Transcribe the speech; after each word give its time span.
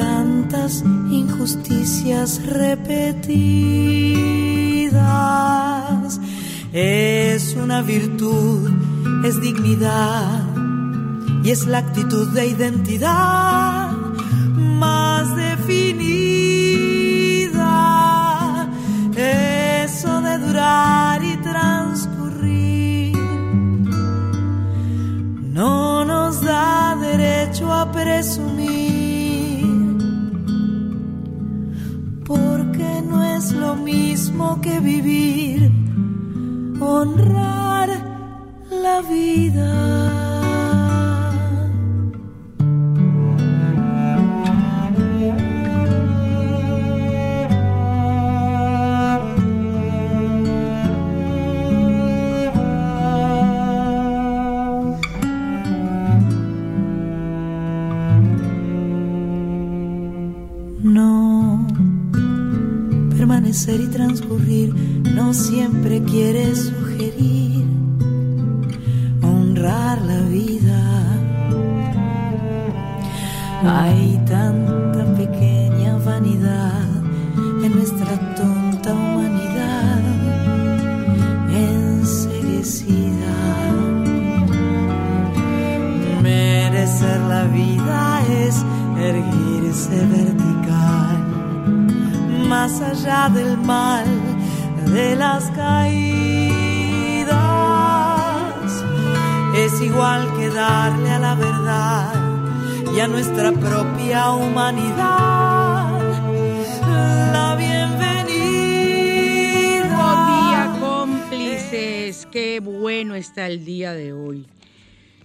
tantas 0.00 0.82
injusticias 1.10 2.28
repetidas. 2.46 3.30
Es 6.72 7.54
una 7.54 7.82
virtud, 7.82 8.70
es 9.24 9.40
dignidad 9.40 10.42
y 11.44 11.50
es 11.50 11.66
la 11.66 11.78
actitud 11.78 12.28
de 12.28 12.46
identidad 12.46 13.90
más 14.84 15.36
definida. 15.36 15.88
Eso 19.16 20.20
de 20.22 20.38
durar 20.38 21.22
y 21.22 21.36
transcurrir 21.48 23.18
no 25.58 26.04
nos 26.06 26.40
da 26.40 26.96
derecho 27.00 27.70
a 27.70 27.92
presumir 27.92 28.49
lo 33.70 33.76
mismo 33.76 34.60
que 34.60 34.80
vivir, 34.80 35.70
honrar 36.80 37.59
no 65.14 65.34
siempre 65.34 66.02
quiere 66.02 66.50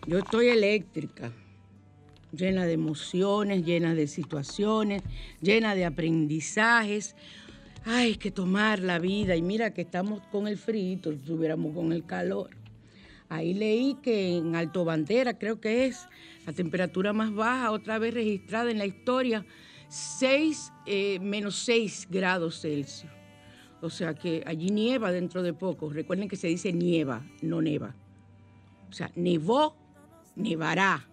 Yo 0.07 0.19
estoy 0.19 0.50
eléctrica 0.50 1.31
llena 2.31 2.66
de 2.66 2.74
emociones, 2.74 3.66
llena 3.66 3.96
de 3.96 4.07
situaciones, 4.07 5.02
llena 5.42 5.74
de 5.74 5.86
aprendizajes. 5.86 7.16
Hay 7.86 8.16
que 8.16 8.31
tomar 8.31 8.80
la 8.80 9.00
vida 9.00 9.36
y 9.36 9.42
mira 9.42 9.74
que 9.74 9.81
estamos 9.81 10.22
con 10.31 10.48
el 10.48 10.57
frío, 10.57 11.00
estuviéramos 11.04 11.74
con 11.74 11.92
el 11.92 12.06
calor. 12.06 12.52
Ahí 13.30 13.54
leí 13.54 13.96
que 14.04 14.38
en 14.38 14.56
Alto 14.56 14.86
Bandera, 14.86 15.38
creo 15.40 15.60
que 15.60 15.86
es 15.86 16.07
la 16.46 16.54
temperatura 16.54 17.12
más 17.12 17.34
baja, 17.34 17.72
otra 17.72 17.98
vez 17.98 18.13
registrada 18.13 18.69
en 18.69 18.78
la 18.78 18.86
historia, 18.86 19.46
6, 19.88 20.72
eh, 20.86 21.19
menos 21.19 21.56
6 21.57 22.07
grados 22.12 22.62
Celsius. 22.62 23.12
O 23.81 23.90
sea 23.90 24.13
que 24.13 24.44
allí 24.46 24.69
nieva 24.69 25.12
dentro 25.12 25.42
de 25.44 25.54
poco. 25.54 25.90
Recuerden 25.90 26.28
que 26.28 26.36
se 26.36 26.48
dice 26.48 26.72
nieva, 26.74 27.25
no 27.42 27.62
neva. 27.62 27.96
O 28.90 28.94
sea, 28.94 29.12
nevó, 29.16 29.75
nevará 30.36 31.08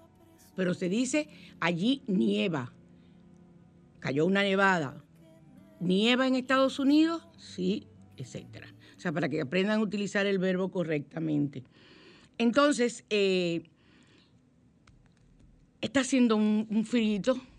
pero 0.54 0.74
se 0.74 0.88
dice 0.88 1.28
allí 1.60 2.02
nieva. 2.06 2.72
cayó 4.00 4.26
una 4.26 4.42
nevada, 4.42 5.04
nieva 5.80 6.26
en 6.26 6.34
Estados 6.34 6.78
Unidos, 6.78 7.26
sí, 7.36 7.86
etcétera. 8.16 8.74
O 8.96 9.00
sea, 9.00 9.12
para 9.12 9.28
que 9.28 9.40
aprendan 9.40 9.80
a 9.80 9.82
utilizar 9.82 10.26
el 10.26 10.38
verbo 10.38 10.70
correctamente. 10.70 11.62
Entonces, 12.38 13.04
eh, 13.10 13.62
está 15.80 16.00
haciendo 16.00 16.36
un, 16.36 16.66
un 16.68 16.86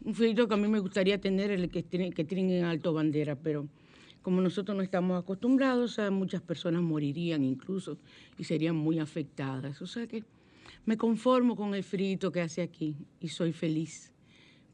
un 0.06 0.16
frito 0.16 0.48
que 0.48 0.54
a 0.54 0.58
mí 0.58 0.68
me 0.68 0.80
gustaría 0.80 1.20
tener, 1.20 1.52
el 1.52 1.70
que, 1.70 1.84
que 1.84 2.24
tienen 2.26 2.52
en 2.52 2.66
alto 2.66 2.94
bandera, 2.94 3.36
pero 3.36 3.68
como 4.22 4.42
nosotros 4.42 4.76
no 4.76 4.84
estamos 4.84 5.22
acostumbrados, 5.22 6.00
muchas 6.12 6.42
personas 6.42 6.82
morirían 6.82 7.44
incluso 7.44 7.98
y 8.38 8.44
serían 8.44 8.76
muy 8.76 9.00
afectadas. 9.00 9.82
O 9.82 9.88
sea 9.88 10.08
que 10.08 10.24
me 10.86 10.98
conformo 10.98 11.56
con 11.56 11.74
el 11.76 11.84
frito 11.84 12.32
que 12.32 12.42
hace 12.42 12.62
aquí 12.62 12.96
y 13.20 13.30
soy 13.30 13.54
feliz 13.54 14.12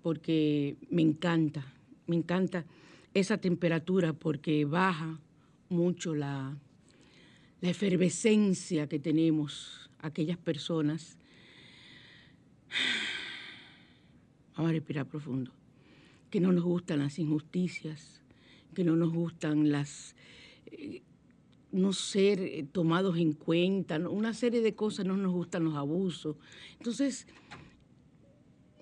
porque 0.02 0.78
me 0.90 1.02
encanta, 1.02 1.66
me 2.08 2.16
encanta 2.16 2.66
esa 3.14 3.38
temperatura 3.38 4.14
porque 4.14 4.66
baja 4.66 5.20
mucho 5.70 6.16
la, 6.16 6.58
la 7.62 7.70
efervescencia 7.70 8.88
que 8.88 9.00
tenemos 9.00 9.90
aquellas 10.00 10.38
personas. 10.38 11.18
Vamos 14.56 14.70
a 14.70 14.74
respirar 14.74 15.06
profundo. 15.06 15.52
Que 16.30 16.40
no 16.40 16.52
nos 16.52 16.64
gustan 16.64 17.00
las 17.00 17.18
injusticias, 17.20 18.22
que 18.74 18.84
no 18.84 18.96
nos 18.96 19.12
gustan 19.12 19.72
las... 19.72 20.16
Eh, 20.68 21.02
no 21.72 21.94
ser 21.94 22.40
eh, 22.40 22.66
tomados 22.72 23.18
en 23.18 23.34
cuenta, 23.34 23.98
una 23.98 24.34
serie 24.34 24.62
de 24.62 24.76
cosas 24.76 25.06
no 25.06 25.18
nos 25.18 25.32
gustan 25.32 25.64
los 25.64 25.76
abusos. 25.76 26.36
Entonces, 26.78 27.28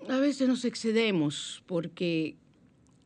a 0.08 0.18
veces 0.18 0.48
nos 0.48 0.64
excedemos 0.64 1.62
porque 1.66 2.36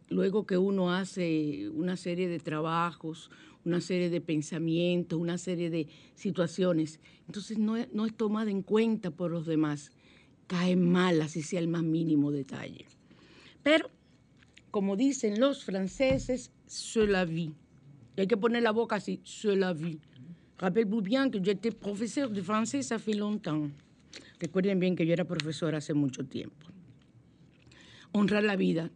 luego 0.08 0.46
que 0.46 0.58
uno 0.58 0.92
hace 0.92 1.68
una 1.70 1.96
serie 1.96 2.28
de 2.28 2.38
trabajos, 2.38 3.30
una 3.64 3.80
serie 3.80 4.10
de 4.10 4.20
pensamientos, 4.20 5.18
una 5.18 5.38
serie 5.38 5.70
de 5.70 5.88
situaciones, 6.14 7.00
entonces 7.26 7.58
no, 7.58 7.76
no 7.92 8.06
es 8.06 8.16
tomada 8.16 8.50
en 8.50 8.62
cuenta 8.62 9.10
por 9.10 9.30
los 9.30 9.46
demás, 9.46 9.90
cae 10.46 10.76
mal 10.76 11.22
así 11.22 11.42
sea 11.42 11.60
el 11.60 11.68
más 11.68 11.82
mínimo 11.82 12.30
detalle. 12.30 12.86
Pero, 13.62 13.90
como 14.70 14.96
dicen 14.96 15.40
los 15.40 15.64
franceses, 15.64 16.50
se 16.66 17.06
la 17.06 17.24
vie. 17.24 17.52
Hay 18.16 18.26
que 18.26 18.36
poner 18.36 18.62
la 18.62 18.72
boca 18.72 18.96
así, 18.96 19.20
se 19.24 19.56
la 19.56 19.72
vie. 19.72 19.98
Rappelez-vous 20.58 21.02
bien 21.02 21.30
que 21.30 21.42
j'étais 21.42 21.72
professeur 21.72 22.30
de 22.30 22.42
ça 22.82 22.98
fait 22.98 23.14
longtemps. 23.14 23.70
Recuerden 24.38 24.78
bien 24.78 24.94
que 24.94 25.06
yo 25.06 25.12
era 25.12 25.24
profesora 25.24 25.78
hace 25.78 25.94
mucho 25.94 26.24
tiempo. 26.24 26.66
Honrar 28.12 28.44
la 28.44 28.56
vida. 28.56 28.90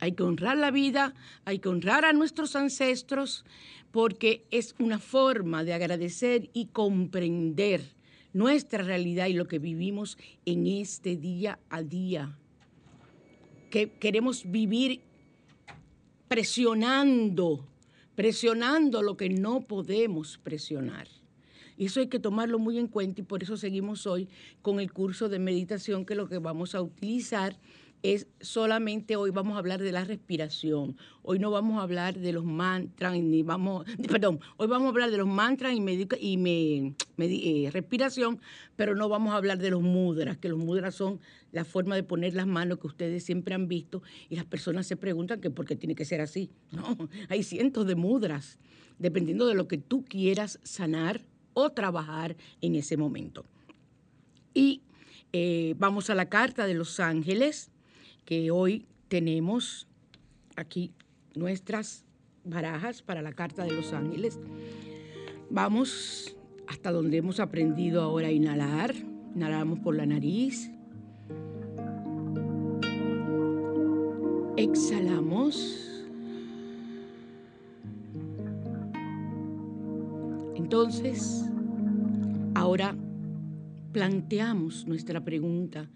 Hay 0.00 0.12
que 0.12 0.22
honrar 0.22 0.56
la 0.56 0.70
vida, 0.70 1.14
hay 1.44 1.58
que 1.58 1.68
honrar 1.68 2.04
a 2.04 2.12
nuestros 2.12 2.54
ancestros, 2.54 3.44
porque 3.90 4.46
es 4.50 4.74
una 4.78 4.98
forma 4.98 5.64
de 5.64 5.72
agradecer 5.72 6.50
y 6.52 6.66
comprender 6.66 7.82
nuestra 8.32 8.84
realidad 8.84 9.26
y 9.26 9.32
lo 9.32 9.48
que 9.48 9.58
vivimos 9.58 10.18
en 10.44 10.66
este 10.66 11.16
día 11.16 11.58
a 11.68 11.82
día. 11.82 12.38
Que 13.70 13.90
queremos 13.90 14.48
vivir 14.48 15.00
presionando, 16.28 17.66
presionando 18.18 19.00
lo 19.00 19.16
que 19.16 19.28
no 19.28 19.60
podemos 19.60 20.38
presionar. 20.38 21.06
Eso 21.76 22.00
hay 22.00 22.08
que 22.08 22.18
tomarlo 22.18 22.58
muy 22.58 22.76
en 22.76 22.88
cuenta 22.88 23.20
y 23.20 23.24
por 23.24 23.44
eso 23.44 23.56
seguimos 23.56 24.08
hoy 24.08 24.28
con 24.60 24.80
el 24.80 24.92
curso 24.92 25.28
de 25.28 25.38
meditación 25.38 26.04
que 26.04 26.16
lo 26.16 26.28
que 26.28 26.38
vamos 26.38 26.74
a 26.74 26.82
utilizar 26.82 27.56
es 28.02 28.26
solamente 28.40 29.16
hoy 29.16 29.30
vamos 29.30 29.56
a 29.56 29.58
hablar 29.58 29.82
de 29.82 29.92
la 29.92 30.04
respiración. 30.04 30.96
Hoy 31.22 31.38
no 31.38 31.50
vamos 31.50 31.78
a 31.78 31.82
hablar 31.82 32.18
de 32.18 32.32
los 32.32 32.44
mantras, 32.44 33.14
ni 33.18 33.42
vamos, 33.42 33.86
perdón, 34.08 34.40
hoy 34.56 34.68
vamos 34.68 34.86
a 34.86 34.90
hablar 34.90 35.10
de 35.10 35.16
los 35.16 35.26
mantras 35.26 35.72
y, 35.72 35.78
y 36.20 36.36
me, 36.36 36.94
eh, 37.18 37.70
respiración, 37.72 38.40
pero 38.76 38.94
no 38.94 39.08
vamos 39.08 39.32
a 39.32 39.36
hablar 39.36 39.58
de 39.58 39.70
los 39.70 39.82
mudras, 39.82 40.38
que 40.38 40.48
los 40.48 40.58
mudras 40.58 40.94
son 40.94 41.20
la 41.52 41.64
forma 41.64 41.96
de 41.96 42.02
poner 42.02 42.34
las 42.34 42.46
manos 42.46 42.78
que 42.78 42.86
ustedes 42.86 43.24
siempre 43.24 43.54
han 43.54 43.68
visto 43.68 44.02
y 44.28 44.36
las 44.36 44.44
personas 44.44 44.86
se 44.86 44.96
preguntan 44.96 45.40
que 45.40 45.50
por 45.50 45.66
qué 45.66 45.76
tiene 45.76 45.94
que 45.94 46.04
ser 46.04 46.20
así. 46.20 46.50
No, 46.70 47.08
hay 47.28 47.42
cientos 47.42 47.86
de 47.86 47.96
mudras, 47.96 48.58
dependiendo 48.98 49.46
de 49.46 49.54
lo 49.54 49.66
que 49.66 49.78
tú 49.78 50.04
quieras 50.04 50.60
sanar 50.62 51.22
o 51.54 51.70
trabajar 51.70 52.36
en 52.60 52.76
ese 52.76 52.96
momento. 52.96 53.44
Y 54.54 54.82
eh, 55.32 55.74
vamos 55.78 56.08
a 56.08 56.14
la 56.14 56.28
carta 56.28 56.66
de 56.66 56.74
los 56.74 57.00
ángeles 57.00 57.70
que 58.28 58.50
hoy 58.50 58.84
tenemos 59.08 59.88
aquí 60.54 60.92
nuestras 61.34 62.04
barajas 62.44 63.00
para 63.00 63.22
la 63.22 63.32
Carta 63.32 63.64
de 63.64 63.72
los 63.72 63.94
Ángeles. 63.94 64.38
Vamos 65.48 66.36
hasta 66.66 66.92
donde 66.92 67.16
hemos 67.16 67.40
aprendido 67.40 68.02
ahora 68.02 68.28
a 68.28 68.30
inhalar. 68.30 68.94
Inhalamos 69.34 69.78
por 69.78 69.96
la 69.96 70.04
nariz. 70.04 70.70
Exhalamos. 74.58 76.04
Entonces, 80.54 81.46
ahora 82.54 82.94
planteamos 83.92 84.86
nuestra 84.86 85.24
pregunta 85.24 85.88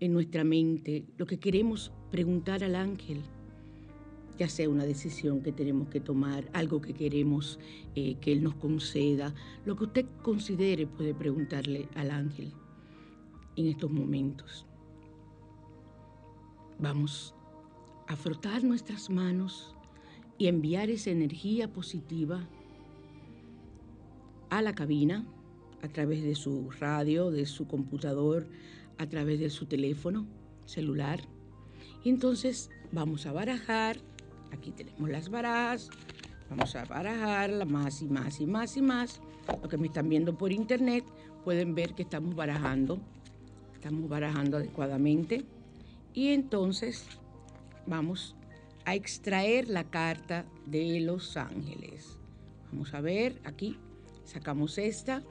en 0.00 0.12
nuestra 0.12 0.44
mente 0.44 1.04
lo 1.16 1.26
que 1.26 1.38
queremos 1.38 1.92
preguntar 2.10 2.62
al 2.62 2.74
ángel, 2.74 3.22
ya 4.38 4.48
sea 4.48 4.68
una 4.68 4.84
decisión 4.84 5.42
que 5.42 5.52
tenemos 5.52 5.88
que 5.88 6.00
tomar, 6.00 6.48
algo 6.52 6.80
que 6.80 6.92
queremos 6.92 7.58
eh, 7.94 8.16
que 8.20 8.32
él 8.32 8.42
nos 8.42 8.54
conceda, 8.56 9.34
lo 9.64 9.76
que 9.76 9.84
usted 9.84 10.06
considere 10.22 10.86
puede 10.86 11.14
preguntarle 11.14 11.88
al 11.94 12.10
ángel 12.10 12.52
en 13.56 13.66
estos 13.66 13.90
momentos. 13.90 14.66
Vamos 16.78 17.34
a 18.06 18.16
frotar 18.16 18.62
nuestras 18.62 19.08
manos 19.08 19.74
y 20.38 20.48
enviar 20.48 20.90
esa 20.90 21.10
energía 21.10 21.72
positiva 21.72 22.46
a 24.50 24.60
la 24.60 24.74
cabina 24.74 25.26
a 25.82 25.88
través 25.88 26.22
de 26.22 26.34
su 26.34 26.70
radio, 26.78 27.30
de 27.30 27.46
su 27.46 27.66
computador, 27.66 28.46
a 28.98 29.06
través 29.08 29.40
de 29.40 29.50
su 29.50 29.66
teléfono 29.66 30.26
celular. 30.64 31.20
Y 32.04 32.10
entonces 32.10 32.70
vamos 32.92 33.26
a 33.26 33.32
barajar, 33.32 33.98
aquí 34.52 34.70
tenemos 34.70 35.08
las 35.10 35.28
barajas, 35.28 35.90
vamos 36.48 36.74
a 36.76 36.84
barajarla 36.84 37.64
más 37.64 38.02
y 38.02 38.06
más 38.06 38.40
y 38.40 38.46
más 38.46 38.76
y 38.76 38.82
más. 38.82 39.20
Lo 39.62 39.68
que 39.68 39.78
me 39.78 39.86
están 39.88 40.08
viendo 40.08 40.36
por 40.36 40.52
internet 40.52 41.04
pueden 41.44 41.74
ver 41.74 41.94
que 41.94 42.02
estamos 42.02 42.34
barajando, 42.34 42.98
estamos 43.74 44.08
barajando 44.08 44.56
adecuadamente. 44.56 45.44
Y 46.12 46.28
entonces 46.28 47.06
vamos 47.86 48.36
a 48.84 48.94
extraer 48.94 49.68
la 49.68 49.84
carta 49.84 50.46
de 50.64 51.00
los 51.00 51.36
ángeles. 51.36 52.18
Vamos 52.72 52.94
a 52.94 53.00
ver, 53.00 53.40
aquí 53.44 53.76
sacamos 54.24 54.78
esta 54.78 55.22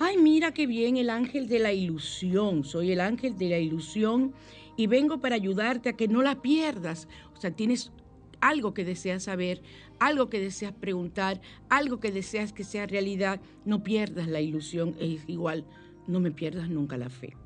ay, 0.00 0.16
mira 0.16 0.52
qué 0.52 0.66
bien 0.66 0.96
el 0.96 1.10
ángel 1.10 1.46
de 1.46 1.58
la 1.58 1.74
ilusión, 1.74 2.64
soy 2.64 2.90
el 2.90 3.00
ángel 3.00 3.36
de 3.36 3.50
la 3.50 3.58
ilusión 3.58 4.32
y 4.74 4.86
vengo 4.86 5.20
para 5.20 5.34
ayudarte 5.34 5.90
a 5.90 5.92
que 5.92 6.08
no 6.08 6.22
la 6.22 6.40
pierdas. 6.40 7.06
O 7.36 7.36
sea, 7.36 7.50
tienes 7.50 7.92
algo 8.40 8.72
que 8.72 8.82
deseas 8.82 9.24
saber, 9.24 9.60
algo 9.98 10.30
que 10.30 10.40
deseas 10.40 10.72
preguntar, 10.72 11.42
algo 11.68 12.00
que 12.00 12.12
deseas 12.12 12.54
que 12.54 12.64
sea 12.64 12.86
realidad, 12.86 13.42
no 13.66 13.82
pierdas 13.82 14.26
la 14.26 14.40
ilusión, 14.40 14.96
es 14.98 15.22
igual, 15.26 15.66
no 16.06 16.18
me 16.18 16.30
pierdas 16.30 16.70
nunca 16.70 16.96
la 16.96 17.10
fe. 17.10 17.36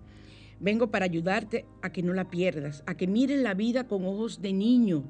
Vengo 0.61 0.92
para 0.92 1.06
ayudarte 1.06 1.66
a 1.82 1.90
que 1.90 2.04
no 2.04 2.12
la 2.12 2.30
pierdas, 2.30 2.84
a 2.87 2.96
que 2.96 3.08
mires 3.08 3.42
la 3.42 3.54
vida 3.54 3.88
con 3.88 4.06
ojos 4.06 4.40
de 4.40 4.52
niño. 4.52 5.02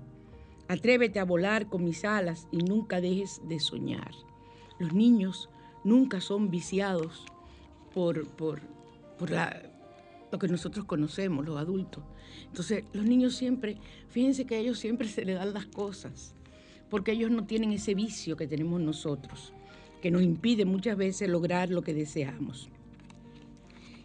Atrévete 0.66 1.20
a 1.20 1.24
volar 1.24 1.68
con 1.68 1.84
mis 1.84 2.06
alas 2.06 2.48
y 2.50 2.56
nunca 2.56 3.02
dejes 3.02 3.42
de 3.46 3.60
soñar. 3.60 4.12
Los 4.78 4.94
niños 4.94 5.50
nunca 5.84 6.22
son 6.22 6.50
viciados 6.50 7.26
por, 7.94 8.26
por, 8.26 8.60
lo 10.32 10.38
que 10.38 10.48
nosotros 10.48 10.84
conocemos, 10.84 11.46
los 11.46 11.56
adultos. 11.56 12.02
Entonces, 12.46 12.84
los 12.92 13.06
niños 13.06 13.36
siempre, 13.36 13.78
fíjense 14.08 14.44
que 14.44 14.56
a 14.56 14.58
ellos 14.58 14.78
siempre 14.78 15.08
se 15.08 15.24
les 15.24 15.36
dan 15.36 15.54
las 15.54 15.66
cosas, 15.66 16.34
porque 16.90 17.12
ellos 17.12 17.30
no 17.30 17.46
tienen 17.46 17.72
ese 17.72 17.94
vicio 17.94 18.36
que 18.36 18.48
tenemos 18.48 18.80
nosotros, 18.80 19.52
que 20.02 20.10
nos 20.10 20.22
impide 20.22 20.64
muchas 20.64 20.96
veces 20.96 21.28
lograr 21.28 21.70
lo 21.70 21.82
que 21.82 21.94
deseamos. 21.94 22.68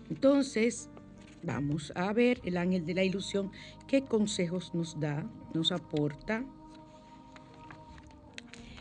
Entonces, 0.09 0.89
vamos 1.43 1.91
a 1.95 2.13
ver 2.13 2.39
el 2.43 2.57
ángel 2.57 2.85
de 2.85 2.93
la 2.93 3.03
ilusión, 3.03 3.51
qué 3.87 4.03
consejos 4.03 4.73
nos 4.73 4.99
da, 4.99 5.27
nos 5.53 5.71
aporta. 5.71 6.45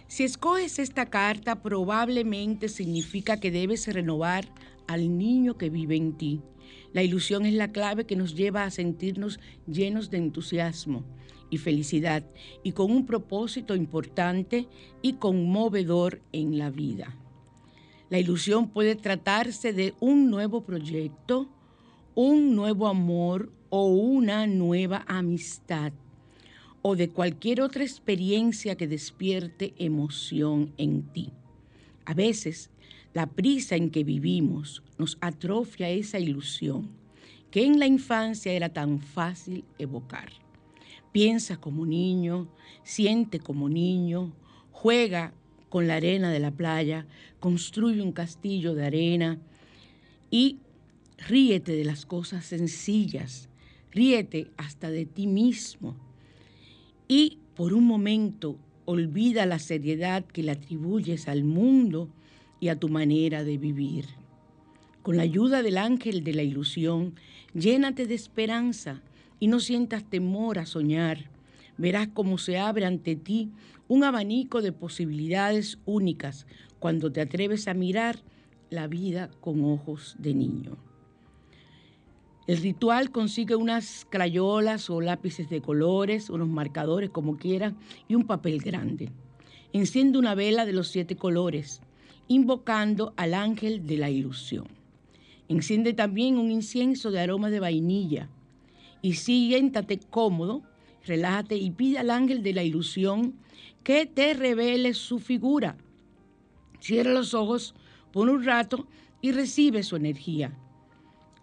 Si 0.07 0.25
escoges 0.25 0.79
esta 0.79 1.07
carta, 1.07 1.63
probablemente 1.63 2.69
significa 2.69 3.39
que 3.39 3.51
debes 3.51 3.87
renovar 3.93 4.47
al 4.89 5.17
niño 5.17 5.57
que 5.57 5.71
vive 5.71 5.95
en 5.95 6.15
ti. 6.15 6.41
La 6.93 7.05
ilusión 7.05 7.47
es 7.47 7.55
la 7.55 7.71
clave 7.71 8.05
que 8.05 8.17
nos 8.17 8.35
lleva 8.35 8.65
a 8.65 8.71
sentirnos 8.71 9.39
llenos 9.67 10.11
de 10.11 10.19
entusiasmo 10.19 11.05
y 11.51 11.59
felicidad 11.59 12.25
y 12.65 12.73
con 12.73 12.91
un 12.91 13.07
propósito 13.07 13.77
importante 13.77 14.67
y 15.01 15.15
conmovedor 15.15 16.21
en 16.33 16.59
la 16.59 16.71
vida. 16.71 17.17
La 18.11 18.19
ilusión 18.19 18.71
puede 18.71 18.97
tratarse 18.97 19.73
de 19.73 19.95
un 20.01 20.31
nuevo 20.31 20.65
proyecto, 20.65 21.49
un 22.15 22.57
nuevo 22.57 22.89
amor 22.89 23.53
o 23.71 23.87
una 23.87 24.47
nueva 24.47 25.05
amistad 25.07 25.93
o 26.81 26.97
de 26.97 27.11
cualquier 27.11 27.61
otra 27.61 27.83
experiencia 27.83 28.77
que 28.77 28.89
despierte 28.89 29.75
emoción 29.77 30.73
en 30.79 31.03
ti. 31.03 31.33
A 32.07 32.15
veces, 32.15 32.71
la 33.15 33.27
prisa 33.27 33.77
en 33.77 33.91
que 33.91 34.05
vivimos 34.05 34.83
nos 34.99 35.19
atrofia 35.21 35.91
esa 35.91 36.19
ilusión 36.19 36.91
que 37.51 37.65
en 37.65 37.79
la 37.79 37.87
infancia 37.87 38.53
era 38.53 38.69
tan 38.69 39.01
fácil 39.01 39.65
evocar. 39.79 40.31
Piensa 41.13 41.57
como 41.57 41.87
niño, 41.87 42.49
siente 42.83 43.41
como 43.41 43.69
niño, 43.69 44.33
juega 44.71 45.33
con 45.69 45.87
la 45.87 45.97
arena 45.97 46.31
de 46.31 46.41
la 46.41 46.51
playa, 46.51 47.07
construye 47.41 48.03
un 48.03 48.13
castillo 48.13 48.75
de 48.75 48.87
arena 48.87 49.39
y 50.31 50.59
ríete 51.27 51.73
de 51.73 51.85
las 51.85 52.07
cosas 52.07 52.45
sencillas, 52.45 53.49
ríete 53.91 54.51
hasta 54.57 54.91
de 54.91 55.07
ti 55.07 55.27
mismo 55.27 55.97
y 57.09 57.39
por 57.55 57.73
un 57.73 57.85
momento 57.85 58.59
olvida 58.85 59.47
la 59.47 59.59
seriedad 59.59 60.25
que 60.25 60.43
le 60.43 60.53
atribuyes 60.53 61.29
al 61.29 61.45
mundo 61.45 62.09
y 62.61 62.69
a 62.69 62.77
tu 62.79 62.89
manera 62.89 63.45
de 63.45 63.59
vivir. 63.59 64.07
Con 65.03 65.17
la 65.17 65.23
ayuda 65.23 65.63
del 65.63 65.79
ángel 65.79 66.25
de 66.25 66.35
la 66.35 66.43
ilusión, 66.43 67.15
llénate 67.55 68.07
de 68.07 68.15
esperanza 68.15 69.03
y 69.41 69.47
no 69.47 69.61
sientas 69.61 70.05
temor 70.05 70.59
a 70.59 70.67
soñar. 70.67 71.31
Verás 71.77 72.09
cómo 72.13 72.39
se 72.39 72.59
abre 72.59 72.85
ante 72.85 73.17
ti 73.17 73.51
un 73.87 74.05
abanico 74.05 74.61
de 74.61 74.73
posibilidades 74.73 75.79
únicas 75.87 76.47
cuando 76.79 77.11
te 77.11 77.21
atreves 77.21 77.69
a 77.69 77.75
mirar 77.75 78.21
la 78.71 78.87
vida 78.87 79.31
con 79.41 79.65
ojos 79.65 80.17
de 80.19 80.35
niño. 80.35 80.77
El 82.47 82.59
ritual 82.59 83.11
consigue 83.11 83.57
unas 83.57 84.07
crayolas 84.09 84.89
o 84.89 85.01
lápices 85.01 85.51
de 85.51 85.61
colores, 85.61 86.31
unos 86.31 86.49
marcadores 86.49 87.11
como 87.11 87.37
quieran 87.37 87.77
y 88.09 88.15
un 88.15 88.27
papel 88.27 88.61
grande. 88.61 89.11
Enciende 89.75 90.19
una 90.19 90.35
vela 90.35 90.65
de 90.65 90.73
los 90.73 90.89
siete 90.89 91.15
colores, 91.15 91.83
invocando 92.29 93.15
al 93.17 93.35
ángel 93.35 93.87
de 93.87 93.97
la 93.97 94.11
ilusión. 94.11 94.69
Enciende 95.49 95.95
también 95.95 96.37
un 96.37 96.51
incienso 96.51 97.11
de 97.11 97.21
aroma 97.21 97.51
de 97.51 97.61
vainilla 97.61 98.29
y 99.01 99.15
siéntate 99.15 99.99
cómodo, 99.99 100.63
relájate 101.07 101.57
y 101.57 101.71
pide 101.71 101.99
al 101.99 102.11
ángel 102.11 102.43
de 102.43 102.53
la 102.53 102.63
ilusión 102.63 103.35
que 103.83 104.05
te 104.07 104.35
revele 104.35 104.93
su 104.93 105.19
figura. 105.19 105.77
Cierra 106.81 107.13
los 107.13 107.33
ojos 107.33 107.75
por 108.13 108.29
un 108.29 108.45
rato 108.45 108.87
y 109.23 109.33
recibe 109.33 109.83
su 109.83 109.97
energía. 109.97 110.53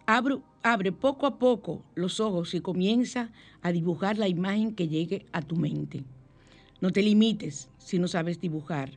Abre, 0.06 0.38
abre 0.62 0.92
poco 0.92 1.26
a 1.26 1.38
poco 1.38 1.82
los 1.96 2.20
ojos 2.20 2.54
y 2.54 2.60
comienza 2.60 3.32
a 3.60 3.72
dibujar 3.72 4.18
la 4.18 4.28
imagen 4.28 4.74
que 4.74 4.86
llegue 4.86 5.26
a 5.32 5.42
tu 5.42 5.56
mente. 5.56 6.04
No 6.80 6.92
te 6.92 7.02
limites 7.02 7.68
si 7.78 7.98
no 7.98 8.06
sabes 8.06 8.40
dibujar. 8.40 8.90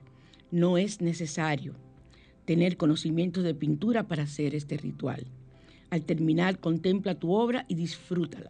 No 0.51 0.77
es 0.77 0.99
necesario 1.01 1.75
tener 2.45 2.77
conocimientos 2.77 3.43
de 3.43 3.53
pintura 3.53 4.07
para 4.07 4.23
hacer 4.23 4.55
este 4.55 4.77
ritual. 4.77 5.27
Al 5.91 6.01
terminar, 6.03 6.59
contempla 6.59 7.13
tu 7.13 7.33
obra 7.33 7.65
y 7.67 7.75
disfrútala. 7.75 8.49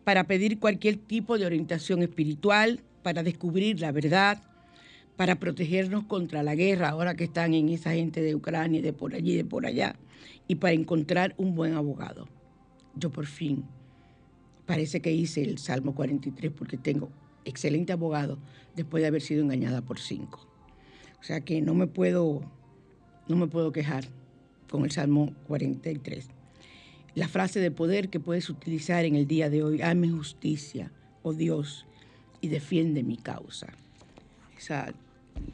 para 0.04 0.26
pedir 0.26 0.60
cualquier 0.60 0.98
tipo 0.98 1.38
de 1.38 1.46
orientación 1.46 2.04
espiritual, 2.04 2.82
para 3.04 3.24
descubrir 3.24 3.80
la 3.80 3.92
verdad, 3.92 4.42
para 5.16 5.36
protegernos 5.40 6.04
contra 6.06 6.44
la 6.44 6.56
guerra, 6.56 6.90
ahora 6.90 7.16
que 7.16 7.24
están 7.24 7.54
en 7.54 7.70
esa 7.70 7.94
gente 7.94 8.22
de 8.22 8.36
Ucrania, 8.36 8.82
de 8.82 8.92
por 8.92 9.16
allí, 9.16 9.36
de 9.36 9.46
por 9.46 9.66
allá, 9.66 9.96
y 10.48 10.56
para 10.56 10.74
encontrar 10.74 11.34
un 11.38 11.56
buen 11.56 11.74
abogado. 11.74 12.28
Yo 12.96 13.10
por 13.10 13.26
fin 13.26 13.66
parece 14.66 15.02
que 15.02 15.12
hice 15.12 15.44
el 15.44 15.58
Salmo 15.58 15.94
43 15.94 16.52
porque 16.52 16.78
tengo 16.78 17.10
excelente 17.46 17.94
abogado 17.94 18.38
después 18.76 19.02
de 19.02 19.08
haber 19.08 19.22
sido 19.22 19.44
engañada 19.44 19.82
por 19.82 20.00
cinco. 20.00 20.46
O 21.20 21.24
sea 21.24 21.42
que 21.42 21.62
no 21.62 21.74
me 21.74 21.88
puedo, 21.88 22.42
no 23.28 23.36
me 23.36 23.48
puedo 23.48 23.72
quejar 23.72 24.06
con 24.70 24.84
el 24.84 24.92
Salmo 24.92 25.34
43. 25.48 26.28
La 27.16 27.28
frase 27.28 27.60
de 27.60 27.72
poder 27.72 28.10
que 28.10 28.20
puedes 28.20 28.50
utilizar 28.50 29.06
en 29.06 29.16
el 29.16 29.26
día 29.26 29.50
de 29.50 29.64
hoy, 29.64 29.82
hazme 29.82 30.10
justicia, 30.10 30.92
oh 31.24 31.34
Dios, 31.34 31.86
y 32.42 32.50
defiende 32.50 33.04
mi 33.04 33.18
causa. 33.18 33.68
Esa 34.58 34.94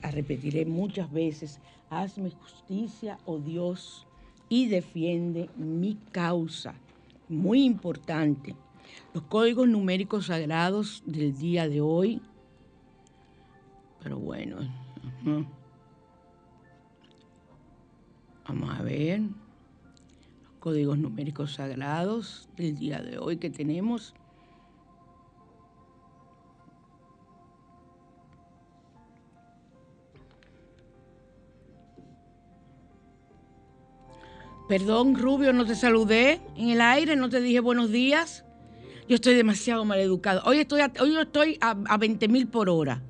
la 0.01 0.11
repetiré 0.11 0.65
muchas 0.65 1.11
veces, 1.11 1.59
hazme 1.89 2.31
justicia, 2.31 3.19
oh 3.25 3.39
Dios, 3.39 4.07
y 4.49 4.67
defiende 4.67 5.49
mi 5.55 5.97
causa. 6.11 6.73
Muy 7.31 7.63
importante. 7.63 8.55
Los 9.13 9.23
códigos 9.23 9.65
numéricos 9.65 10.25
sagrados 10.25 11.01
del 11.05 11.37
día 11.37 11.69
de 11.69 11.79
hoy, 11.79 12.21
pero 14.03 14.19
bueno. 14.19 14.57
Vamos 18.45 18.77
a 18.77 18.83
ver 18.83 19.21
los 19.21 20.51
códigos 20.59 20.97
numéricos 20.97 21.53
sagrados 21.53 22.49
del 22.57 22.77
día 22.77 23.01
de 23.01 23.17
hoy 23.17 23.37
que 23.37 23.49
tenemos. 23.49 24.13
Perdón, 34.71 35.15
Rubio, 35.15 35.51
no 35.51 35.65
te 35.65 35.75
saludé 35.75 36.39
en 36.55 36.69
el 36.69 36.79
aire, 36.79 37.17
no 37.17 37.27
te 37.27 37.41
dije 37.41 37.59
buenos 37.59 37.91
días. 37.91 38.45
Yo 39.05 39.15
estoy 39.15 39.33
demasiado 39.33 39.83
mal 39.83 39.99
educado. 39.99 40.41
Hoy 40.45 40.59
estoy 40.59 40.79
hoy 41.01 41.17
estoy 41.17 41.57
a, 41.59 41.71
a 41.71 41.97
20 41.97 42.29
mil 42.29 42.47
por 42.47 42.69
hora. 42.69 43.03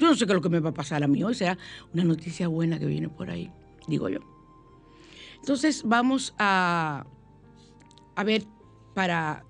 Yo 0.00 0.08
no 0.08 0.16
sé 0.16 0.26
qué 0.26 0.32
es 0.32 0.34
lo 0.34 0.42
que 0.42 0.48
me 0.48 0.58
va 0.58 0.70
a 0.70 0.74
pasar 0.74 1.04
a 1.04 1.06
mí 1.06 1.22
hoy. 1.22 1.36
Será 1.36 1.58
una 1.94 2.02
noticia 2.02 2.48
buena 2.48 2.80
que 2.80 2.86
viene 2.86 3.08
por 3.08 3.30
ahí, 3.30 3.52
digo 3.86 4.08
yo. 4.08 4.18
Entonces 5.38 5.84
vamos 5.84 6.34
a, 6.40 7.06
a 8.16 8.24
ver 8.24 8.42
para 8.92 9.44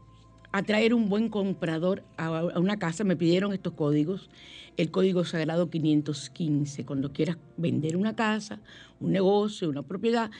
atraer 0.52 0.92
un 0.92 1.08
buen 1.08 1.30
comprador 1.30 2.04
a, 2.18 2.26
a 2.26 2.60
una 2.60 2.78
casa, 2.78 3.02
me 3.02 3.16
pidieron 3.16 3.54
estos 3.54 3.72
códigos. 3.72 4.28
El 4.76 4.90
código 4.90 5.24
sagrado 5.24 5.70
515. 5.70 6.84
Cuando 6.84 7.14
quieras 7.14 7.38
vender 7.56 7.96
una 7.96 8.14
casa, 8.14 8.60
un 9.00 9.10
negocio, 9.12 9.70
una 9.70 9.82
propiedad, 9.82 10.30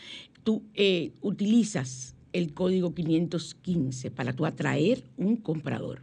tú 0.47 0.63
eh, 0.75 1.13
utilizas 1.23 2.15
el 2.33 2.55
código 2.55 2.95
515 2.95 4.13
para 4.13 4.33
tú 4.33 4.47
atraer 4.47 5.03
un 5.17 5.35
comprador. 5.35 6.03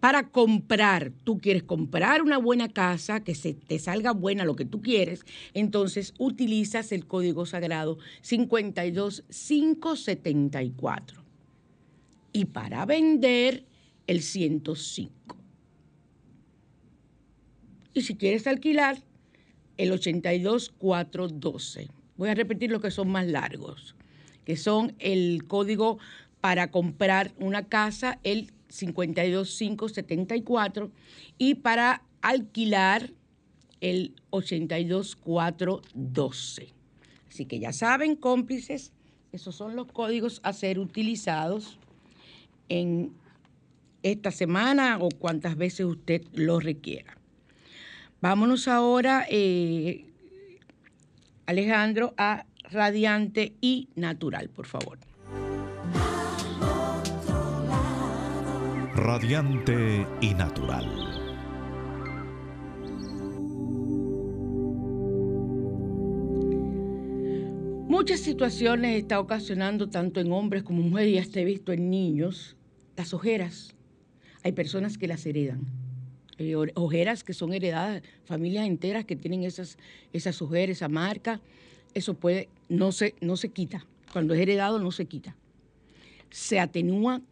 Para 0.00 0.30
comprar, 0.30 1.12
tú 1.22 1.38
quieres 1.38 1.62
comprar 1.62 2.22
una 2.22 2.38
buena 2.38 2.68
casa, 2.68 3.22
que 3.22 3.36
se 3.36 3.54
te 3.54 3.78
salga 3.78 4.10
buena 4.10 4.44
lo 4.44 4.56
que 4.56 4.64
tú 4.64 4.82
quieres, 4.82 5.24
entonces 5.54 6.14
utilizas 6.18 6.90
el 6.90 7.06
código 7.06 7.46
sagrado 7.46 7.98
52574. 8.22 11.22
Y 12.32 12.46
para 12.46 12.84
vender, 12.86 13.66
el 14.08 14.20
105. 14.20 15.36
Y 17.94 18.02
si 18.02 18.16
quieres 18.16 18.48
alquilar, 18.48 19.00
el 19.76 19.92
82412. 19.92 22.05
Voy 22.16 22.28
a 22.28 22.34
repetir 22.34 22.70
los 22.70 22.80
que 22.80 22.90
son 22.90 23.08
más 23.08 23.26
largos, 23.26 23.94
que 24.44 24.56
son 24.56 24.94
el 24.98 25.44
código 25.46 25.98
para 26.40 26.70
comprar 26.70 27.34
una 27.38 27.68
casa, 27.68 28.18
el 28.22 28.52
52574, 28.68 30.90
y 31.38 31.56
para 31.56 32.02
alquilar 32.22 33.12
el 33.80 34.14
82412. 34.30 36.72
Así 37.28 37.44
que 37.44 37.58
ya 37.58 37.72
saben, 37.72 38.16
cómplices, 38.16 38.92
esos 39.32 39.54
son 39.54 39.76
los 39.76 39.92
códigos 39.92 40.40
a 40.42 40.52
ser 40.52 40.78
utilizados 40.78 41.78
en 42.68 43.12
esta 44.02 44.30
semana 44.30 44.98
o 45.00 45.08
cuantas 45.10 45.56
veces 45.56 45.86
usted 45.86 46.22
lo 46.32 46.60
requiera. 46.60 47.16
Vámonos 48.20 48.68
ahora, 48.68 49.26
eh, 49.28 50.06
Alejandro, 51.46 52.12
a 52.16 52.44
radiante 52.70 53.54
y 53.60 53.88
natural, 53.94 54.50
por 54.50 54.66
favor. 54.66 54.98
Radiante 58.96 60.06
y 60.20 60.34
natural. 60.34 60.86
Muchas 67.88 68.20
situaciones 68.20 68.98
está 68.98 69.20
ocasionando 69.20 69.88
tanto 69.88 70.20
en 70.20 70.32
hombres 70.32 70.64
como 70.64 70.82
mujeres, 70.82 71.14
y 71.14 71.18
hasta 71.18 71.40
he 71.40 71.44
visto 71.44 71.72
en 71.72 71.88
niños, 71.88 72.56
las 72.96 73.14
ojeras. 73.14 73.74
Hay 74.42 74.52
personas 74.52 74.98
que 74.98 75.06
las 75.06 75.24
heredan. 75.24 75.85
Hay 76.38 76.54
ojeras 76.54 77.24
que 77.24 77.32
son 77.32 77.52
heredadas, 77.52 78.02
familias 78.24 78.66
enteras 78.66 79.04
que 79.04 79.16
tienen 79.16 79.44
esas, 79.44 79.78
esas 80.12 80.40
ojeras, 80.42 80.76
esa 80.76 80.88
marca. 80.88 81.40
Eso 81.94 82.14
puede, 82.14 82.48
no 82.68 82.92
se, 82.92 83.14
no 83.20 83.36
se 83.36 83.48
quita. 83.48 83.86
Cuando 84.12 84.34
es 84.34 84.40
heredado 84.40 84.78
no 84.78 84.90
se 84.90 85.06
quita. 85.06 85.36
Se 86.30 86.60
atenúa. 86.60 87.22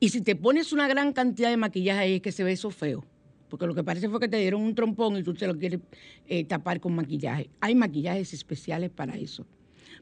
Y 0.00 0.08
si 0.10 0.20
te 0.20 0.36
pones 0.36 0.72
una 0.72 0.88
gran 0.88 1.12
cantidad 1.12 1.50
de 1.50 1.56
maquillaje 1.56 2.00
ahí 2.00 2.14
es 2.14 2.22
que 2.22 2.32
se 2.32 2.44
ve 2.44 2.52
eso 2.52 2.70
feo. 2.70 3.04
Porque 3.48 3.66
lo 3.66 3.74
que 3.74 3.84
parece 3.84 4.08
fue 4.08 4.18
que 4.18 4.28
te 4.28 4.38
dieron 4.38 4.62
un 4.62 4.74
trompón 4.74 5.16
y 5.16 5.22
tú 5.22 5.34
te 5.34 5.46
lo 5.46 5.56
quieres 5.58 5.80
eh, 6.26 6.44
tapar 6.44 6.80
con 6.80 6.94
maquillaje. 6.94 7.50
Hay 7.60 7.74
maquillajes 7.74 8.32
especiales 8.32 8.90
para 8.90 9.16
eso 9.16 9.46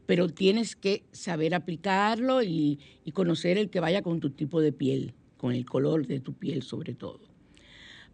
pero 0.07 0.29
tienes 0.29 0.75
que 0.75 1.05
saber 1.13 1.55
aplicarlo 1.55 2.43
y, 2.43 2.81
conocer 3.15 3.59
el 3.59 3.71
que 3.71 3.81
vaya 3.81 4.03
con 4.03 4.19
tu 4.19 4.31
tipo 4.31 4.61
de 4.61 4.73
piel, 4.73 5.15
con 5.37 5.53
el 5.53 5.65
color 5.65 6.07
de 6.07 6.19
tu 6.19 6.33
piel 6.33 6.63
sobre 6.63 6.95
todo. 6.95 7.30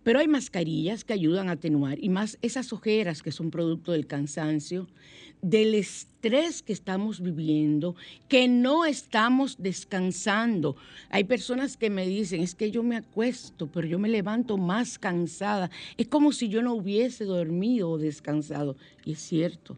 Pero 0.06 0.20
hay 0.20 0.28
mascarillas 0.28 1.02
que 1.02 1.14
ayudan 1.14 1.48
a 1.48 1.54
atenuar 1.54 1.98
y 2.00 2.10
más 2.10 2.38
esas 2.40 2.72
ojeras 2.72 3.24
que 3.24 3.32
son 3.32 3.50
producto 3.50 3.90
del 3.90 4.06
cansancio, 4.06 4.86
del 5.42 5.74
estrés 5.74 6.62
que 6.62 6.72
estamos 6.72 7.20
viviendo, 7.20 7.96
que 8.28 8.46
no 8.46 8.84
estamos 8.84 9.56
descansando. 9.58 10.76
Hay 11.10 11.24
personas 11.24 11.76
que 11.76 11.90
me 11.90 12.06
dicen, 12.06 12.40
es 12.40 12.54
que 12.54 12.70
yo 12.70 12.84
me 12.84 12.94
acuesto, 12.94 13.66
pero 13.66 13.88
yo 13.88 13.98
me 13.98 14.08
levanto 14.08 14.56
más 14.56 14.96
cansada. 14.96 15.72
Es 15.96 16.06
como 16.06 16.30
si 16.30 16.48
yo 16.50 16.62
no 16.62 16.74
hubiese 16.74 17.24
dormido 17.24 17.90
o 17.90 17.98
descansado. 17.98 18.76
Y 19.04 19.14
es 19.14 19.18
cierto 19.18 19.76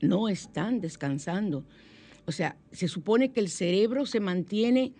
no 0.00 0.28
están 0.28 0.80
descansando. 0.80 1.64
O 2.26 2.32
sea, 2.32 2.56
se 2.72 2.88
supone 2.88 3.30
que 3.30 3.38
el 3.38 3.48
cerebro 3.48 4.04
se 4.04 4.18
mantiene 4.18 4.92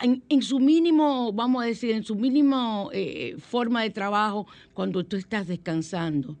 en, 0.00 0.42
su 0.42 0.58
mínimo, 0.58 1.32
vamos 1.32 1.62
a 1.62 1.66
decir, 1.66 1.90
en 1.92 2.04
su 2.04 2.16
mínimo 2.16 2.90
eh, 2.92 3.36
forma 3.38 3.82
de 3.82 3.90
trabajo 3.90 4.46
cuando 4.72 5.04
tú 5.04 5.16
estás 5.16 5.46
descansando. 5.46 6.36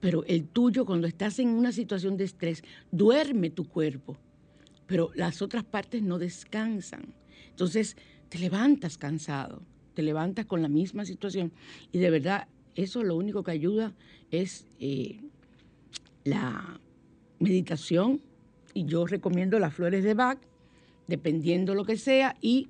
Pero 0.00 0.24
el 0.26 0.48
tuyo, 0.48 0.84
cuando 0.84 1.06
estás 1.06 1.38
en 1.38 1.48
una 1.48 1.72
situación 1.72 2.16
de 2.16 2.24
estrés, 2.24 2.62
duerme 2.90 3.50
tu 3.50 3.64
cuerpo, 3.64 4.18
pero 4.86 5.10
las 5.14 5.42
otras 5.42 5.64
partes 5.64 6.02
no 6.02 6.18
descansan. 6.18 7.14
Entonces, 7.50 7.96
te 8.28 8.38
levantas 8.38 8.98
cansado, 8.98 9.62
te 9.94 10.02
levantas 10.02 10.46
con 10.46 10.62
la 10.62 10.68
misma 10.68 11.04
situación. 11.04 11.52
Y 11.92 11.98
de 11.98 12.10
verdad, 12.10 12.48
eso 12.74 13.02
lo 13.02 13.16
único 13.16 13.42
que 13.42 13.52
ayuda 13.52 13.94
es 14.30 14.66
eh, 14.80 15.20
la 16.24 16.80
meditación 17.38 18.22
y 18.74 18.86
yo 18.86 19.06
recomiendo 19.06 19.58
las 19.58 19.74
flores 19.74 20.02
de 20.02 20.14
Bach, 20.14 20.38
dependiendo 21.06 21.74
lo 21.74 21.84
que 21.84 21.96
sea, 21.96 22.36
y 22.40 22.68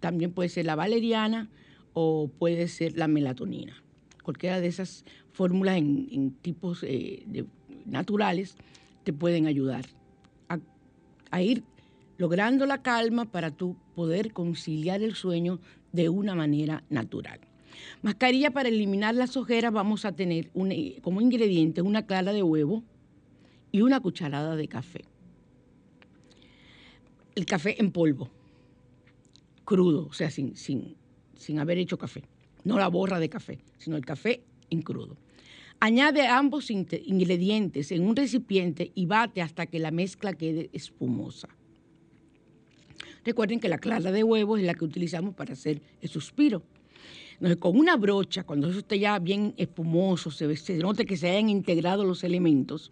también 0.00 0.32
puede 0.32 0.48
ser 0.48 0.66
la 0.66 0.74
valeriana 0.74 1.48
o 1.92 2.30
puede 2.38 2.68
ser 2.68 2.96
la 2.96 3.08
melatonina. 3.08 3.82
Cualquiera 4.22 4.60
de 4.60 4.68
esas 4.68 5.04
fórmulas 5.32 5.76
en, 5.76 6.32
tipos 6.42 6.84
eh, 6.86 7.24
naturales 7.86 8.56
te 9.04 9.12
pueden 9.12 9.46
ayudar 9.46 9.86
a, 11.30 11.42
ir 11.42 11.62
logrando 12.16 12.66
la 12.66 12.82
calma 12.82 13.26
para 13.26 13.50
tú 13.50 13.76
poder 13.94 14.32
conciliar 14.32 15.02
el 15.02 15.14
sueño 15.14 15.60
de 15.92 16.08
una 16.08 16.34
manera 16.34 16.84
natural. 16.88 17.40
Mascarilla 18.02 18.50
para 18.50 18.68
eliminar 18.68 19.14
las 19.14 19.36
ojeras 19.36 19.72
vamos 19.72 20.04
a 20.04 20.12
tener 20.12 20.50
como 21.02 21.20
ingrediente 21.20 21.82
una 21.82 22.06
clara 22.06 22.32
de 22.32 22.42
huevo, 22.42 22.82
y 23.72 23.82
una 23.82 24.00
cucharada 24.00 24.56
de 24.56 24.68
café. 24.68 25.04
El 27.34 27.46
café 27.46 27.80
en 27.80 27.92
polvo, 27.92 28.30
crudo, 29.68 30.06
o 30.08 30.14
sea, 30.14 30.30
sin, 30.30 30.56
sin, 30.56 30.96
sin 31.36 31.58
haber 31.58 31.76
hecho 31.76 31.98
café. 31.98 32.22
No 32.64 32.78
la 32.78 32.88
borra 32.88 33.20
de 33.20 33.28
café, 33.28 33.58
sino 33.76 33.98
el 33.98 34.04
café 34.06 34.40
en 34.70 34.80
crudo. 34.80 35.18
Añade 35.78 36.26
ambos 36.26 36.70
ingredientes 36.70 37.92
en 37.92 38.08
un 38.08 38.16
recipiente 38.16 38.92
y 38.94 39.04
bate 39.04 39.42
hasta 39.42 39.66
que 39.66 39.78
la 39.78 39.90
mezcla 39.90 40.32
quede 40.32 40.70
espumosa. 40.72 41.50
Recuerden 43.26 43.60
que 43.60 43.68
la 43.68 43.76
clara 43.76 44.10
de 44.10 44.24
huevo 44.24 44.56
es 44.56 44.64
la 44.64 44.72
que 44.72 44.86
utilizamos 44.86 45.34
para 45.34 45.52
hacer 45.52 45.82
el 46.00 46.08
suspiro. 46.08 46.62
Con 47.60 47.78
una 47.78 47.96
brocha, 47.96 48.42
cuando 48.42 48.68
eso 48.68 48.80
esté 48.80 48.98
ya 48.98 49.16
bien 49.20 49.54
espumoso, 49.56 50.32
se, 50.32 50.56
se 50.56 50.76
note 50.78 51.06
que 51.06 51.16
se 51.16 51.30
hayan 51.30 51.48
integrado 51.48 52.02
los 52.02 52.24
elementos, 52.24 52.90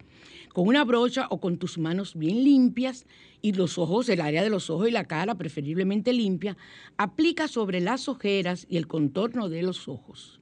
con 0.53 0.69
una 0.69 0.85
brocha 0.85 1.27
o 1.29 1.41
con 1.41 1.57
tus 1.57 1.77
manos 1.77 2.15
bien 2.15 2.45
limpias 2.45 3.05
y 3.41 3.51
los 3.51 3.77
ojos, 3.77 4.07
el 4.07 4.21
área 4.21 4.41
de 4.41 4.49
los 4.49 4.69
ojos 4.69 4.87
y 4.87 4.91
la 4.91 5.03
cara 5.03 5.35
preferiblemente 5.35 6.13
limpia, 6.13 6.55
aplica 6.95 7.49
sobre 7.49 7.81
las 7.81 8.07
ojeras 8.07 8.65
y 8.69 8.77
el 8.77 8.87
contorno 8.87 9.49
de 9.49 9.63
los 9.63 9.89
ojos. 9.89 10.39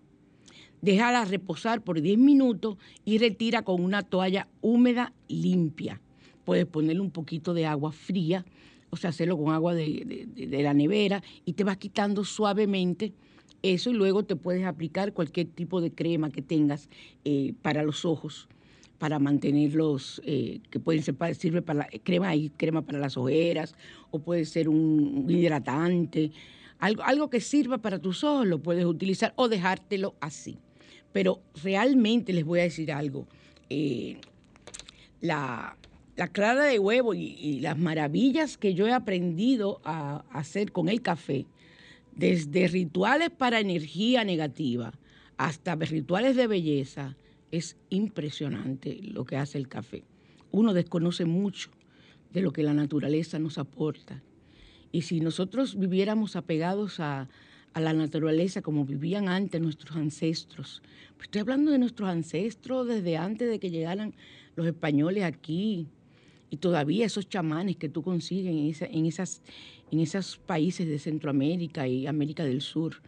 Déjala 0.83 1.25
reposar 1.25 1.81
por 1.81 1.99
10 1.99 2.19
minutos 2.19 2.77
y 3.05 3.17
retira 3.17 3.63
con 3.63 3.81
una 3.83 4.03
toalla 4.03 4.47
húmeda 4.61 5.13
limpia. 5.27 5.99
Puedes 6.43 6.67
ponerle 6.67 7.01
un 7.01 7.09
poquito 7.09 7.55
de 7.55 7.65
agua 7.65 7.91
fría, 7.91 8.45
o 8.91 8.97
sea, 8.97 9.09
hacerlo 9.09 9.35
con 9.35 9.51
agua 9.51 9.73
de, 9.73 10.27
de 10.35 10.61
la 10.61 10.75
nevera 10.75 11.23
y 11.43 11.53
te 11.53 11.63
vas 11.63 11.77
quitando 11.77 12.23
suavemente 12.23 13.13
eso 13.73 13.89
y 13.89 13.93
luego 13.93 14.23
te 14.23 14.35
puedes 14.35 14.65
aplicar 14.65 15.13
cualquier 15.13 15.47
tipo 15.47 15.81
de 15.81 15.91
crema 15.91 16.31
que 16.31 16.41
tengas 16.41 16.89
eh, 17.23 17.53
para 17.61 17.83
los 17.83 18.05
ojos 18.05 18.47
para 18.97 19.19
mantenerlos, 19.19 20.21
eh, 20.25 20.61
que 20.69 20.79
pueden 20.79 21.03
ser, 21.03 21.15
sirve 21.35 21.61
para 21.61 21.87
crema, 22.03 22.29
hay 22.29 22.49
crema 22.49 22.81
para 22.81 22.99
las 22.99 23.17
ojeras, 23.17 23.75
o 24.11 24.19
puede 24.19 24.45
ser 24.45 24.69
un, 24.69 25.25
hidratante, 25.29 26.31
algo, 26.79 27.03
algo 27.03 27.29
que 27.29 27.41
sirva 27.41 27.77
para 27.79 27.99
tus 27.99 28.23
ojos 28.23 28.47
lo 28.47 28.59
puedes 28.59 28.85
utilizar 28.85 29.33
o 29.35 29.47
dejártelo 29.47 30.15
así. 30.19 30.57
Pero 31.11 31.41
realmente 31.63 32.33
les 32.33 32.45
voy 32.45 32.59
a 32.59 32.63
decir 32.63 32.91
algo, 32.91 33.27
eh, 33.69 34.17
la, 35.21 35.77
clara 36.31 36.65
de 36.65 36.79
huevo 36.79 37.13
y, 37.13 37.35
y, 37.39 37.59
las 37.59 37.77
maravillas 37.77 38.57
que 38.57 38.73
yo 38.73 38.87
he 38.87 38.93
aprendido 38.93 39.81
a 39.83 40.23
hacer 40.31 40.71
con 40.71 40.89
el 40.89 41.01
café, 41.01 41.45
desde 42.15 42.67
rituales 42.67 43.29
para 43.29 43.59
energía 43.59 44.23
negativa 44.23 44.93
hasta 45.37 45.75
rituales 45.75 46.35
de 46.35 46.47
belleza, 46.47 47.17
es 47.51 47.77
impresionante 47.89 48.99
lo 49.01 49.25
que 49.25 49.37
hace 49.37 49.57
el 49.57 49.67
café. 49.67 50.03
Uno 50.51 50.73
desconoce 50.73 51.25
mucho 51.25 51.71
de 52.31 52.41
lo 52.41 52.51
que 52.51 52.63
la 52.63 52.73
naturaleza 52.73 53.39
nos 53.39 53.57
aporta. 53.57 54.21
Y 54.91 55.01
si 55.01 55.19
nosotros 55.19 55.77
viviéramos 55.77 56.35
apegados 56.35 56.99
a, 56.99 57.27
la 57.75 57.91
naturaleza 57.91 58.61
como 58.61 58.85
vivían 58.85 59.27
antes 59.27 59.59
nuestros 59.59 59.97
ancestros. 59.97 60.81
estoy 61.21 61.41
hablando 61.41 61.71
de 61.71 61.77
nuestros 61.77 62.07
ancestros 62.07 62.87
desde 62.87 63.17
antes 63.17 63.49
de 63.49 63.59
que 63.59 63.69
llegaran 63.69 64.15
los 64.55 64.65
españoles 64.65 65.25
aquí. 65.25 65.89
Y 66.49 66.55
todavía 66.55 67.05
esos 67.05 67.27
chamanes 67.27 67.75
que 67.75 67.89
tú 67.89 68.01
consigues 68.01 68.81
en, 68.81 68.93
en, 68.97 69.05
esas, 69.05 69.41
en 69.95 70.01
esos 70.01 70.37
países 70.37 70.87
de 70.87 70.99
Centroamérica 70.99 71.87
y 71.87 72.05
América 72.05 72.43
del 72.43 72.61
Sur. 72.61 73.01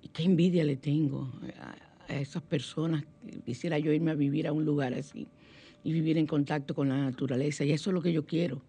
Y 0.00 0.08
qué 0.08 0.22
envidia 0.22 0.62
le 0.62 0.76
tengo 0.76 1.28
a, 2.08 2.14
esas 2.14 2.42
personas. 2.42 3.04
Quisiera 3.44 3.78
yo 3.80 3.92
irme 3.92 4.12
a 4.12 4.14
vivir 4.14 4.46
a 4.46 4.52
un 4.52 4.64
lugar 4.64 4.94
así 4.94 5.26
y 5.82 5.92
vivir 5.92 6.16
en 6.16 6.26
contacto 6.26 6.72
con 6.72 6.88
la 6.88 6.98
naturaleza. 6.98 7.64
Y 7.64 7.72
eso 7.72 7.90
es 7.90 7.94
lo 7.94 8.00
que 8.00 8.12
yo 8.12 8.24
quiero. 8.24 8.62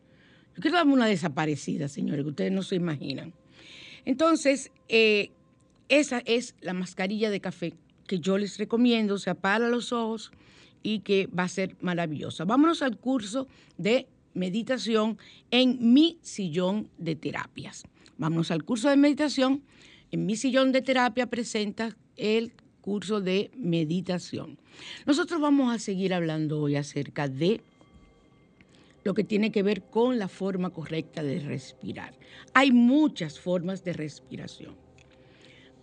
Yo 0.55 0.61
quiero 0.61 0.77
darme 0.77 0.93
una 0.93 1.05
desaparecida, 1.05 1.87
señores, 1.87 2.23
que 2.23 2.29
ustedes 2.29 2.51
no 2.51 2.63
se 2.63 2.77
imaginan. 2.77 3.31
Entonces, 4.05 4.71
eh, 4.89 5.29
esa 5.87 6.23
es 6.25 6.55
la 6.61 6.73
mascarilla 6.73 7.29
de 7.29 7.41
café 7.41 7.73
que 8.07 8.19
yo 8.19 8.39
les 8.39 8.57
recomiendo, 8.57 9.19
se 9.19 9.35
para 9.35 9.69
los 9.69 9.93
ojos 9.93 10.31
y 10.81 10.99
que 10.99 11.27
va 11.27 11.43
a 11.43 11.49
ser 11.49 11.75
maravillosa. 11.81 12.43
Vámonos 12.45 12.81
al 12.81 12.97
curso 12.97 13.47
de 13.77 14.07
meditación 14.35 15.17
en 15.49 15.93
mi 15.93 16.19
sillón 16.21 16.89
de 16.99 17.15
terapias. 17.15 17.83
Vámonos 18.17 18.51
al 18.51 18.63
curso 18.63 18.89
de 18.89 18.97
meditación. 18.97 19.63
En 20.11 20.25
mi 20.27 20.35
sillón 20.35 20.71
de 20.71 20.81
terapia 20.81 21.27
presenta 21.27 21.97
el 22.15 22.53
curso 22.81 23.19
de 23.19 23.49
meditación. 23.55 24.59
Nosotros 25.07 25.41
vamos 25.41 25.73
a 25.73 25.79
seguir 25.79 26.13
hablando 26.13 26.61
hoy 26.61 26.75
acerca 26.75 27.27
de 27.27 27.61
lo 29.03 29.13
que 29.13 29.23
tiene 29.23 29.51
que 29.51 29.63
ver 29.63 29.83
con 29.83 30.19
la 30.19 30.27
forma 30.27 30.69
correcta 30.69 31.23
de 31.23 31.39
respirar. 31.39 32.13
Hay 32.53 32.71
muchas 32.71 33.39
formas 33.39 33.83
de 33.83 33.93
respiración, 33.93 34.75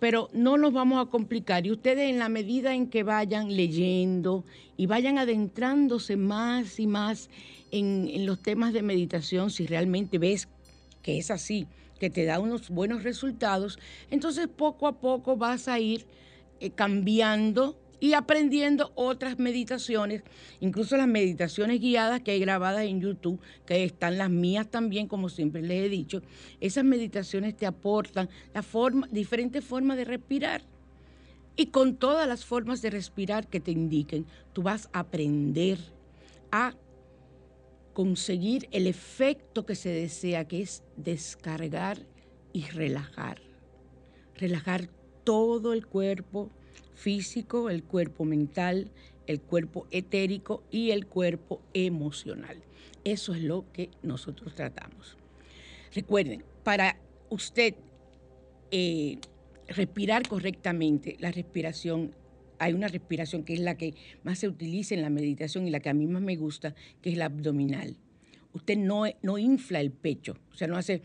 pero 0.03 0.29
no 0.33 0.57
nos 0.57 0.73
vamos 0.73 1.01
a 1.01 1.09
complicar. 1.09 1.65
Y 1.65 1.71
ustedes 1.71 2.09
en 2.09 2.19
la 2.19 2.27
medida 2.27 2.75
en 2.75 2.89
que 2.89 3.03
vayan 3.03 3.55
leyendo 3.55 4.43
y 4.75 4.85
vayan 4.85 5.17
adentrándose 5.17 6.17
más 6.17 6.77
y 6.77 6.87
más 6.87 7.29
en, 7.71 8.25
los 8.25 8.41
temas 8.43 8.73
de 8.73 8.81
meditación, 8.81 9.49
si 9.49 9.65
realmente 9.65 10.17
ves 10.17 10.49
que 11.01 11.17
es 11.17 11.31
así, 11.31 11.67
que 12.01 12.09
te 12.09 12.25
da 12.25 12.41
unos 12.41 12.69
buenos 12.69 13.03
resultados, 13.03 13.79
entonces 14.11 14.49
poco 14.49 14.87
a 14.87 14.99
poco 14.99 15.37
vas 15.37 15.69
a 15.69 15.79
ir 15.79 16.05
eh, 16.59 16.69
cambiando 16.71 17.79
y 18.03 18.15
aprendiendo 18.15 18.91
otras 18.95 19.39
meditaciones, 19.39 20.23
incluso 20.59 20.97
las 20.97 21.07
meditaciones 21.07 21.79
guiadas 21.79 22.19
que 22.19 22.31
hay 22.31 22.39
grabadas 22.41 22.83
en 22.83 22.99
YouTube, 22.99 23.39
que 23.65 23.85
están 23.85 24.17
las 24.17 24.29
mías 24.29 24.69
también, 24.69 25.07
como 25.07 25.29
siempre 25.29 25.61
les 25.61 25.85
he 25.85 25.87
dicho. 25.87 26.21
Esas 26.59 26.83
meditaciones 26.83 27.55
te 27.55 27.65
aportan 27.65 28.27
diferentes 29.09 29.63
formas 29.63 29.95
de 29.95 30.03
respirar. 30.03 30.63
Y 31.55 31.67
con 31.67 31.95
todas 31.95 32.27
las 32.27 32.43
formas 32.43 32.81
de 32.81 32.89
respirar 32.89 33.47
que 33.47 33.61
te 33.61 33.71
indiquen, 33.71 34.25
tú 34.51 34.63
vas 34.63 34.89
a 34.91 34.99
aprender 34.99 35.79
a 36.51 36.75
conseguir 37.93 38.67
el 38.71 38.87
efecto 38.87 39.65
que 39.65 39.75
se 39.75 39.91
desea, 39.91 40.45
que 40.45 40.61
es 40.61 40.83
descargar 40.97 41.99
y 42.51 42.63
relajar. 42.63 43.39
Relajar 44.35 44.89
todo 45.23 45.71
el 45.71 45.87
cuerpo, 45.87 46.51
físico, 46.95 47.69
el 47.69 47.83
cuerpo 47.83 48.25
mental, 48.25 48.91
el 49.27 49.41
cuerpo 49.41 49.87
etérico 49.91 50.63
y 50.71 50.91
el 50.91 51.05
cuerpo 51.05 51.61
emocional. 51.73 52.57
Eso 53.03 53.33
es 53.33 53.41
lo 53.41 53.65
que 53.73 53.89
nosotros 54.01 54.55
tratamos. 54.55 55.17
Recuerden, 55.93 56.43
para 56.63 56.97
usted 57.29 57.75
eh, 58.71 59.17
respirar 59.67 60.27
correctamente, 60.27 61.17
la 61.19 61.31
respiración, 61.31 62.15
hay 62.59 62.73
una 62.73 62.87
respiración 62.87 63.43
que 63.43 63.53
es 63.53 63.59
la 63.59 63.75
que 63.75 63.93
más 64.23 64.39
se 64.39 64.47
utiliza 64.47 64.95
en 64.95 65.01
la 65.01 65.09
meditación 65.09 65.67
y 65.67 65.71
la 65.71 65.79
que 65.79 65.89
a 65.89 65.93
mí 65.93 66.07
más 66.07 66.21
me 66.21 66.35
gusta, 66.35 66.75
que 67.01 67.11
es 67.11 67.17
la 67.17 67.25
abdominal. 67.25 67.97
Usted 68.53 68.77
no, 68.77 69.03
no 69.21 69.37
infla 69.37 69.81
el 69.81 69.91
pecho, 69.91 70.37
o 70.51 70.55
sea, 70.55 70.67
no 70.67 70.77
hace 70.77 71.01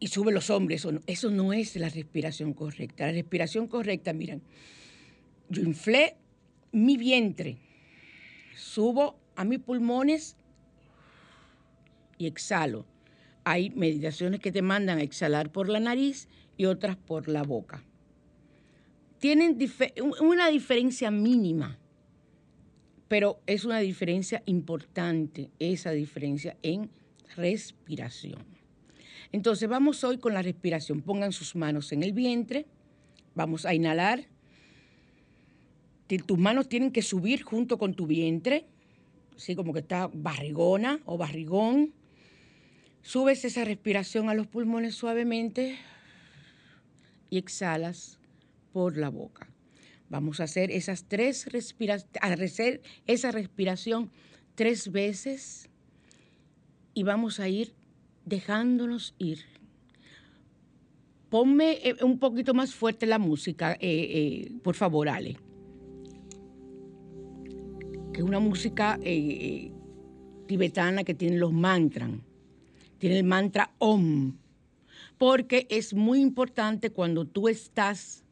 y 0.00 0.08
sube 0.08 0.32
los 0.32 0.50
hombres. 0.50 0.86
Eso 1.06 1.30
no, 1.30 1.52
es 1.52 1.76
la 1.76 1.88
respiración 1.88 2.52
correcta. 2.52 3.06
La 3.06 3.12
respiración 3.12 3.66
correcta, 3.66 4.12
miren, 4.12 4.42
yo 5.48 5.62
inflé 5.62 6.16
mi 6.72 6.96
vientre, 6.96 7.58
subo 8.56 9.18
a 9.34 9.44
mis 9.44 9.58
pulmones 9.58 10.36
y 12.18 12.26
exhalo. 12.26 12.86
Hay 13.44 13.70
meditaciones 13.70 14.40
que 14.40 14.52
te 14.52 14.62
mandan 14.62 14.98
a 14.98 15.02
exhalar 15.02 15.50
por 15.50 15.68
la 15.68 15.80
nariz 15.80 16.28
y 16.56 16.66
otras 16.66 16.96
por 16.96 17.28
la 17.28 17.42
boca. 17.42 17.82
Tienen 19.18 19.58
una 20.20 20.48
diferencia 20.48 21.10
mínima, 21.10 21.78
pero 23.08 23.40
es 23.46 23.64
una 23.64 23.78
diferencia 23.78 24.42
importante, 24.46 25.50
esa 25.58 25.90
diferencia 25.92 26.56
en 26.62 26.90
respiración. 27.36 28.57
Entonces 29.32 29.68
vamos 29.68 30.04
hoy 30.04 30.18
con 30.18 30.34
la 30.34 30.42
respiración. 30.42 31.02
Pongan 31.02 31.32
sus 31.32 31.54
manos 31.54 31.92
en 31.92 32.02
el 32.02 32.12
vientre. 32.12 32.66
Vamos 33.34 33.66
a 33.66 33.74
inhalar. 33.74 34.26
Tus 36.26 36.38
manos 36.38 36.68
tienen 36.68 36.90
que 36.90 37.02
subir 37.02 37.42
junto 37.42 37.76
con 37.76 37.92
tu 37.94 38.06
vientre, 38.06 38.66
así 39.36 39.54
como 39.54 39.74
que 39.74 39.80
está 39.80 40.08
barrigona 40.12 41.00
o 41.04 41.18
barrigón. 41.18 41.92
Subes 43.02 43.44
esa 43.44 43.64
respiración 43.64 44.30
a 44.30 44.34
los 44.34 44.46
pulmones 44.46 44.94
suavemente 44.94 45.76
y 47.28 47.36
exhalas 47.36 48.18
por 48.72 48.96
la 48.96 49.10
boca. 49.10 49.48
Vamos 50.08 50.40
a 50.40 50.44
hacer 50.44 50.70
esas 50.70 51.04
tres 51.04 51.46
hacer 52.20 52.82
esa 53.06 53.30
respiración 53.30 54.10
tres 54.54 54.90
veces 54.90 55.68
y 56.94 57.02
vamos 57.02 57.38
a 57.38 57.48
ir 57.48 57.74
dejándonos 58.28 59.14
ir. 59.18 59.38
Ponme 61.30 61.72
eh, 61.82 61.96
un 62.02 62.18
poquito 62.18 62.54
más 62.54 62.74
fuerte 62.74 63.06
la 63.06 63.18
música, 63.18 63.72
eh, 63.72 63.78
eh, 63.80 64.52
por 64.62 64.74
favor, 64.74 65.08
Ale. 65.08 65.36
Que 68.12 68.20
es 68.20 68.22
una 68.22 68.40
música 68.40 68.98
tibetana 70.46 71.04
que 71.04 71.14
tiene 71.14 71.36
los 71.36 71.52
mantras. 71.52 72.10
Tiene 72.98 73.18
el 73.18 73.24
mantra 73.24 73.72
Om. 73.78 74.36
Porque 75.18 75.66
es 75.70 75.94
muy 75.94 76.20
importante 76.20 76.90
cuando 76.90 77.26
tú 77.26 77.48
estás 77.48 78.24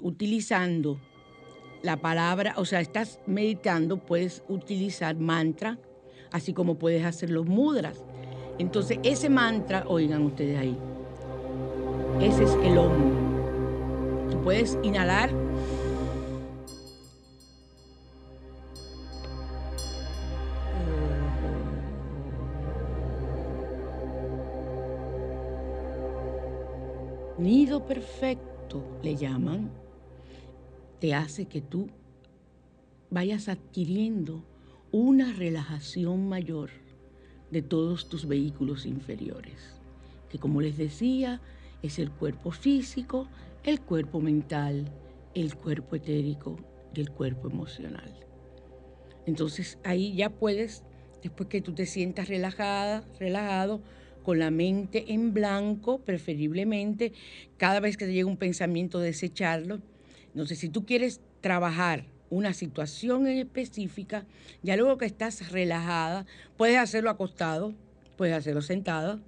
utilizando 0.00 1.00
la 1.82 1.98
palabra, 1.98 2.54
o 2.56 2.64
sea, 2.64 2.80
estás 2.80 3.20
meditando, 3.26 3.98
puedes 3.98 4.42
utilizar 4.48 5.16
mantra, 5.16 5.78
así 6.32 6.52
como 6.52 6.76
puedes 6.76 7.04
hacer 7.04 7.30
los 7.30 7.46
mudras. 7.46 8.02
Entonces, 8.60 8.98
ese 9.04 9.30
mantra, 9.30 9.84
oigan 9.88 10.22
ustedes 10.26 10.58
ahí, 10.58 10.76
ese 12.20 12.44
es 12.44 12.52
el 12.62 12.76
Om. 12.76 14.30
Tú 14.30 14.42
puedes 14.42 14.78
inhalar. 14.82 15.30
Nido 27.38 27.86
perfecto 27.86 28.84
le 29.02 29.16
llaman, 29.16 29.70
te 30.98 31.14
hace 31.14 31.46
que 31.46 31.62
tú 31.62 31.86
vayas 33.08 33.48
adquiriendo 33.48 34.44
una 34.92 35.32
relajación 35.32 36.28
mayor 36.28 36.68
de 37.50 37.62
todos 37.62 38.08
tus 38.08 38.26
vehículos 38.26 38.86
inferiores, 38.86 39.80
que 40.28 40.38
como 40.38 40.60
les 40.60 40.76
decía, 40.76 41.40
es 41.82 41.98
el 41.98 42.10
cuerpo 42.10 42.50
físico, 42.50 43.28
el 43.64 43.80
cuerpo 43.80 44.20
mental, 44.20 44.90
el 45.34 45.54
cuerpo 45.56 45.96
etérico 45.96 46.56
y 46.94 47.00
el 47.00 47.10
cuerpo 47.10 47.48
emocional. 47.48 48.12
Entonces 49.26 49.78
ahí 49.84 50.14
ya 50.14 50.30
puedes, 50.30 50.84
después 51.22 51.48
que 51.48 51.60
tú 51.60 51.72
te 51.72 51.86
sientas 51.86 52.28
relajada, 52.28 53.04
relajado, 53.18 53.80
con 54.22 54.38
la 54.38 54.50
mente 54.50 55.12
en 55.12 55.32
blanco, 55.32 55.98
preferiblemente, 55.98 57.12
cada 57.56 57.80
vez 57.80 57.96
que 57.96 58.06
te 58.06 58.12
llega 58.12 58.28
un 58.28 58.36
pensamiento, 58.36 58.98
desecharlo. 58.98 59.80
Entonces, 60.26 60.58
si 60.58 60.68
tú 60.68 60.84
quieres 60.84 61.20
trabajar 61.40 62.04
una 62.30 62.54
situación 62.54 63.26
en 63.26 63.38
específica, 63.38 64.24
ya 64.62 64.76
luego 64.76 64.96
que 64.96 65.06
estás 65.06 65.50
relajada, 65.50 66.26
puedes 66.56 66.78
hacerlo 66.78 67.10
acostado, 67.10 67.74
puedes 68.16 68.34
hacerlo 68.34 68.62
sentado, 68.62 69.20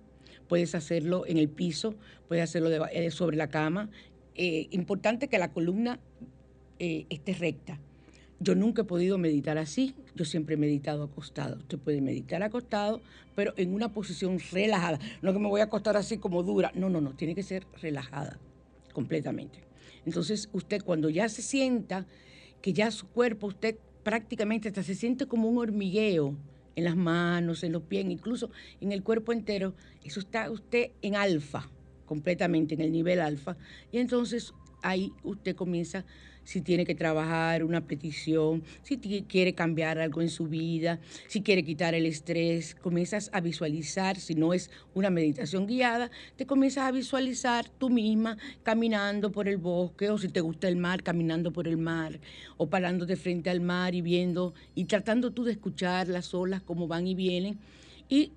puedes 0.48 0.74
hacerlo 0.74 1.24
en 1.26 1.36
el 1.36 1.48
piso, 1.48 1.94
puedes 2.28 2.44
hacerlo 2.44 2.86
eh, 2.86 3.10
sobre 3.10 3.36
la 3.36 3.48
cama. 3.48 3.90
Eh, 4.34 4.68
importante 4.70 5.28
que 5.28 5.38
la 5.38 5.52
columna 5.52 5.98
eh, 6.78 7.06
esté 7.10 7.34
recta. 7.34 7.78
yo 8.40 8.54
nunca 8.54 8.82
he 8.82 8.84
podido 8.84 9.18
meditar 9.18 9.56
así, 9.56 9.94
yo 10.14 10.24
siempre 10.24 10.54
he 10.54 10.58
meditado 10.58 11.04
acostado. 11.04 11.58
Usted 11.58 11.78
puede 11.78 12.00
meditar 12.00 12.42
acostado, 12.42 13.00
pero 13.34 13.54
en 13.56 13.72
una 13.72 13.92
posición 13.92 14.38
relajada. 14.50 14.98
No 15.22 15.32
que 15.32 15.38
me 15.38 15.48
voy 15.48 15.60
a 15.60 15.64
acostar 15.64 15.96
así 15.96 16.18
como 16.18 16.42
dura, 16.42 16.72
no, 16.74 16.90
no, 16.90 17.00
no, 17.00 17.14
tiene 17.14 17.34
que 17.34 17.42
ser 17.42 17.66
relajada 17.80 18.38
completamente. 18.92 19.60
Entonces 20.04 20.48
usted 20.52 20.82
cuando 20.82 21.08
ya 21.08 21.28
se 21.28 21.42
sienta 21.42 22.06
que 22.62 22.72
ya 22.72 22.90
su 22.90 23.06
cuerpo, 23.08 23.48
usted 23.48 23.76
prácticamente 24.02 24.68
hasta 24.68 24.82
se 24.82 24.94
siente 24.94 25.26
como 25.26 25.48
un 25.48 25.58
hormigueo 25.58 26.36
en 26.76 26.84
las 26.84 26.96
manos, 26.96 27.62
en 27.64 27.72
los 27.72 27.82
pies, 27.82 28.06
incluso 28.08 28.50
en 28.80 28.92
el 28.92 29.02
cuerpo 29.02 29.32
entero, 29.32 29.74
eso 30.04 30.20
está 30.20 30.50
usted 30.50 30.92
en 31.02 31.16
alfa, 31.16 31.68
completamente 32.06 32.74
en 32.74 32.80
el 32.80 32.92
nivel 32.92 33.20
alfa. 33.20 33.56
Y 33.90 33.98
entonces 33.98 34.54
ahí 34.82 35.12
usted 35.22 35.54
comienza 35.54 36.04
si 36.44 36.60
tiene 36.60 36.84
que 36.84 36.94
trabajar 36.94 37.64
una 37.64 37.82
petición, 37.82 38.62
si 38.82 38.98
quiere 38.98 39.54
cambiar 39.54 39.98
algo 39.98 40.22
en 40.22 40.28
su 40.28 40.46
vida, 40.46 40.98
si 41.28 41.42
quiere 41.42 41.64
quitar 41.64 41.94
el 41.94 42.06
estrés, 42.06 42.74
comienzas 42.74 43.30
a 43.32 43.40
visualizar, 43.40 44.18
si 44.18 44.34
no 44.34 44.52
es 44.52 44.70
una 44.94 45.10
meditación 45.10 45.66
guiada, 45.66 46.10
te 46.36 46.46
comienzas 46.46 46.84
a 46.84 46.92
visualizar 46.92 47.68
tú 47.68 47.90
misma 47.90 48.36
caminando 48.62 49.30
por 49.30 49.48
el 49.48 49.56
bosque 49.56 50.10
o 50.10 50.18
si 50.18 50.28
te 50.28 50.40
gusta 50.40 50.68
el 50.68 50.76
mar, 50.76 51.02
caminando 51.02 51.52
por 51.52 51.68
el 51.68 51.76
mar 51.76 52.20
o 52.56 52.68
parándote 52.68 53.16
frente 53.16 53.50
al 53.50 53.60
mar 53.60 53.94
y 53.94 54.02
viendo 54.02 54.54
y 54.74 54.84
tratando 54.84 55.32
tú 55.32 55.44
de 55.44 55.52
escuchar 55.52 56.08
las 56.08 56.34
olas 56.34 56.62
como 56.62 56.88
van 56.88 57.06
y 57.06 57.14
vienen 57.14 57.58
y 58.08 58.32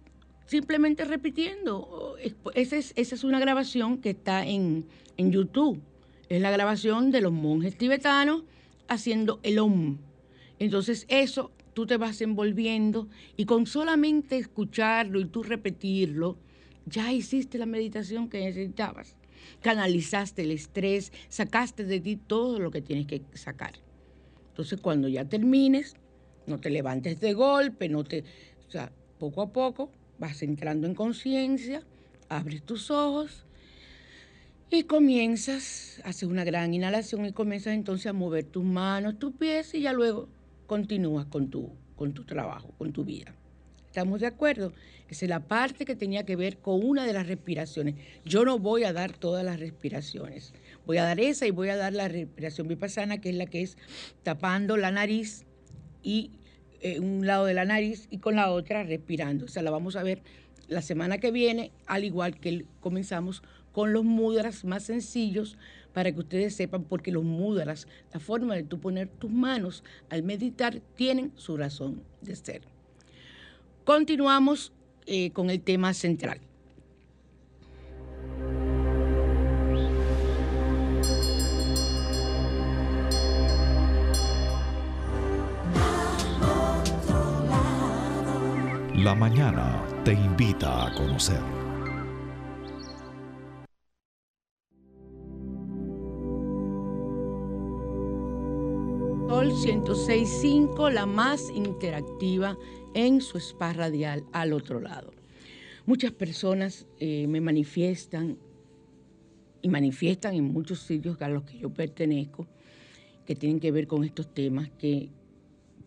simplemente 0.46 1.06
repitiendo. 1.06 2.16
Esa 2.54 2.78
es, 2.78 2.94
esa 2.96 3.16
es 3.16 3.24
una 3.24 3.40
grabación 3.40 3.98
que 3.98 4.12
está 4.12 4.46
en, 4.46 4.86
en 5.18 5.32
YouTube 5.32 5.82
es 6.30 6.42
la 6.42 6.52
grabación 6.52 7.12
de 7.12 7.22
los 7.22 7.32
monjes 7.32 7.78
tibetanos 7.78 8.44
haciendo 8.88 9.40
el 9.44 9.60
OM. 9.60 9.98
Entonces 10.60 11.06
eso 11.10 11.52
tú 11.74 11.86
te 11.86 11.98
vas 11.98 12.22
envolviendo 12.22 13.08
y 13.36 13.46
con 13.46 13.68
solamente 13.68 14.38
escucharlo 14.38 15.20
y 15.20 15.26
tú 15.26 15.44
repetirlo, 15.44 16.38
ya 16.86 17.12
hiciste 17.12 17.58
la 17.58 17.66
meditación 17.66 18.30
que 18.30 18.40
necesitabas. 18.40 19.18
Canalizaste 19.62 20.44
el 20.44 20.52
estrés, 20.52 21.12
sacaste 21.30 21.84
de 21.84 22.00
ti 22.00 22.16
todo 22.16 22.60
lo 22.60 22.72
que 22.72 22.82
tienes 22.82 23.06
que 23.08 23.22
sacar. 23.34 23.74
Entonces 24.50 24.80
cuando 24.80 25.08
ya 25.08 25.26
termines, 25.26 25.96
no 26.48 26.60
te 26.60 26.70
levantes 26.70 27.20
de 27.20 27.34
golpe, 27.34 27.90
no 27.90 28.04
te, 28.04 28.24
o 28.68 28.72
sea, 28.72 28.92
poco 29.20 29.42
a 29.42 29.52
poco 29.52 29.92
vas 30.18 30.42
entrando 30.44 30.88
en 30.88 30.96
conciencia, 30.96 31.84
abres 32.30 32.64
tus 32.64 32.90
ojos 32.90 33.45
y 34.72 34.84
comienzas, 34.84 36.02
haces 36.04 36.24
una 36.24 36.44
gran 36.44 36.74
inhalación 36.74 37.26
y 37.26 37.32
comienzas 37.32 37.74
entonces 37.74 38.08
a 38.08 38.14
mover 38.14 38.46
tus 38.46 38.64
manos, 38.64 39.20
tus 39.20 39.34
pies 39.34 39.74
y 39.74 39.82
ya 39.82 39.94
luego 39.94 40.28
continúas 40.68 41.26
con 41.28 41.50
tu, 41.50 41.72
con 41.96 42.14
tu 42.14 42.26
trabajo, 42.26 42.74
con 42.78 42.92
tu 42.92 43.04
vida. 43.04 43.34
¿Estamos 43.88 44.20
de 44.20 44.28
acuerdo? 44.28 44.74
Esa 45.08 45.26
es 45.26 45.30
la 45.30 45.48
parte 45.48 45.86
que 45.86 45.96
tenía 45.96 46.26
que 46.26 46.36
ver 46.36 46.58
con 46.58 46.84
una 46.84 47.06
de 47.06 47.14
las 47.14 47.28
respiraciones. 47.28 47.96
Yo 48.26 48.44
no 48.44 48.60
voy 48.60 48.84
a 48.84 48.92
dar 48.92 49.14
todas 49.14 49.46
las 49.46 49.60
respiraciones. 49.60 50.54
Voy 50.86 50.98
a 50.98 51.04
dar 51.04 51.20
esa 51.20 51.46
y 51.46 51.52
voy 51.52 51.70
a 51.70 51.78
dar 51.78 51.94
la 51.94 52.08
respiración 52.08 52.68
vipassana, 52.68 53.22
que 53.22 53.30
es 53.30 53.36
la 53.36 53.46
que 53.46 53.62
es 53.62 53.78
tapando 54.24 54.76
la 54.76 54.92
nariz 54.92 55.46
y 56.04 56.32
eh, 56.82 57.00
un 57.00 57.26
lado 57.26 57.46
de 57.46 57.54
la 57.54 57.66
nariz 57.66 58.08
y 58.10 58.18
con 58.18 58.36
la 58.36 58.52
otra 58.52 58.84
respirando. 58.84 59.46
O 59.46 59.48
sea, 59.48 59.64
la 59.64 59.72
vamos 59.72 59.96
a 59.96 60.04
ver 60.04 60.22
la 60.68 60.82
semana 60.82 61.20
que 61.20 61.32
viene, 61.32 61.72
al 61.86 62.04
igual 62.04 62.40
que 62.40 62.66
comenzamos 62.82 63.44
con 63.76 63.92
los 63.92 64.06
mudras 64.06 64.64
más 64.64 64.84
sencillos 64.84 65.58
para 65.92 66.10
que 66.10 66.20
ustedes 66.20 66.56
sepan, 66.56 66.86
porque 66.86 67.12
los 67.12 67.26
mudras, 67.26 67.90
la 68.14 68.22
forma 68.22 68.56
de 68.56 68.64
tú 68.64 68.80
poner 68.80 69.10
tus 69.10 69.30
manos 69.30 69.84
al 70.10 70.24
meditar, 70.24 70.80
tienen 70.96 71.34
su 71.36 71.58
razón 71.58 72.02
de 72.22 72.38
ser. 72.38 72.62
Continuamos 73.84 74.72
eh, 75.06 75.32
con 75.32 75.50
el 75.50 75.60
tema 75.60 75.94
central. 75.94 76.40
La 88.96 89.14
mañana 89.16 89.86
te 90.06 90.14
invita 90.14 90.88
a 90.88 90.94
conocer. 90.94 91.65
Sol 99.46 99.54
106.5, 99.54 100.92
la 100.92 101.06
más 101.06 101.52
interactiva 101.54 102.58
en 102.96 103.22
su 103.22 103.38
spa 103.38 103.74
radial 103.74 104.24
al 104.32 104.54
otro 104.54 104.80
lado. 104.80 105.14
Muchas 105.86 106.12
personas 106.14 106.88
eh, 107.00 107.28
me 107.28 107.42
manifiestan 107.42 108.40
y 109.62 109.70
manifiestan 109.70 110.34
en 110.34 110.46
muchos 110.46 110.80
sitios 110.80 111.22
a 111.22 111.30
los 111.30 111.44
que 111.44 111.60
yo 111.60 111.70
pertenezco 111.70 112.48
que 113.28 113.36
tienen 113.36 113.60
que 113.60 113.72
ver 113.72 113.86
con 113.86 114.04
estos 114.04 114.34
temas 114.34 114.72
que 114.80 115.10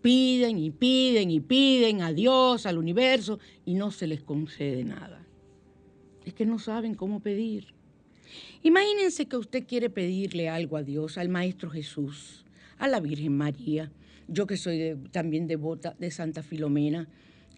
piden 0.03 0.57
y 0.59 0.71
piden 0.71 1.33
y 1.33 1.41
piden 1.41 2.03
a 2.03 2.13
Dios, 2.13 2.65
al 2.65 2.79
universo 2.79 3.41
y 3.65 3.75
no 3.75 3.91
se 3.91 4.07
les 4.07 4.23
concede 4.23 4.85
nada. 4.85 5.27
Es 6.25 6.33
que 6.33 6.47
no 6.47 6.61
saben 6.61 6.95
cómo 6.95 7.19
pedir. 7.19 7.75
Imagínense 8.63 9.27
que 9.27 9.37
usted 9.37 9.67
quiere 9.67 9.91
pedirle 9.91 10.49
algo 10.49 10.77
a 10.77 10.85
Dios, 10.85 11.19
al 11.19 11.29
Maestro 11.29 11.71
Jesús, 11.71 12.45
a 12.79 12.89
la 12.89 13.01
Virgen 13.01 13.37
María, 13.37 13.91
yo 14.29 14.47
que 14.47 14.57
soy 14.57 14.97
también 15.11 15.47
devota 15.47 15.95
de 15.99 16.11
Santa 16.11 16.43
Filomena, 16.43 17.09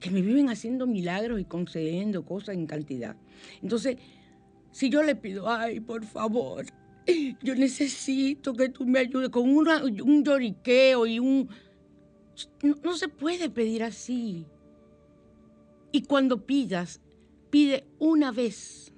que 0.01 0.11
me 0.11 0.23
viven 0.23 0.49
haciendo 0.49 0.87
milagros 0.87 1.41
y 1.41 1.45
concediendo 1.45 2.25
cosas 2.25 2.55
en 2.55 2.67
cantidad. 2.67 3.17
Entonces, 3.63 3.97
si 4.73 4.89
yo 4.89 5.03
le 5.03 5.17
pido, 5.17 5.49
ay, 5.49 5.81
por 5.81 6.05
favor, 6.05 6.65
yo 7.43 7.55
necesito 7.55 8.55
que 8.55 8.69
tú 8.69 8.87
me 8.87 9.01
ayudes 9.01 9.31
con 9.31 9.49
un 9.49 10.25
lloriqueo 10.25 11.07
y 11.07 11.19
un... 11.19 11.49
No, 12.63 12.77
no 12.83 12.97
se 12.97 13.09
puede 13.09 13.51
pedir 13.51 13.83
así. 13.83 14.47
Y 15.93 16.03
cuando 16.03 16.47
pidas, 16.47 17.01
pide 17.51 17.85
una 17.99 18.31
vez. 18.31 18.93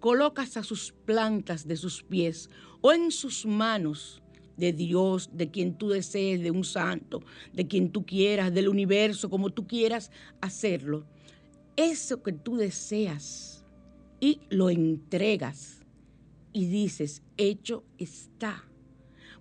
Colocas 0.00 0.56
a 0.56 0.62
sus 0.62 0.92
plantas 0.92 1.66
de 1.66 1.76
sus 1.76 2.04
pies 2.04 2.48
o 2.80 2.92
en 2.92 3.10
sus 3.10 3.44
manos 3.44 4.22
de 4.58 4.72
Dios, 4.72 5.30
de 5.32 5.50
quien 5.50 5.74
tú 5.74 5.88
desees, 5.88 6.42
de 6.42 6.50
un 6.50 6.64
santo, 6.64 7.22
de 7.52 7.66
quien 7.66 7.90
tú 7.90 8.04
quieras, 8.04 8.52
del 8.52 8.68
universo, 8.68 9.30
como 9.30 9.50
tú 9.50 9.66
quieras 9.66 10.10
hacerlo. 10.40 11.06
Eso 11.76 12.22
que 12.22 12.32
tú 12.32 12.56
deseas 12.56 13.64
y 14.20 14.40
lo 14.50 14.68
entregas 14.68 15.78
y 16.52 16.66
dices, 16.66 17.22
hecho 17.36 17.84
está. 17.98 18.64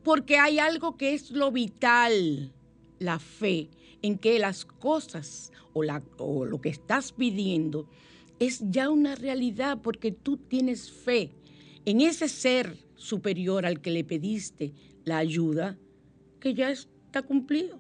Porque 0.04 0.38
hay 0.38 0.60
algo 0.60 0.98
que 0.98 1.14
es 1.14 1.32
lo 1.32 1.52
vital, 1.52 2.54
la 3.00 3.20
fe, 3.20 3.70
en 4.04 4.18
que 4.20 4.38
las 4.38 4.66
cosas 4.66 5.52
o, 5.74 5.84
la, 5.84 6.04
o 6.20 6.46
lo 6.46 6.62
que 6.62 6.70
estás 6.70 7.12
pidiendo 7.12 7.90
es 8.40 8.62
ya 8.70 8.92
una 8.92 9.16
realidad 9.16 9.80
porque 9.82 10.12
tú 10.12 10.38
tienes 10.38 10.92
fe 10.92 11.32
en 11.86 12.02
ese 12.02 12.30
ser 12.30 12.78
superior 12.96 13.66
al 13.66 13.82
que 13.82 13.92
le 13.92 14.04
pediste 14.04 14.74
la 15.08 15.20
ayuda, 15.20 15.78
que 16.42 16.54
ya 16.54 16.70
está 16.70 17.22
cumplido. 17.22 17.80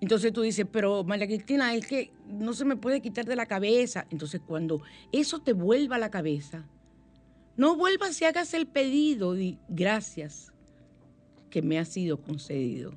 Entonces 0.00 0.32
tú 0.32 0.42
dices, 0.42 0.66
pero 0.70 1.02
María 1.02 1.26
Cristina, 1.26 1.74
es 1.74 1.86
que 1.86 2.12
no 2.28 2.52
se 2.52 2.64
me 2.64 2.76
puede 2.76 3.00
quitar 3.00 3.24
de 3.24 3.34
la 3.34 3.46
cabeza. 3.46 4.06
Entonces 4.10 4.40
cuando 4.46 4.82
eso 5.10 5.40
te 5.40 5.52
vuelva 5.52 5.96
a 5.96 5.98
la 5.98 6.10
cabeza, 6.10 6.64
no 7.56 7.76
vuelvas 7.76 8.20
y 8.20 8.24
hagas 8.24 8.54
el 8.54 8.66
pedido 8.66 9.36
y 9.36 9.58
gracias 9.68 10.52
que 11.50 11.60
me 11.60 11.78
ha 11.78 11.84
sido 11.84 12.20
concedido. 12.20 12.92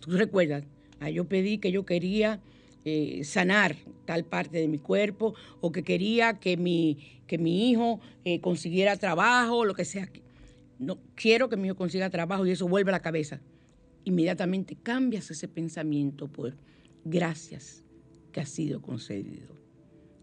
Tú 0.00 0.12
recuerdas, 0.12 0.64
ah, 0.98 1.10
yo 1.10 1.28
pedí 1.28 1.58
que 1.58 1.70
yo 1.70 1.84
quería 1.84 2.40
eh, 2.84 3.22
sanar 3.24 3.76
tal 4.04 4.24
parte 4.24 4.58
de 4.58 4.66
mi 4.66 4.78
cuerpo 4.78 5.34
o 5.60 5.70
que 5.70 5.84
quería 5.84 6.40
que 6.40 6.56
mi, 6.56 7.22
que 7.28 7.38
mi 7.38 7.70
hijo 7.70 8.00
eh, 8.24 8.40
consiguiera 8.40 8.96
trabajo, 8.96 9.64
lo 9.64 9.74
que 9.74 9.84
sea 9.84 10.08
no 10.78 10.98
quiero 11.14 11.48
que 11.48 11.56
mi 11.56 11.68
hijo 11.68 11.76
consiga 11.76 12.10
trabajo 12.10 12.46
y 12.46 12.50
eso 12.50 12.68
vuelve 12.68 12.90
a 12.90 12.92
la 12.92 13.02
cabeza. 13.02 13.40
Inmediatamente 14.04 14.76
cambias 14.76 15.30
ese 15.30 15.48
pensamiento 15.48 16.28
por 16.28 16.56
gracias 17.04 17.82
que 18.32 18.40
ha 18.40 18.46
sido 18.46 18.82
concedido. 18.82 19.54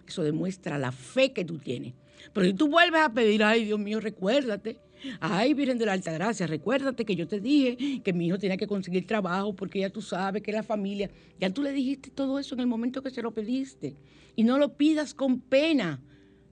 Eso 0.08 0.24
demuestra 0.24 0.78
la 0.78 0.92
fe 0.92 1.32
que 1.32 1.46
tú 1.46 1.58
tienes. 1.58 1.94
Pero 2.34 2.46
si 2.46 2.54
tú 2.54 2.68
vuelves 2.68 3.02
a 3.02 3.14
pedir, 3.14 3.44
ay 3.44 3.66
Dios 3.66 3.80
mío, 3.80 4.00
recuérdate, 4.00 4.78
ay 5.20 5.54
Virgen 5.54 5.78
de 5.78 5.86
la 5.86 5.94
Alta 5.94 6.12
Gracia, 6.12 6.46
recuérdate 6.46 7.06
que 7.06 7.16
yo 7.16 7.28
te 7.28 7.40
dije 7.40 8.02
que 8.04 8.14
mi 8.14 8.28
hijo 8.28 8.38
tenía 8.38 8.58
que 8.58 8.68
conseguir 8.68 9.08
trabajo 9.08 9.56
porque 9.56 9.80
ya 9.80 9.90
tú 9.90 10.02
sabes 10.02 10.44
que 10.44 10.52
la 10.52 10.64
familia, 10.64 11.10
ya 11.40 11.50
tú 11.50 11.64
le 11.64 11.72
dijiste 11.72 12.12
todo 12.12 12.38
eso 12.38 12.54
en 12.54 12.62
el 12.62 12.68
momento 12.68 13.02
que 13.02 13.10
se 13.10 13.22
lo 13.22 13.32
pediste. 13.32 13.96
Y 14.36 14.44
no 14.44 14.58
lo 14.58 14.78
pidas 14.78 15.14
con 15.14 15.40
pena. 15.40 16.02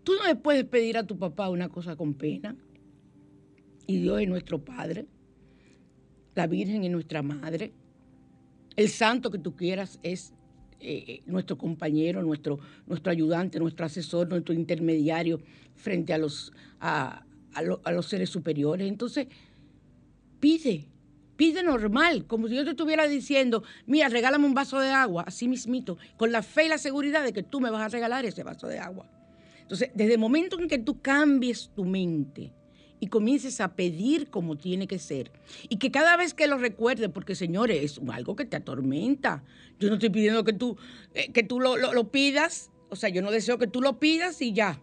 Tú 0.04 0.14
no 0.16 0.26
le 0.26 0.36
puedes 0.36 0.66
pedir 0.66 0.98
a 0.98 1.06
tu 1.06 1.18
papá 1.18 1.50
una 1.50 1.70
cosa 1.70 1.96
con 1.96 2.14
pena 2.14 2.56
y 3.90 3.98
Dios 3.98 4.22
es 4.22 4.28
nuestro 4.28 4.64
Padre. 4.64 5.08
la 6.36 6.46
Virgen 6.46 6.84
es 6.84 6.92
nuestra 6.92 7.24
madre. 7.24 7.74
El 8.76 8.88
santo 8.88 9.32
que 9.32 9.40
tú 9.40 9.56
quieras 9.56 10.00
es 10.04 10.32
eh, 10.80 11.24
nuestro 11.26 11.58
compañero, 11.58 12.22
nuestro, 12.22 12.60
nuestro 12.86 13.12
ayudante, 13.12 13.58
nuestro 13.58 13.88
asesor, 13.88 14.30
nuestro 14.30 14.54
intermediario 14.54 15.42
frente 15.74 16.14
a 16.14 16.20
los, 16.20 16.54
a, 16.80 17.26
los 17.92 18.06
seres 18.06 18.30
superiores. 18.30 18.88
Entonces, 18.88 19.26
pide, 20.40 20.86
pide 21.36 21.64
normal, 21.64 22.28
como 22.28 22.48
si 22.48 22.58
yo 22.58 22.64
te 22.64 22.72
estuviera 22.72 23.08
diciendo, 23.08 23.64
mira, 23.88 24.08
regálame 24.08 24.46
un 24.46 24.54
vaso 24.54 24.80
de 24.80 24.92
agua, 24.92 25.24
así 25.26 25.48
mismito, 25.48 25.98
con 26.16 26.32
la 26.32 26.44
fe 26.44 26.68
y 26.68 26.70
la 26.70 26.78
seguridad 26.78 27.24
de 27.24 27.34
que 27.34 27.42
tú 27.42 27.60
me 27.60 27.72
vas 27.72 27.82
a 27.82 27.88
regalar 27.88 28.24
ese 28.24 28.44
vaso 28.44 28.68
de 28.68 28.78
agua. 28.78 29.10
Entonces, 29.64 29.90
desde 29.96 30.14
el 30.14 30.20
momento 30.20 30.60
en 30.60 30.68
que 30.68 30.78
tú 30.78 31.02
cambies 31.02 31.72
tu 31.76 31.86
mente, 31.86 32.54
y 33.00 33.08
comiences 33.08 33.62
a 33.62 33.76
pedir 33.76 34.30
como 34.30 34.58
tiene 34.58 34.88
que 34.88 35.00
ser. 35.00 35.32
Y 35.70 35.78
que 35.78 35.92
cada 35.92 36.18
vez 36.18 36.34
que 36.34 36.48
lo 36.48 36.58
recuerdes, 36.58 37.10
porque 37.10 37.36
señores, 37.36 37.84
es 37.84 38.02
algo 38.10 38.36
que 38.36 38.46
te 38.46 38.58
atormenta. 38.58 39.44
Yo 39.80 39.88
no 39.90 39.96
estoy 39.96 40.10
pidiendo 40.10 40.44
que 40.44 40.54
tú, 40.54 40.78
eh, 41.14 41.32
que 41.32 41.44
tú 41.44 41.60
lo, 41.60 42.12
pidas, 42.12 42.72
o 42.90 42.96
sea, 42.96 43.10
yo 43.10 43.22
no 43.22 43.32
deseo 43.32 43.58
que 43.58 43.68
tú 43.68 43.82
lo 43.82 44.00
pidas 44.00 44.42
y 44.42 44.54
ya, 44.54 44.82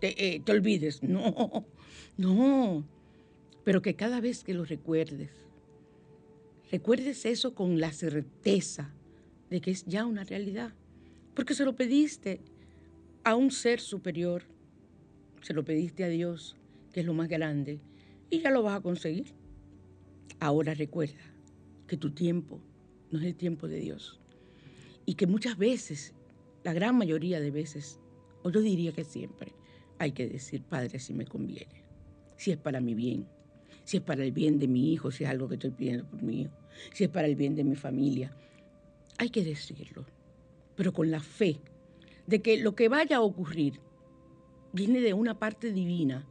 te, 0.00 0.34
eh, 0.34 0.40
te 0.44 0.52
olvides. 0.52 1.02
No, 1.02 1.66
no. 2.16 2.84
Pero 3.62 3.82
que 3.82 3.94
cada 3.94 4.20
vez 4.20 4.42
que 4.42 4.54
lo 4.54 4.64
recuerdes, 4.64 5.30
recuerdes 6.70 7.24
eso 7.24 7.54
con 7.54 7.80
la 7.80 7.92
certeza 7.92 8.92
de 9.48 9.60
que 9.60 9.70
es 9.70 9.84
ya 9.86 10.06
una 10.06 10.24
realidad. 10.24 10.72
Porque 11.34 11.54
se 11.54 11.64
lo 11.64 11.76
pediste 11.76 12.40
a 13.22 13.36
un 13.36 13.50
ser 13.50 13.80
superior, 13.80 14.42
se 15.40 15.54
lo 15.54 15.64
pediste 15.64 16.04
a 16.04 16.08
Dios 16.08 16.56
que 16.94 17.00
es 17.00 17.06
lo 17.06 17.12
más 17.12 17.28
grande, 17.28 17.80
y 18.30 18.38
ya 18.38 18.52
lo 18.52 18.62
vas 18.62 18.78
a 18.78 18.80
conseguir. 18.80 19.34
Ahora 20.38 20.74
recuerda 20.74 21.20
que 21.88 21.96
tu 21.96 22.12
tiempo 22.12 22.60
no 23.10 23.18
es 23.18 23.26
el 23.26 23.34
tiempo 23.34 23.66
de 23.66 23.80
Dios. 23.80 24.20
Y 25.04 25.14
que 25.14 25.26
muchas 25.26 25.58
veces, 25.58 26.14
la 26.62 26.72
gran 26.72 26.96
mayoría 26.96 27.40
de 27.40 27.50
veces, 27.50 27.98
o 28.44 28.50
yo 28.50 28.60
diría 28.60 28.92
que 28.92 29.02
siempre, 29.02 29.52
hay 29.98 30.12
que 30.12 30.28
decir, 30.28 30.62
Padre, 30.62 31.00
si 31.00 31.12
me 31.12 31.26
conviene, 31.26 31.82
si 32.36 32.52
es 32.52 32.58
para 32.58 32.80
mi 32.80 32.94
bien, 32.94 33.26
si 33.82 33.96
es 33.96 34.02
para 34.02 34.22
el 34.22 34.30
bien 34.30 34.60
de 34.60 34.68
mi 34.68 34.92
hijo, 34.92 35.10
si 35.10 35.24
es 35.24 35.30
algo 35.30 35.48
que 35.48 35.54
estoy 35.54 35.72
pidiendo 35.72 36.04
por 36.04 36.22
hijo, 36.22 36.52
si 36.92 37.02
es 37.04 37.10
para 37.10 37.26
el 37.26 37.34
bien 37.34 37.56
de 37.56 37.64
mi 37.64 37.74
familia. 37.74 38.36
Hay 39.18 39.30
que 39.30 39.44
decirlo, 39.44 40.06
pero 40.76 40.92
con 40.92 41.10
la 41.10 41.20
fe 41.20 41.58
de 42.28 42.40
que 42.40 42.56
lo 42.56 42.76
que 42.76 42.88
vaya 42.88 43.16
a 43.16 43.22
ocurrir 43.22 43.80
viene 44.72 45.00
de 45.00 45.12
una 45.12 45.36
parte 45.40 45.72
divina 45.72 46.24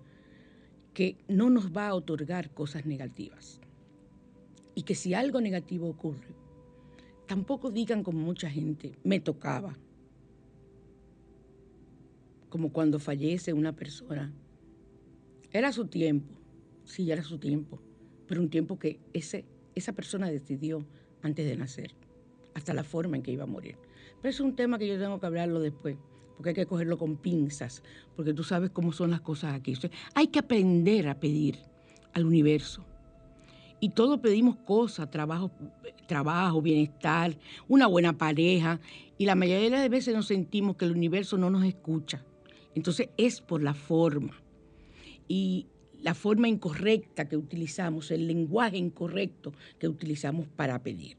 que 0.93 1.17
no 1.27 1.49
nos 1.49 1.75
va 1.75 1.87
a 1.87 1.95
otorgar 1.95 2.51
cosas 2.51 2.85
negativas. 2.85 3.59
Y 4.75 4.83
que 4.83 4.95
si 4.95 5.13
algo 5.13 5.41
negativo 5.41 5.89
ocurre, 5.89 6.35
tampoco 7.27 7.71
digan 7.71 8.03
como 8.03 8.19
mucha 8.19 8.49
gente, 8.49 8.93
me 9.03 9.19
tocaba. 9.19 9.77
Como 12.49 12.71
cuando 12.71 12.99
fallece 12.99 13.53
una 13.53 13.75
persona. 13.75 14.31
Era 15.51 15.71
su 15.71 15.85
tiempo, 15.85 16.33
sí, 16.85 17.11
era 17.11 17.23
su 17.23 17.37
tiempo, 17.37 17.79
pero 18.27 18.41
un 18.41 18.49
tiempo 18.49 18.79
que 18.79 18.99
ese, 19.13 19.45
esa 19.75 19.93
persona 19.93 20.29
decidió 20.29 20.83
antes 21.21 21.45
de 21.45 21.55
nacer, 21.55 21.91
hasta 22.55 22.73
la 22.73 22.83
forma 22.83 23.17
en 23.17 23.23
que 23.23 23.31
iba 23.31 23.43
a 23.43 23.47
morir. 23.47 23.77
Pero 24.21 24.29
es 24.31 24.39
un 24.39 24.55
tema 24.55 24.79
que 24.79 24.87
yo 24.87 24.99
tengo 24.99 25.19
que 25.19 25.25
hablarlo 25.25 25.59
después 25.59 25.97
porque 26.35 26.49
hay 26.49 26.55
que 26.55 26.65
cogerlo 26.65 26.97
con 26.97 27.17
pinzas, 27.17 27.83
porque 28.15 28.33
tú 28.33 28.43
sabes 28.43 28.69
cómo 28.71 28.91
son 28.91 29.11
las 29.11 29.21
cosas 29.21 29.53
aquí. 29.53 29.73
hay 30.13 30.27
que 30.27 30.39
aprender 30.39 31.07
a 31.07 31.19
pedir 31.19 31.59
al 32.13 32.25
universo. 32.25 32.85
Y 33.79 33.89
todos 33.89 34.19
pedimos 34.19 34.55
cosas, 34.57 35.11
trabajo, 35.11 35.51
trabajo, 36.07 36.61
bienestar, 36.61 37.37
una 37.67 37.87
buena 37.87 38.17
pareja, 38.17 38.79
y 39.17 39.25
la 39.25 39.35
mayoría 39.35 39.79
de 39.79 39.89
veces 39.89 40.15
nos 40.15 40.27
sentimos 40.27 40.77
que 40.77 40.85
el 40.85 40.91
universo 40.91 41.37
no 41.37 41.49
nos 41.49 41.65
escucha. 41.65 42.23
Entonces 42.75 43.09
es 43.17 43.41
por 43.41 43.61
la 43.61 43.73
forma. 43.73 44.33
Y 45.27 45.67
la 46.01 46.13
forma 46.13 46.47
incorrecta 46.47 47.27
que 47.27 47.37
utilizamos, 47.37 48.11
el 48.11 48.27
lenguaje 48.27 48.77
incorrecto 48.77 49.53
que 49.79 49.87
utilizamos 49.87 50.47
para 50.47 50.79
pedir. 50.79 51.17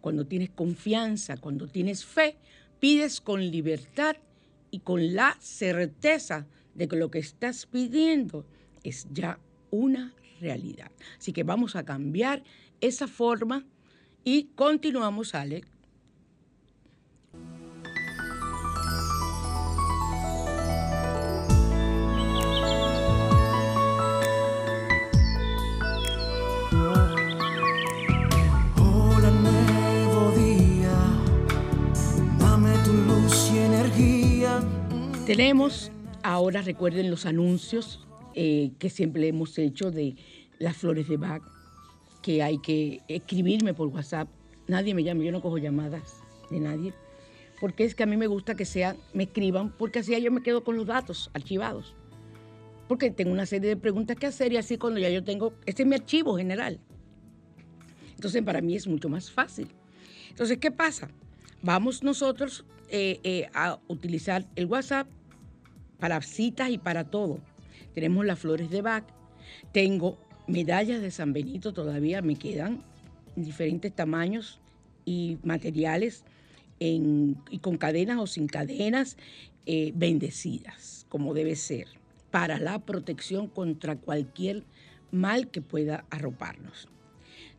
Cuando 0.00 0.26
tienes 0.26 0.50
confianza, 0.50 1.36
cuando 1.36 1.68
tienes 1.68 2.04
fe, 2.04 2.36
pides 2.80 3.20
con 3.20 3.50
libertad 3.50 4.16
y 4.72 4.80
con 4.80 5.14
la 5.14 5.36
certeza 5.38 6.48
de 6.74 6.88
que 6.88 6.96
lo 6.96 7.12
que 7.12 7.20
estás 7.20 7.66
pidiendo 7.66 8.44
es 8.82 9.06
ya 9.12 9.38
una 9.70 10.14
realidad. 10.40 10.90
Así 11.18 11.32
que 11.32 11.44
vamos 11.44 11.76
a 11.76 11.84
cambiar 11.84 12.42
esa 12.80 13.06
forma 13.06 13.64
y 14.24 14.48
continuamos, 14.56 15.36
Alex. 15.36 15.71
Tenemos, 35.26 35.92
ahora 36.24 36.62
recuerden 36.62 37.08
los 37.08 37.26
anuncios 37.26 38.04
eh, 38.34 38.72
que 38.80 38.90
siempre 38.90 39.28
hemos 39.28 39.56
hecho 39.56 39.92
de 39.92 40.16
las 40.58 40.76
flores 40.76 41.08
de 41.08 41.16
Bach, 41.16 41.42
que 42.22 42.42
hay 42.42 42.58
que 42.58 43.02
escribirme 43.06 43.72
por 43.72 43.86
WhatsApp. 43.86 44.28
Nadie 44.66 44.94
me 44.94 45.04
llama, 45.04 45.22
yo 45.22 45.30
no 45.30 45.40
cojo 45.40 45.58
llamadas 45.58 46.16
de 46.50 46.58
nadie, 46.58 46.92
porque 47.60 47.84
es 47.84 47.94
que 47.94 48.02
a 48.02 48.06
mí 48.06 48.16
me 48.16 48.26
gusta 48.26 48.56
que 48.56 48.64
sean, 48.64 48.96
me 49.14 49.22
escriban, 49.22 49.70
porque 49.70 50.00
así 50.00 50.20
yo 50.20 50.32
me 50.32 50.42
quedo 50.42 50.64
con 50.64 50.76
los 50.76 50.86
datos 50.86 51.30
archivados. 51.34 51.94
Porque 52.88 53.12
tengo 53.12 53.30
una 53.30 53.46
serie 53.46 53.68
de 53.68 53.76
preguntas 53.76 54.16
que 54.16 54.26
hacer 54.26 54.52
y 54.52 54.56
así 54.56 54.76
cuando 54.76 54.98
ya 54.98 55.08
yo 55.08 55.22
tengo, 55.22 55.54
este 55.66 55.84
es 55.84 55.88
mi 55.88 55.94
archivo 55.94 56.36
general. 56.36 56.80
Entonces 58.16 58.42
para 58.42 58.60
mí 58.60 58.74
es 58.74 58.88
mucho 58.88 59.08
más 59.08 59.30
fácil. 59.30 59.68
Entonces, 60.30 60.58
¿qué 60.58 60.72
pasa? 60.72 61.10
Vamos 61.62 62.02
nosotros 62.02 62.64
eh, 62.92 63.20
eh, 63.24 63.48
a 63.54 63.80
utilizar 63.88 64.46
el 64.54 64.66
WhatsApp 64.66 65.08
para 65.98 66.20
citas 66.20 66.70
y 66.70 66.78
para 66.78 67.04
todo. 67.04 67.40
Tenemos 67.94 68.26
las 68.26 68.38
flores 68.38 68.70
de 68.70 68.82
Bach, 68.82 69.04
tengo 69.72 70.18
medallas 70.46 71.00
de 71.00 71.10
San 71.10 71.32
Benito, 71.32 71.72
todavía 71.72 72.20
me 72.20 72.36
quedan 72.36 72.82
en 73.34 73.44
diferentes 73.44 73.94
tamaños 73.94 74.60
y 75.06 75.38
materiales 75.42 76.24
y 76.78 77.58
con 77.60 77.78
cadenas 77.78 78.18
o 78.18 78.26
sin 78.26 78.46
cadenas 78.46 79.16
eh, 79.64 79.92
bendecidas, 79.94 81.06
como 81.08 81.32
debe 81.32 81.56
ser, 81.56 81.86
para 82.30 82.58
la 82.58 82.80
protección 82.80 83.46
contra 83.46 83.96
cualquier 83.96 84.64
mal 85.12 85.48
que 85.50 85.62
pueda 85.62 86.04
arroparnos. 86.10 86.88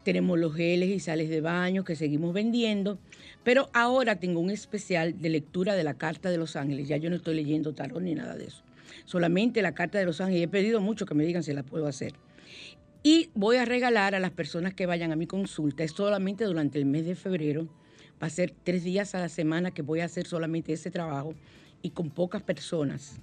Tenemos 0.03 0.37
los 0.37 0.55
geles 0.55 0.89
y 0.89 0.99
sales 0.99 1.29
de 1.29 1.41
baño 1.41 1.83
que 1.83 1.95
seguimos 1.95 2.33
vendiendo, 2.33 2.99
pero 3.43 3.69
ahora 3.73 4.17
tengo 4.17 4.39
un 4.39 4.49
especial 4.49 5.21
de 5.21 5.29
lectura 5.29 5.75
de 5.75 5.83
la 5.83 5.93
Carta 5.93 6.29
de 6.29 6.37
los 6.37 6.55
Ángeles. 6.55 6.87
Ya 6.87 6.97
yo 6.97 7.09
no 7.09 7.15
estoy 7.15 7.35
leyendo 7.35 7.73
tarot 7.73 8.01
ni 8.01 8.13
nada 8.13 8.35
de 8.35 8.45
eso. 8.45 8.63
Solamente 9.05 9.61
la 9.61 9.73
Carta 9.73 9.97
de 9.97 10.05
los 10.05 10.19
Ángeles. 10.21 10.43
He 10.43 10.47
pedido 10.47 10.81
mucho 10.81 11.05
que 11.05 11.15
me 11.15 11.23
digan 11.23 11.43
si 11.43 11.53
la 11.53 11.63
puedo 11.63 11.87
hacer. 11.87 12.13
Y 13.01 13.29
voy 13.33 13.57
a 13.57 13.65
regalar 13.65 14.15
a 14.15 14.19
las 14.19 14.31
personas 14.31 14.73
que 14.73 14.85
vayan 14.85 15.11
a 15.11 15.17
mi 15.17 15.27
consulta, 15.27 15.83
es 15.83 15.91
solamente 15.91 16.45
durante 16.45 16.79
el 16.79 16.85
mes 16.85 17.05
de 17.05 17.15
febrero, 17.15 17.67
va 18.21 18.27
a 18.27 18.29
ser 18.29 18.53
tres 18.63 18.85
días 18.85 19.13
a 19.13 19.19
la 19.19 19.27
semana 19.27 19.71
que 19.71 19.81
voy 19.81 19.99
a 19.99 20.05
hacer 20.05 20.25
solamente 20.25 20.71
ese 20.71 20.89
trabajo 20.89 21.33
y 21.81 21.89
con 21.89 22.09
pocas 22.09 22.41
personas. 22.43 23.19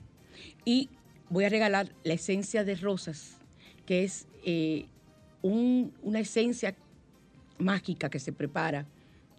Y 0.67 0.91
voy 1.31 1.45
a 1.45 1.49
regalar 1.49 1.95
la 2.05 2.13
esencia 2.13 2.63
de 2.63 2.75
rosas, 2.75 3.39
que 3.87 4.05
es 4.05 4.27
eh, 4.45 4.85
una 5.43 6.21
esencia 6.21 6.75
mágica 7.59 8.11
que 8.11 8.19
se 8.19 8.33
prepara. 8.33 8.87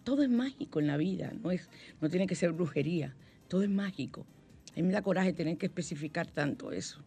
Todo 0.04 0.22
es 0.22 0.30
mágico 0.30 0.80
en 0.80 0.86
la 0.86 0.96
vida, 0.96 1.32
no, 1.42 1.50
es, 1.50 1.68
no 2.00 2.08
tiene 2.08 2.26
que 2.26 2.34
ser 2.34 2.52
brujería, 2.52 3.14
todo 3.48 3.62
es 3.62 3.70
mágico. 3.70 4.26
A 4.72 4.76
mí 4.76 4.82
me 4.82 4.92
da 4.92 5.02
coraje 5.02 5.32
tener 5.32 5.58
que 5.58 5.66
especificar 5.66 6.26
tanto 6.26 6.72
eso. 6.72 6.98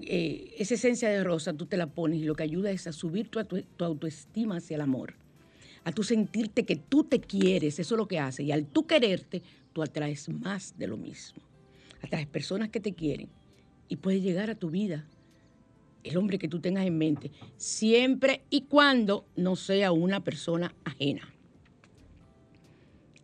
Eh, 0.00 0.54
esa 0.58 0.74
esencia 0.74 1.08
de 1.08 1.24
rosa 1.24 1.54
tú 1.54 1.64
te 1.64 1.78
la 1.78 1.86
pones 1.86 2.18
y 2.18 2.24
lo 2.24 2.34
que 2.34 2.42
ayuda 2.42 2.70
es 2.70 2.86
a 2.86 2.92
subir 2.92 3.28
tu, 3.28 3.42
tu 3.44 3.84
autoestima 3.84 4.56
hacia 4.56 4.74
el 4.74 4.82
amor, 4.82 5.14
a 5.84 5.92
tú 5.92 6.02
sentirte 6.02 6.64
que 6.64 6.76
tú 6.76 7.04
te 7.04 7.20
quieres, 7.20 7.78
eso 7.78 7.94
es 7.94 7.98
lo 7.98 8.08
que 8.08 8.18
hace. 8.18 8.42
Y 8.42 8.52
al 8.52 8.66
tú 8.66 8.86
quererte, 8.86 9.42
tú 9.72 9.82
atraes 9.82 10.28
más 10.28 10.76
de 10.76 10.86
lo 10.86 10.98
mismo. 10.98 11.42
Atraes 12.02 12.26
personas 12.26 12.68
que 12.68 12.80
te 12.80 12.92
quieren 12.92 13.28
y 13.88 13.96
puedes 13.96 14.22
llegar 14.22 14.50
a 14.50 14.54
tu 14.54 14.68
vida 14.68 15.06
el 16.06 16.16
hombre 16.16 16.38
que 16.38 16.48
tú 16.48 16.60
tengas 16.60 16.86
en 16.86 16.96
mente, 16.96 17.30
siempre 17.56 18.42
y 18.50 18.62
cuando 18.62 19.26
no 19.36 19.56
sea 19.56 19.92
una 19.92 20.22
persona 20.22 20.74
ajena. 20.84 21.28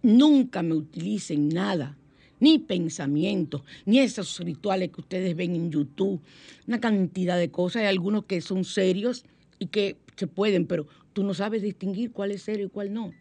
Nunca 0.02 0.62
me 0.62 0.74
utilicen 0.74 1.48
nada, 1.48 1.96
ni 2.40 2.58
pensamientos, 2.58 3.62
ni 3.86 4.00
esos 4.00 4.38
rituales 4.40 4.90
que 4.90 5.00
ustedes 5.00 5.36
ven 5.36 5.54
en 5.54 5.70
YouTube, 5.70 6.20
una 6.66 6.80
cantidad 6.80 7.38
de 7.38 7.50
cosas, 7.50 7.82
hay 7.82 7.88
algunos 7.88 8.24
que 8.24 8.40
son 8.40 8.64
serios 8.64 9.24
y 9.60 9.66
que 9.66 9.96
se 10.16 10.26
pueden, 10.26 10.66
pero 10.66 10.88
tú 11.12 11.22
no 11.22 11.34
sabes 11.34 11.62
distinguir 11.62 12.10
cuál 12.10 12.32
es 12.32 12.42
serio 12.42 12.66
y 12.66 12.70
cuál 12.70 12.92
no. 12.92 13.12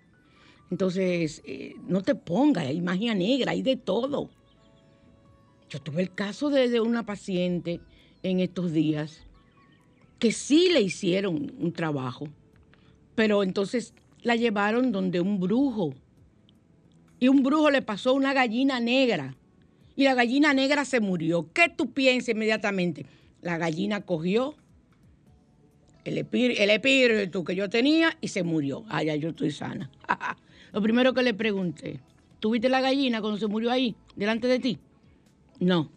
Entonces, 0.72 1.44
eh, 1.46 1.76
no 1.88 2.02
te 2.02 2.16
pongas, 2.16 2.66
hay 2.66 2.82
magia 2.82 3.14
negra, 3.14 3.52
hay 3.52 3.62
de 3.62 3.76
todo. 3.76 4.32
Yo 5.70 5.82
tuve 5.82 6.02
el 6.02 6.14
caso 6.14 6.50
de, 6.50 6.80
una 6.80 7.06
paciente 7.06 7.80
en 8.24 8.40
estos 8.40 8.72
días 8.72 9.28
que 10.22 10.32
sí 10.32 10.70
le 10.72 10.82
hicieron 10.82 11.52
un 11.60 11.74
trabajo, 11.74 12.28
pero 13.16 13.42
entonces 13.42 13.96
la 14.22 14.36
llevaron 14.36 14.92
donde 14.92 15.20
un 15.20 15.40
brujo. 15.40 15.96
Y 17.20 17.28
un 17.28 17.42
brujo 17.42 17.72
le 17.72 17.82
pasó 17.82 18.14
una 18.14 18.32
gallina 18.32 18.80
negra. 18.80 19.36
Y 19.96 20.04
la 20.04 20.14
gallina 20.14 20.54
negra 20.54 20.86
se 20.86 21.00
murió. 21.00 21.52
¿Qué 21.54 21.70
tú 21.76 21.92
piensas 21.92 22.30
inmediatamente? 22.30 23.08
La 23.42 23.58
gallina 23.58 24.02
cogió 24.02 24.54
el, 26.06 26.20
espíritu 26.20 27.44
que 27.44 27.56
yo 27.56 27.68
tenía 27.68 28.16
y 28.22 28.28
se 28.28 28.44
murió. 28.44 28.86
Ah, 28.90 29.02
ya 29.02 29.16
yo 29.16 29.30
estoy 29.30 29.50
sana. 29.50 29.90
Lo 30.72 30.84
primero 30.84 31.16
que 31.16 31.24
le 31.24 31.34
pregunté, 31.34 32.00
¿tuviste 32.40 32.70
la 32.70 32.82
gallina 32.82 33.22
cuando 33.22 33.40
se 33.40 33.48
murió 33.48 33.72
ahí, 33.72 33.96
delante 34.16 34.48
de 34.48 34.60
ti? 34.60 34.78
No. 35.60 35.90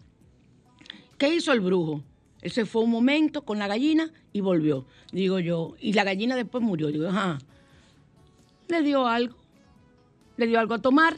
¿Qué 1.18 1.34
hizo 1.34 1.52
el 1.52 1.60
brujo? 1.60 2.02
Él 2.45 2.53
se 2.53 2.66
fue 2.66 2.82
un 2.82 2.90
momento 2.90 3.42
con 3.42 3.59
la 3.59 3.66
gallina 3.66 4.12
y 4.34 4.42
volvió. 4.42 4.84
Digo 5.11 5.38
yo, 5.38 5.76
y 5.80 5.95
la 5.95 6.05
gallina 6.05 6.36
después 6.36 6.62
murió. 6.62 6.88
Digo, 6.88 7.09
ajá. 7.09 7.38
Le 8.68 8.82
dio 8.82 9.07
algo. 9.07 9.34
Le 10.36 10.47
dio 10.47 10.61
algo 10.61 10.74
a 10.74 10.78
tomar. 10.78 11.16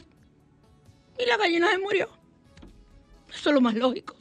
Y 1.19 1.27
la 1.27 1.35
gallina 1.35 1.69
se 1.69 1.79
murió. 1.79 2.07
Eso 3.29 3.49
es 3.49 3.53
lo 3.53 3.59
más 3.59 3.75
lógico. 3.75 4.15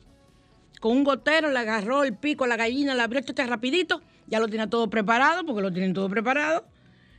Con 0.80 0.96
un 0.96 1.04
gotero 1.04 1.52
le 1.52 1.58
agarró 1.60 2.02
el 2.02 2.16
pico 2.16 2.42
a 2.42 2.48
la 2.48 2.56
gallina, 2.56 2.92
la 2.92 3.04
abrió 3.04 3.20
este 3.20 3.46
rapidito. 3.46 4.02
Ya 4.26 4.40
lo 4.40 4.48
tiene 4.48 4.66
todo 4.66 4.90
preparado, 4.90 5.46
porque 5.46 5.62
lo 5.62 5.72
tienen 5.72 5.94
todo 5.94 6.08
preparado. 6.08 6.66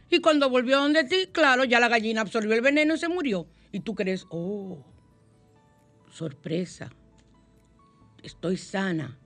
Y 0.10 0.20
cuando 0.20 0.50
volvió 0.50 0.80
donde 0.80 1.06
ti, 1.06 1.28
claro, 1.32 1.64
ya 1.64 1.80
la 1.80 1.88
gallina 1.88 2.20
absorbió 2.20 2.54
el 2.54 2.62
veneno 2.62 2.96
y 2.96 2.98
se 2.98 3.08
murió. 3.08 3.48
Y 3.72 3.80
tú 3.80 3.96
crees, 3.96 4.26
oh, 4.32 4.84
sorpresa, 6.12 6.90
estoy 8.22 8.58
sana, 8.58 9.18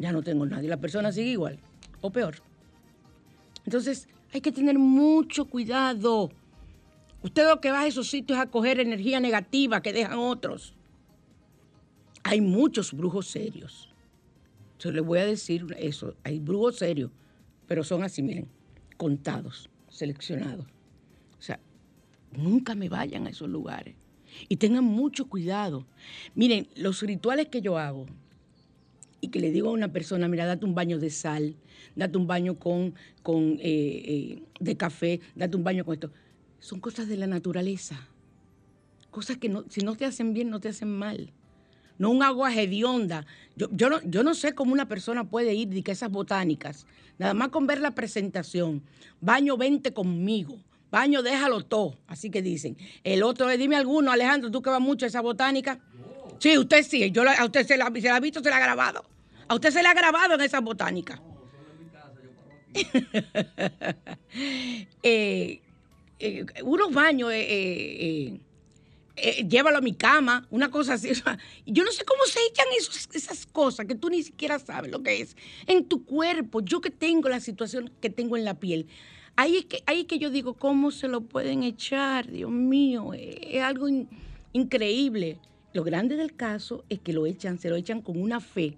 ya 0.00 0.12
no 0.12 0.22
tengo 0.22 0.46
nadie. 0.46 0.68
La 0.68 0.78
persona 0.78 1.12
sigue 1.12 1.30
igual 1.30 1.58
o 2.00 2.10
peor. 2.10 2.36
Entonces, 3.64 4.08
hay 4.32 4.40
que 4.40 4.50
tener 4.50 4.78
mucho 4.78 5.44
cuidado. 5.44 6.30
Usted 7.22 7.46
lo 7.46 7.60
que 7.60 7.70
va 7.70 7.80
a 7.80 7.86
esos 7.86 8.08
sitios 8.08 8.38
es 8.38 8.44
a 8.44 8.50
coger 8.50 8.80
energía 8.80 9.20
negativa 9.20 9.82
que 9.82 9.92
dejan 9.92 10.18
otros. 10.18 10.74
Hay 12.22 12.40
muchos 12.40 12.92
brujos 12.92 13.28
serios. 13.28 13.92
Yo 14.78 14.90
les 14.90 15.04
voy 15.04 15.18
a 15.18 15.26
decir 15.26 15.66
eso. 15.78 16.14
Hay 16.24 16.38
brujos 16.38 16.78
serios, 16.78 17.10
pero 17.66 17.84
son 17.84 18.02
así, 18.02 18.22
miren, 18.22 18.48
contados 18.96 19.68
seleccionados. 19.90 20.64
O 21.38 21.42
sea, 21.42 21.60
nunca 22.32 22.74
me 22.74 22.88
vayan 22.88 23.26
a 23.26 23.30
esos 23.30 23.48
lugares. 23.48 23.94
Y 24.48 24.56
tengan 24.56 24.84
mucho 24.84 25.28
cuidado. 25.28 25.86
Miren, 26.34 26.68
los 26.76 27.02
rituales 27.02 27.48
que 27.48 27.60
yo 27.60 27.76
hago 27.76 28.06
y 29.20 29.28
que 29.28 29.40
le 29.40 29.50
digo 29.50 29.68
a 29.68 29.72
una 29.72 29.92
persona, 29.92 30.28
mira, 30.28 30.46
date 30.46 30.64
un 30.64 30.74
baño 30.74 30.98
de 30.98 31.10
sal, 31.10 31.56
date 31.96 32.16
un 32.16 32.26
baño 32.26 32.58
con, 32.58 32.94
con 33.22 33.58
eh, 33.60 33.60
eh, 33.60 34.42
de 34.58 34.76
café, 34.76 35.20
date 35.34 35.56
un 35.56 35.64
baño 35.64 35.84
con 35.84 35.94
esto, 35.94 36.10
son 36.58 36.80
cosas 36.80 37.08
de 37.08 37.16
la 37.16 37.26
naturaleza. 37.26 38.08
Cosas 39.10 39.38
que 39.38 39.48
no, 39.48 39.64
si 39.68 39.80
no 39.80 39.96
te 39.96 40.04
hacen 40.04 40.32
bien, 40.32 40.50
no 40.50 40.60
te 40.60 40.68
hacen 40.68 40.88
mal. 40.88 41.32
No 41.98 42.10
un 42.10 42.22
agua 42.22 42.54
hedionda. 42.54 43.26
Yo, 43.56 43.68
yo, 43.72 43.90
no, 43.90 44.00
yo 44.02 44.22
no 44.22 44.34
sé 44.34 44.54
cómo 44.54 44.72
una 44.72 44.88
persona 44.88 45.28
puede 45.28 45.54
ir 45.54 45.68
de 45.68 45.82
que 45.82 45.92
esas 45.92 46.10
botánicas 46.10 46.86
Nada 47.20 47.34
más 47.34 47.50
con 47.50 47.66
ver 47.66 47.82
la 47.82 47.90
presentación. 47.90 48.82
Baño, 49.20 49.58
vente 49.58 49.92
conmigo. 49.92 50.58
Baño, 50.90 51.22
déjalo 51.22 51.62
todo. 51.62 51.98
Así 52.06 52.30
que 52.30 52.40
dicen. 52.40 52.78
El 53.04 53.22
otro, 53.22 53.46
dime 53.48 53.76
alguno, 53.76 54.10
Alejandro, 54.10 54.50
tú 54.50 54.62
que 54.62 54.70
vas 54.70 54.80
mucho 54.80 55.04
a 55.04 55.08
esa 55.08 55.20
botánica. 55.20 55.78
Sí, 56.38 56.56
usted 56.56 56.82
sí. 56.82 57.10
Yo 57.10 57.22
a 57.28 57.44
usted 57.44 57.66
se 57.66 57.76
la, 57.76 57.92
se 57.94 58.08
la 58.08 58.16
ha 58.16 58.20
visto, 58.20 58.42
se 58.42 58.48
la 58.48 58.56
ha 58.56 58.60
grabado. 58.60 59.04
A 59.50 59.54
usted 59.56 59.72
se 59.72 59.82
le 59.82 59.88
ha 59.88 59.94
grabado 59.94 60.34
en 60.34 60.42
esa 60.42 60.60
botánica. 60.60 61.20
eh, 65.02 65.60
eh, 66.20 66.46
unos 66.62 66.94
baños 66.94 67.32
eh, 67.32 67.40
eh, 67.50 68.40
eh, 69.16 69.44
llévalo 69.48 69.78
a 69.78 69.80
mi 69.80 69.92
cama, 69.92 70.46
una 70.50 70.70
cosa 70.70 70.94
así. 70.94 71.10
yo 71.66 71.82
no 71.82 71.90
sé 71.90 72.04
cómo 72.04 72.24
se 72.26 72.38
echan 72.48 72.66
esas 73.12 73.44
cosas 73.46 73.86
que 73.86 73.96
tú 73.96 74.08
ni 74.08 74.22
siquiera 74.22 74.60
sabes 74.60 74.92
lo 74.92 75.02
que 75.02 75.20
es. 75.20 75.36
En 75.66 75.84
tu 75.84 76.04
cuerpo, 76.04 76.60
yo 76.60 76.80
que 76.80 76.90
tengo 76.90 77.28
la 77.28 77.40
situación 77.40 77.90
que 78.00 78.08
tengo 78.08 78.36
en 78.36 78.44
la 78.44 78.54
piel. 78.54 78.86
Ahí 79.34 79.56
es 79.56 79.64
que, 79.64 79.82
ahí 79.86 80.04
que 80.04 80.20
yo 80.20 80.30
digo, 80.30 80.54
¿cómo 80.54 80.92
se 80.92 81.08
lo 81.08 81.22
pueden 81.22 81.64
echar? 81.64 82.30
Dios 82.30 82.52
mío, 82.52 83.14
es, 83.14 83.60
algo 83.64 83.88
increíble. 84.52 85.38
Lo 85.72 85.82
grande 85.82 86.14
del 86.14 86.36
caso 86.36 86.84
es 86.88 87.00
que 87.00 87.12
lo 87.12 87.26
echan, 87.26 87.58
se 87.58 87.68
lo 87.68 87.74
echan 87.74 88.00
con 88.00 88.16
una 88.22 88.38
fe. 88.38 88.76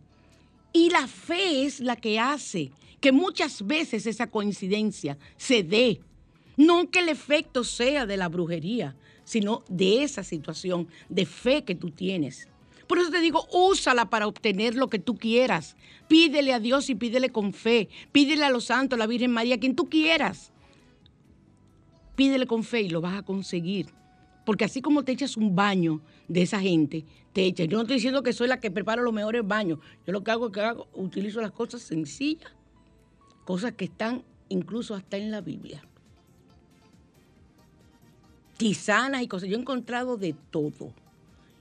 Y 0.73 0.91
la 0.91 1.07
fe 1.07 1.65
es 1.65 1.81
la 1.81 1.97
que 1.97 2.19
hace 2.19 2.73
que 3.01 3.13
muchas 3.13 3.67
veces 3.67 4.07
esa 4.07 4.29
coincidencia 4.29 5.19
se 5.37 5.63
dé. 5.63 6.01
No 6.57 6.91
que 6.91 7.01
el 7.01 7.09
efecto 7.09 7.65
sea 7.65 8.07
de 8.07 8.17
la 8.17 8.29
brujería, 8.29 8.95
sino 9.25 9.65
de 9.69 10.03
esa 10.03 10.23
situación 10.23 10.89
de 11.09 11.27
fe 11.27 11.65
que 11.65 11.75
tú 11.75 11.91
tienes. 11.91 12.49
Por 12.87 12.99
eso 12.99 13.11
te 13.11 13.21
digo, 13.21 13.47
úsala 13.53 14.11
para 14.11 14.27
obtener 14.27 14.75
lo 14.75 14.89
que 14.89 14.99
tú 14.99 15.17
quieras. 15.17 15.77
Pídele 16.09 16.53
a 16.53 16.61
Dios 16.61 16.91
y 16.91 16.95
pídele 16.95 17.31
con 17.31 17.53
fe. 17.53 17.89
Pídele 18.13 18.45
a 18.45 18.51
los 18.51 18.65
santos, 18.65 18.97
a 18.97 19.01
la 19.01 19.07
Virgen 19.07 19.31
María, 19.31 19.55
a 19.55 19.59
quien 19.59 19.75
tú 19.75 19.89
quieras. 19.89 20.53
Pídele 22.17 22.47
con 22.47 22.63
fe 22.65 22.83
y 22.83 22.89
lo 22.91 23.01
vas 23.01 23.19
a 23.19 23.23
conseguir. 23.23 23.87
Porque 24.45 24.65
así 24.65 24.83
como 24.83 25.05
te 25.05 25.13
echas 25.13 25.37
un 25.37 25.55
baño 25.55 26.01
de 26.29 26.43
esa 26.43 26.61
gente, 26.61 27.05
te 27.33 27.45
echas. 27.45 27.69
Yo 27.69 27.77
no 27.77 27.83
estoy 27.83 27.97
diciendo 27.97 28.23
que 28.23 28.33
soy 28.33 28.49
la 28.49 28.61
que 28.61 28.71
prepara 28.71 29.03
los 29.03 29.13
mejores 29.13 29.47
baños. 29.47 29.79
Yo 30.07 30.13
lo 30.13 30.25
que 30.25 30.31
hago 30.31 30.47
es 30.47 30.53
que 30.53 30.61
hago, 30.61 30.89
utilizo 30.95 31.41
las 31.41 31.53
cosas 31.53 31.83
sencillas, 31.83 32.53
cosas 33.45 33.73
que 33.73 33.85
están 33.85 34.25
incluso 34.49 34.95
hasta 34.95 35.17
en 35.17 35.31
la 35.31 35.41
Biblia 35.41 35.83
tisanas 38.63 39.23
y 39.23 39.27
cosas. 39.27 39.49
Yo 39.49 39.57
he 39.57 39.61
encontrado 39.61 40.17
de 40.17 40.37
todo. 40.53 40.93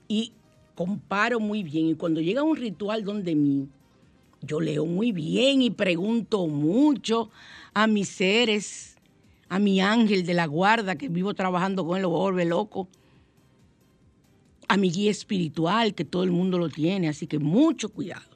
Y 0.07 0.34
comparo 0.75 1.39
muy 1.39 1.63
bien. 1.63 1.88
Y 1.88 1.95
cuando 1.95 2.21
llega 2.21 2.43
un 2.43 2.55
ritual 2.55 3.03
donde 3.03 3.34
mí, 3.34 3.67
yo 4.41 4.61
leo 4.61 4.86
muy 4.86 5.11
bien 5.11 5.63
y 5.63 5.71
pregunto 5.71 6.45
mucho 6.45 7.32
a 7.73 7.88
mis 7.88 8.07
seres, 8.07 8.90
a 9.51 9.59
mi 9.59 9.81
ángel 9.81 10.25
de 10.25 10.33
la 10.33 10.45
guarda 10.45 10.95
que 10.95 11.09
vivo 11.09 11.33
trabajando 11.33 11.85
con 11.85 11.97
él, 11.97 12.03
lo 12.03 12.09
vuelve 12.09 12.45
loco, 12.45 12.87
a 14.69 14.77
mi 14.77 14.89
guía 14.89 15.11
espiritual, 15.11 15.93
que 15.93 16.05
todo 16.05 16.23
el 16.23 16.31
mundo 16.31 16.57
lo 16.57 16.69
tiene, 16.69 17.09
así 17.09 17.27
que 17.27 17.37
mucho 17.37 17.89
cuidado. 17.89 18.29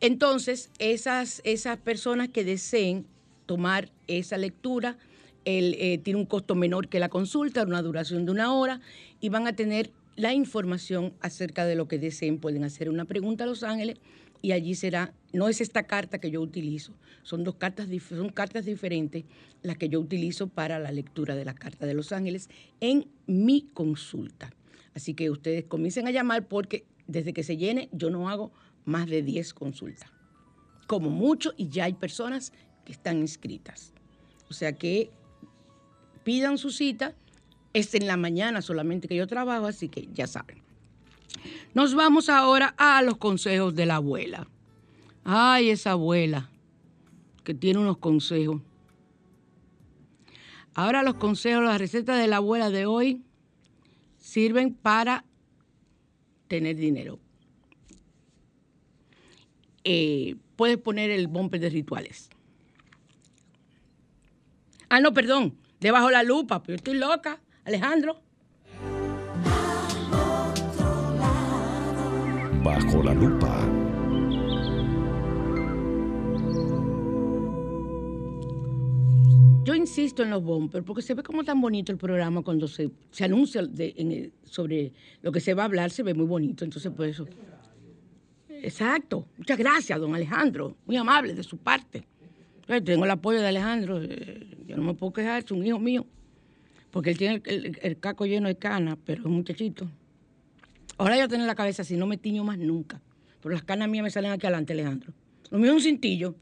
Entonces, 0.00 0.70
esas, 0.80 1.40
esas 1.44 1.78
personas 1.78 2.28
que 2.28 2.42
deseen 2.42 3.06
tomar 3.46 3.92
esa 4.08 4.36
lectura, 4.36 4.98
él, 5.44 5.76
eh, 5.78 5.98
tiene 5.98 6.18
un 6.18 6.26
costo 6.26 6.56
menor 6.56 6.88
que 6.88 6.98
la 6.98 7.08
consulta, 7.08 7.62
una 7.62 7.80
duración 7.80 8.26
de 8.26 8.32
una 8.32 8.52
hora, 8.52 8.80
y 9.20 9.28
van 9.28 9.46
a 9.46 9.52
tener 9.52 9.92
la 10.16 10.34
información 10.34 11.12
acerca 11.20 11.66
de 11.66 11.76
lo 11.76 11.86
que 11.86 12.00
deseen. 12.00 12.38
Pueden 12.38 12.64
hacer 12.64 12.90
una 12.90 13.04
pregunta 13.04 13.44
a 13.44 13.46
Los 13.46 13.62
Ángeles 13.62 13.98
y 14.42 14.52
allí 14.52 14.74
será, 14.74 15.14
no 15.32 15.48
es 15.48 15.60
esta 15.60 15.84
carta 15.84 16.18
que 16.18 16.30
yo 16.30 16.40
utilizo, 16.40 16.92
son 17.22 17.44
dos 17.44 17.56
cartas, 17.56 17.88
son 18.08 18.28
cartas 18.30 18.64
diferentes 18.64 19.24
las 19.62 19.76
que 19.76 19.88
yo 19.88 20.00
utilizo 20.00 20.48
para 20.48 20.78
la 20.78 20.92
lectura 20.92 21.34
de 21.34 21.44
la 21.44 21.54
carta 21.54 21.86
de 21.86 21.94
Los 21.94 22.12
Ángeles 22.12 22.48
en 22.80 23.08
mi 23.26 23.68
consulta. 23.74 24.50
Así 24.94 25.14
que 25.14 25.30
ustedes 25.30 25.64
comiencen 25.64 26.06
a 26.06 26.10
llamar 26.10 26.48
porque 26.48 26.84
desde 27.06 27.32
que 27.32 27.42
se 27.42 27.56
llene 27.56 27.88
yo 27.92 28.10
no 28.10 28.28
hago 28.28 28.52
más 28.84 29.06
de 29.06 29.22
10 29.22 29.54
consultas. 29.54 30.10
Como 30.86 31.10
mucho 31.10 31.52
y 31.56 31.68
ya 31.68 31.84
hay 31.84 31.94
personas 31.94 32.52
que 32.84 32.92
están 32.92 33.18
inscritas. 33.18 33.92
O 34.48 34.54
sea 34.54 34.72
que 34.72 35.10
pidan 36.24 36.58
su 36.58 36.70
cita. 36.70 37.14
Es 37.72 37.94
en 37.94 38.06
la 38.06 38.16
mañana 38.16 38.62
solamente 38.62 39.06
que 39.06 39.16
yo 39.16 39.26
trabajo, 39.26 39.66
así 39.66 39.88
que 39.88 40.08
ya 40.12 40.26
saben. 40.26 40.65
Nos 41.74 41.94
vamos 41.94 42.28
ahora 42.28 42.74
a 42.78 43.02
los 43.02 43.16
consejos 43.16 43.74
de 43.74 43.86
la 43.86 43.96
abuela. 43.96 44.46
Ay, 45.24 45.70
esa 45.70 45.92
abuela 45.92 46.50
que 47.44 47.54
tiene 47.54 47.78
unos 47.80 47.98
consejos. 47.98 48.60
Ahora 50.74 51.02
los 51.02 51.14
consejos, 51.14 51.64
las 51.64 51.78
recetas 51.78 52.18
de 52.18 52.26
la 52.26 52.36
abuela 52.36 52.70
de 52.70 52.86
hoy 52.86 53.22
sirven 54.18 54.74
para 54.74 55.24
tener 56.48 56.76
dinero. 56.76 57.18
Eh, 59.84 60.36
puedes 60.56 60.78
poner 60.78 61.10
el 61.10 61.28
bumper 61.28 61.60
de 61.60 61.70
rituales. 61.70 62.28
Ah, 64.88 65.00
no, 65.00 65.12
perdón 65.12 65.56
debajo 65.80 66.10
la 66.10 66.22
lupa. 66.22 66.62
Pero 66.62 66.76
estoy 66.76 66.94
loca, 66.94 67.40
Alejandro. 67.64 68.20
Bajo 72.66 73.00
la 73.00 73.14
lupa. 73.14 73.52
yo 79.64 79.74
insisto 79.74 80.22
en 80.22 80.30
los 80.30 80.42
bumpers 80.44 80.84
porque 80.84 81.02
se 81.02 81.14
ve 81.14 81.22
como 81.24 81.42
tan 81.42 81.60
bonito 81.60 81.90
el 81.90 81.98
programa 81.98 82.42
cuando 82.42 82.68
se, 82.68 82.90
se 83.10 83.24
anuncia 83.24 83.62
sobre 84.44 84.92
lo 85.22 85.32
que 85.32 85.40
se 85.40 85.54
va 85.54 85.62
a 85.62 85.66
hablar, 85.66 85.90
se 85.90 86.04
ve 86.04 86.14
muy 86.14 86.26
bonito. 86.26 86.64
Entonces, 86.64 86.92
por 86.92 87.06
eso. 87.06 87.26
Exacto. 88.48 89.26
Muchas 89.36 89.58
gracias, 89.58 89.98
don 90.00 90.14
Alejandro. 90.14 90.76
Muy 90.86 90.96
amable 90.96 91.34
de 91.34 91.42
su 91.42 91.56
parte. 91.58 92.04
Tengo 92.84 93.04
el 93.04 93.10
apoyo 93.10 93.40
de 93.40 93.48
Alejandro. 93.48 94.00
eh, 94.02 94.46
Yo 94.68 94.76
no 94.76 94.82
me 94.84 94.94
puedo 94.94 95.12
quejar, 95.12 95.42
es 95.44 95.50
un 95.50 95.66
hijo 95.66 95.80
mío. 95.80 96.06
Porque 96.92 97.10
él 97.10 97.18
tiene 97.18 97.42
el, 97.44 97.66
el- 97.66 97.78
el 97.82 97.98
caco 97.98 98.24
lleno 98.24 98.46
de 98.48 98.56
canas, 98.56 98.96
pero 99.04 99.20
es 99.22 99.26
un 99.26 99.32
muchachito. 99.32 99.88
Ahora 100.98 101.18
yo 101.18 101.28
tengo 101.28 101.44
la 101.44 101.54
cabeza 101.54 101.82
así, 101.82 101.96
no 101.96 102.06
me 102.06 102.16
tiño 102.16 102.44
más 102.44 102.58
nunca. 102.58 103.00
Pero 103.40 103.54
las 103.54 103.64
canas 103.64 103.88
mías 103.88 104.02
me 104.02 104.10
salen 104.10 104.32
aquí 104.32 104.46
adelante, 104.46 104.72
Alejandro. 104.72 105.12
Lo 105.50 105.58
mío 105.58 105.70
es 105.70 105.76
un 105.76 105.82
cintillo. 105.82 106.34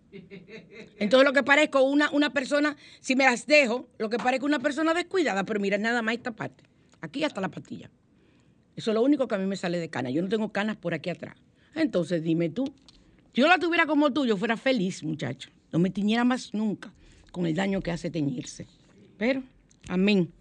Entonces 0.99 1.27
lo 1.27 1.33
que 1.33 1.43
parezco 1.43 1.83
una, 1.83 2.11
una 2.11 2.33
persona, 2.33 2.77
si 3.01 3.17
me 3.17 3.25
las 3.25 3.47
dejo, 3.47 3.89
lo 3.99 4.09
que 4.09 4.19
parezco 4.19 4.47
una 4.47 4.61
persona 4.61 4.95
descuidada, 4.95 5.45
pero 5.45 5.61
mira 5.61 5.77
nada 5.77 6.03
más 6.03 6.15
esta 6.15 6.33
parte. 6.33 6.65
Aquí 7.01 7.25
hasta 7.25 7.41
la 7.41 7.51
patilla. 7.51 7.91
Eso 8.77 8.91
es 8.91 8.95
lo 8.95 9.03
único 9.03 9.29
que 9.29 9.35
a 9.35 9.39
mí 9.39 9.47
me 9.47 9.57
sale 9.57 9.79
de 9.79 9.91
canas. 9.91 10.13
Yo 10.13 10.23
no 10.23 10.29
tengo 10.29 10.51
canas 10.51 10.77
por 10.77 10.95
aquí 10.95 11.11
atrás. 11.11 11.37
Entonces 11.75 12.23
dime 12.23 12.49
tú, 12.49 12.65
si 13.35 13.41
yo 13.41 13.49
la 13.49 13.59
tuviera 13.59 13.87
como 13.87 14.13
tú, 14.13 14.25
yo 14.27 14.37
fuera 14.37 14.57
feliz, 14.57 15.03
muchacho. 15.03 15.51
No 15.73 15.81
me 15.81 15.91
tiñera 15.91 16.25
más 16.25 16.55
nunca 16.55 16.93
con 17.33 17.47
el 17.47 17.55
daño 17.55 17.81
que 17.81 17.91
hace 17.91 18.11
teñirse. 18.11 18.69
Pero, 19.19 19.43
amén. 19.89 20.33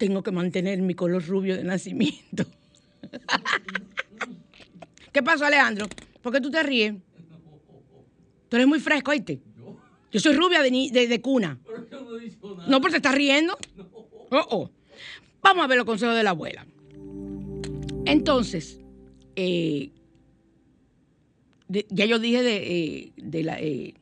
Tengo 0.00 0.22
que 0.22 0.30
mantener 0.32 0.80
mi 0.80 0.94
color 0.94 1.22
rubio 1.26 1.58
de 1.58 1.62
nacimiento. 1.62 2.46
¿Qué 5.12 5.22
pasó, 5.22 5.44
Alejandro? 5.44 5.88
¿Por 6.22 6.32
qué 6.32 6.40
tú 6.40 6.50
te 6.50 6.62
ríes? 6.62 6.94
Tú 8.48 8.56
eres 8.56 8.66
muy 8.66 8.80
fresco, 8.80 9.10
¿oíste? 9.10 9.40
Yo 10.10 10.20
soy 10.20 10.32
rubia 10.32 10.62
de, 10.62 10.70
ni- 10.70 10.90
de- 10.90 11.06
de 11.06 11.20
cuna. 11.20 11.58
No, 12.66 12.80
pero 12.80 12.92
te 12.92 12.96
estás 12.96 13.14
riendo. 13.14 13.58
Oh, 14.30 14.46
oh. 14.50 14.70
Vamos 15.42 15.64
a 15.64 15.66
ver 15.66 15.76
los 15.76 15.84
consejos 15.84 16.16
de 16.16 16.22
la 16.22 16.30
abuela. 16.30 16.66
Entonces, 18.06 18.80
eh, 19.36 19.90
ya 21.68 22.06
yo 22.06 22.18
dije 22.18 22.40
eh, 22.46 23.12
de 23.18 23.42
la, 23.42 23.60
eh, 23.60 23.92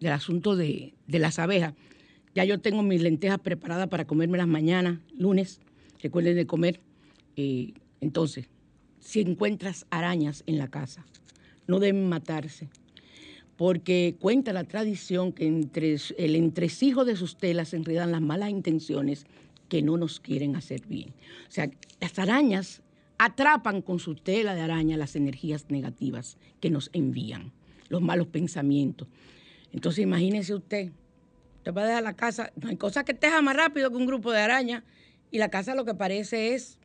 del 0.00 0.12
asunto 0.12 0.54
de 0.54 0.92
las 1.08 1.38
abejas. 1.38 1.72
Ya 2.34 2.44
yo 2.44 2.60
tengo 2.60 2.82
mis 2.82 3.00
lentejas 3.00 3.38
preparadas 3.38 3.88
para 3.88 4.06
comerme 4.06 4.38
las 4.38 4.48
mañanas, 4.48 4.98
lunes. 5.16 5.60
Recuerden 6.02 6.34
de 6.34 6.46
comer. 6.46 6.80
Eh, 7.36 7.74
entonces, 8.00 8.48
si 8.98 9.20
encuentras 9.20 9.86
arañas 9.90 10.42
en 10.46 10.58
la 10.58 10.68
casa, 10.68 11.06
no 11.66 11.78
deben 11.78 12.08
matarse. 12.08 12.68
Porque 13.56 14.16
cuenta 14.18 14.52
la 14.52 14.64
tradición 14.64 15.32
que 15.32 15.46
entre 15.46 15.96
el 16.18 16.34
entresijo 16.34 17.04
de 17.04 17.14
sus 17.14 17.36
telas 17.36 17.68
se 17.68 17.76
enredan 17.76 18.10
las 18.10 18.20
malas 18.20 18.50
intenciones 18.50 19.26
que 19.68 19.80
no 19.82 19.96
nos 19.96 20.18
quieren 20.18 20.56
hacer 20.56 20.86
bien. 20.86 21.10
O 21.48 21.52
sea, 21.52 21.70
las 22.00 22.18
arañas 22.18 22.82
atrapan 23.18 23.80
con 23.80 24.00
su 24.00 24.16
tela 24.16 24.56
de 24.56 24.60
araña 24.60 24.96
las 24.96 25.14
energías 25.14 25.70
negativas 25.70 26.36
que 26.60 26.70
nos 26.70 26.90
envían, 26.92 27.52
los 27.88 28.02
malos 28.02 28.26
pensamientos. 28.26 29.06
Entonces 29.72 30.02
imagínese 30.02 30.54
usted, 30.54 30.90
usted 31.64 31.74
va 31.74 31.84
a 31.84 31.86
dejar 31.86 32.02
la 32.02 32.12
casa, 32.12 32.52
no 32.60 32.68
hay 32.68 32.76
cosa 32.76 33.04
que 33.04 33.14
teja 33.14 33.40
más 33.40 33.56
rápido 33.56 33.90
que 33.90 33.96
un 33.96 34.04
grupo 34.04 34.30
de 34.30 34.38
arañas 34.38 34.82
y 35.30 35.38
la 35.38 35.48
casa 35.48 35.74
lo 35.74 35.86
que 35.86 35.94
parece 35.94 36.54
es, 36.54 36.78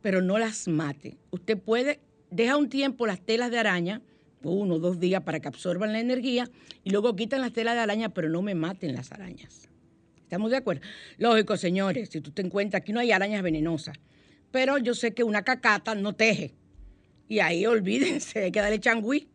pero 0.00 0.22
no 0.22 0.38
las 0.38 0.66
mate. 0.66 1.18
Usted 1.30 1.58
puede, 1.58 2.00
deja 2.30 2.56
un 2.56 2.70
tiempo 2.70 3.06
las 3.06 3.20
telas 3.20 3.50
de 3.50 3.58
araña, 3.58 4.00
uno 4.42 4.76
o 4.76 4.78
dos 4.78 4.98
días 4.98 5.22
para 5.24 5.40
que 5.40 5.48
absorban 5.48 5.92
la 5.92 6.00
energía 6.00 6.48
y 6.84 6.90
luego 6.90 7.14
quitan 7.16 7.42
las 7.42 7.52
telas 7.52 7.74
de 7.74 7.80
araña, 7.80 8.08
pero 8.08 8.30
no 8.30 8.40
me 8.40 8.54
maten 8.54 8.94
las 8.94 9.12
arañas. 9.12 9.68
¿Estamos 10.22 10.52
de 10.52 10.56
acuerdo? 10.56 10.80
Lógico, 11.18 11.58
señores, 11.58 12.08
si 12.08 12.22
tú 12.22 12.30
te 12.30 12.40
encuentras, 12.40 12.80
aquí 12.80 12.94
no 12.94 13.00
hay 13.00 13.12
arañas 13.12 13.42
venenosas, 13.42 13.98
pero 14.50 14.78
yo 14.78 14.94
sé 14.94 15.12
que 15.12 15.22
una 15.22 15.42
cacata 15.42 15.94
no 15.94 16.14
teje. 16.14 16.54
Y 17.28 17.40
ahí 17.40 17.66
olvídense, 17.66 18.44
hay 18.44 18.52
que 18.52 18.60
darle 18.60 18.80
changüí 18.80 19.28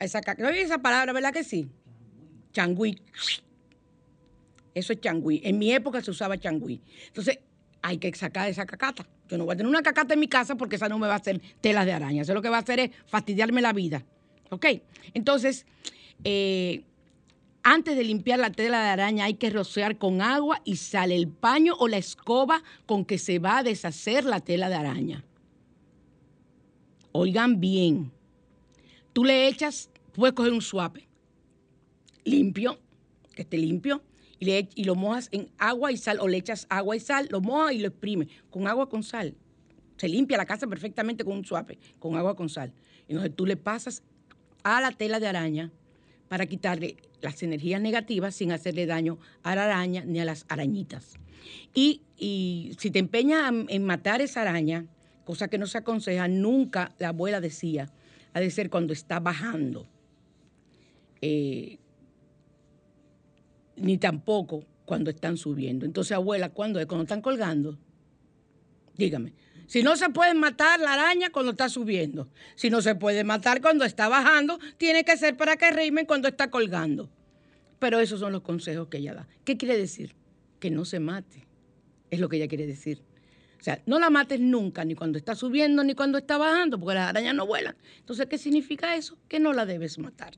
a 0.00 0.06
esa 0.06 0.20
cacata. 0.22 0.42
¿No 0.42 0.48
esa 0.48 0.78
palabra, 0.78 1.12
verdad 1.12 1.32
que 1.32 1.44
sí? 1.44 1.68
Changüí. 2.52 3.00
Eso 4.74 4.92
es 4.92 5.00
changüí. 5.00 5.40
En 5.44 5.58
mi 5.58 5.72
época 5.72 6.00
se 6.00 6.10
usaba 6.10 6.38
changüí. 6.38 6.80
Entonces, 7.08 7.38
hay 7.82 7.98
que 7.98 8.12
sacar 8.14 8.48
esa 8.48 8.64
cacata. 8.64 9.06
Yo 9.28 9.36
no 9.38 9.44
voy 9.44 9.54
a 9.54 9.56
tener 9.56 9.68
una 9.68 9.82
cacata 9.82 10.14
en 10.14 10.20
mi 10.20 10.28
casa 10.28 10.56
porque 10.56 10.76
esa 10.76 10.88
no 10.88 10.98
me 10.98 11.06
va 11.06 11.14
a 11.14 11.16
hacer 11.16 11.40
telas 11.60 11.84
de 11.84 11.92
araña. 11.92 12.22
Eso 12.22 12.34
lo 12.34 12.42
que 12.42 12.48
va 12.48 12.58
a 12.58 12.60
hacer 12.60 12.80
es 12.80 12.90
fastidiarme 13.06 13.60
la 13.60 13.72
vida. 13.72 14.04
¿Ok? 14.50 14.66
Entonces, 15.14 15.66
eh, 16.24 16.84
antes 17.62 17.96
de 17.96 18.04
limpiar 18.04 18.38
la 18.38 18.50
tela 18.50 18.82
de 18.82 18.88
araña 18.88 19.24
hay 19.26 19.34
que 19.34 19.50
rociar 19.50 19.98
con 19.98 20.20
agua 20.20 20.60
y 20.64 20.76
sal 20.76 21.12
el 21.12 21.28
paño 21.28 21.74
o 21.78 21.88
la 21.88 21.96
escoba 21.96 22.62
con 22.86 23.04
que 23.04 23.18
se 23.18 23.38
va 23.38 23.58
a 23.58 23.62
deshacer 23.62 24.24
la 24.24 24.40
tela 24.40 24.68
de 24.68 24.74
araña. 24.74 25.24
Oigan 27.12 27.60
bien, 27.60 28.10
tú 29.12 29.24
le 29.24 29.46
echas, 29.46 29.90
puedes 30.14 30.34
coger 30.34 30.52
un 30.52 30.62
suape 30.62 31.06
limpio, 32.24 32.78
que 33.34 33.42
esté 33.42 33.58
limpio, 33.58 34.02
y, 34.42 34.44
le, 34.44 34.68
y 34.74 34.82
lo 34.82 34.96
mojas 34.96 35.28
en 35.30 35.48
agua 35.56 35.92
y 35.92 35.96
sal, 35.96 36.18
o 36.20 36.26
le 36.26 36.36
echas 36.36 36.66
agua 36.68 36.96
y 36.96 37.00
sal, 37.00 37.28
lo 37.30 37.40
mojas 37.40 37.74
y 37.74 37.78
lo 37.78 37.86
exprimes 37.86 38.26
con 38.50 38.66
agua 38.66 38.88
con 38.88 39.04
sal. 39.04 39.36
Se 39.96 40.08
limpia 40.08 40.36
la 40.36 40.46
casa 40.46 40.66
perfectamente 40.66 41.22
con 41.22 41.34
un 41.34 41.44
suape, 41.44 41.78
con 42.00 42.16
agua 42.16 42.34
con 42.34 42.48
sal. 42.48 42.72
Entonces 43.06 43.36
tú 43.36 43.46
le 43.46 43.56
pasas 43.56 44.02
a 44.64 44.80
la 44.80 44.90
tela 44.90 45.20
de 45.20 45.28
araña 45.28 45.70
para 46.26 46.46
quitarle 46.46 46.96
las 47.20 47.40
energías 47.44 47.80
negativas 47.80 48.34
sin 48.34 48.50
hacerle 48.50 48.84
daño 48.86 49.16
a 49.44 49.54
la 49.54 49.62
araña 49.66 50.02
ni 50.04 50.18
a 50.18 50.24
las 50.24 50.44
arañitas. 50.48 51.14
Y, 51.72 52.02
y 52.16 52.74
si 52.80 52.90
te 52.90 52.98
empeñas 52.98 53.48
en, 53.48 53.66
en 53.68 53.84
matar 53.84 54.20
esa 54.22 54.40
araña, 54.40 54.86
cosa 55.24 55.46
que 55.46 55.58
no 55.58 55.68
se 55.68 55.78
aconseja, 55.78 56.26
nunca 56.26 56.96
la 56.98 57.10
abuela 57.10 57.40
decía, 57.40 57.92
ha 58.34 58.40
de 58.40 58.50
ser 58.50 58.70
cuando 58.70 58.92
está 58.92 59.20
bajando. 59.20 59.86
Eh, 61.20 61.78
ni 63.82 63.98
tampoco 63.98 64.64
cuando 64.84 65.10
están 65.10 65.36
subiendo. 65.36 65.84
Entonces, 65.84 66.12
abuela, 66.12 66.48
¿cuándo 66.50 66.80
es? 66.80 66.86
Cuando 66.86 67.02
están 67.02 67.20
colgando. 67.20 67.78
Dígame. 68.96 69.34
Si 69.66 69.82
no 69.82 69.96
se 69.96 70.10
puede 70.10 70.34
matar 70.34 70.80
la 70.80 70.92
araña 70.92 71.30
cuando 71.30 71.52
está 71.52 71.68
subiendo, 71.68 72.28
si 72.56 72.68
no 72.68 72.82
se 72.82 72.94
puede 72.94 73.24
matar 73.24 73.62
cuando 73.62 73.84
está 73.84 74.08
bajando, 74.08 74.58
tiene 74.76 75.04
que 75.04 75.16
ser 75.16 75.36
para 75.36 75.56
que 75.56 75.70
rimen 75.70 76.04
cuando 76.04 76.28
está 76.28 76.50
colgando. 76.50 77.10
Pero 77.78 77.98
esos 77.98 78.20
son 78.20 78.32
los 78.32 78.42
consejos 78.42 78.88
que 78.88 78.98
ella 78.98 79.14
da. 79.14 79.28
¿Qué 79.44 79.56
quiere 79.56 79.76
decir? 79.76 80.14
Que 80.60 80.70
no 80.70 80.84
se 80.84 81.00
mate. 81.00 81.46
Es 82.10 82.20
lo 82.20 82.28
que 82.28 82.36
ella 82.36 82.48
quiere 82.48 82.66
decir. 82.66 83.02
O 83.58 83.62
sea, 83.64 83.80
no 83.86 83.98
la 83.98 84.10
mates 84.10 84.40
nunca, 84.40 84.84
ni 84.84 84.94
cuando 84.94 85.18
está 85.18 85.34
subiendo, 85.34 85.82
ni 85.84 85.94
cuando 85.94 86.18
está 86.18 86.36
bajando, 86.36 86.78
porque 86.78 86.96
las 86.96 87.08
arañas 87.08 87.34
no 87.34 87.46
vuelan. 87.46 87.76
Entonces, 87.98 88.26
¿qué 88.26 88.36
significa 88.36 88.96
eso? 88.96 89.16
Que 89.28 89.40
no 89.40 89.52
la 89.52 89.64
debes 89.64 89.98
matar. 89.98 90.34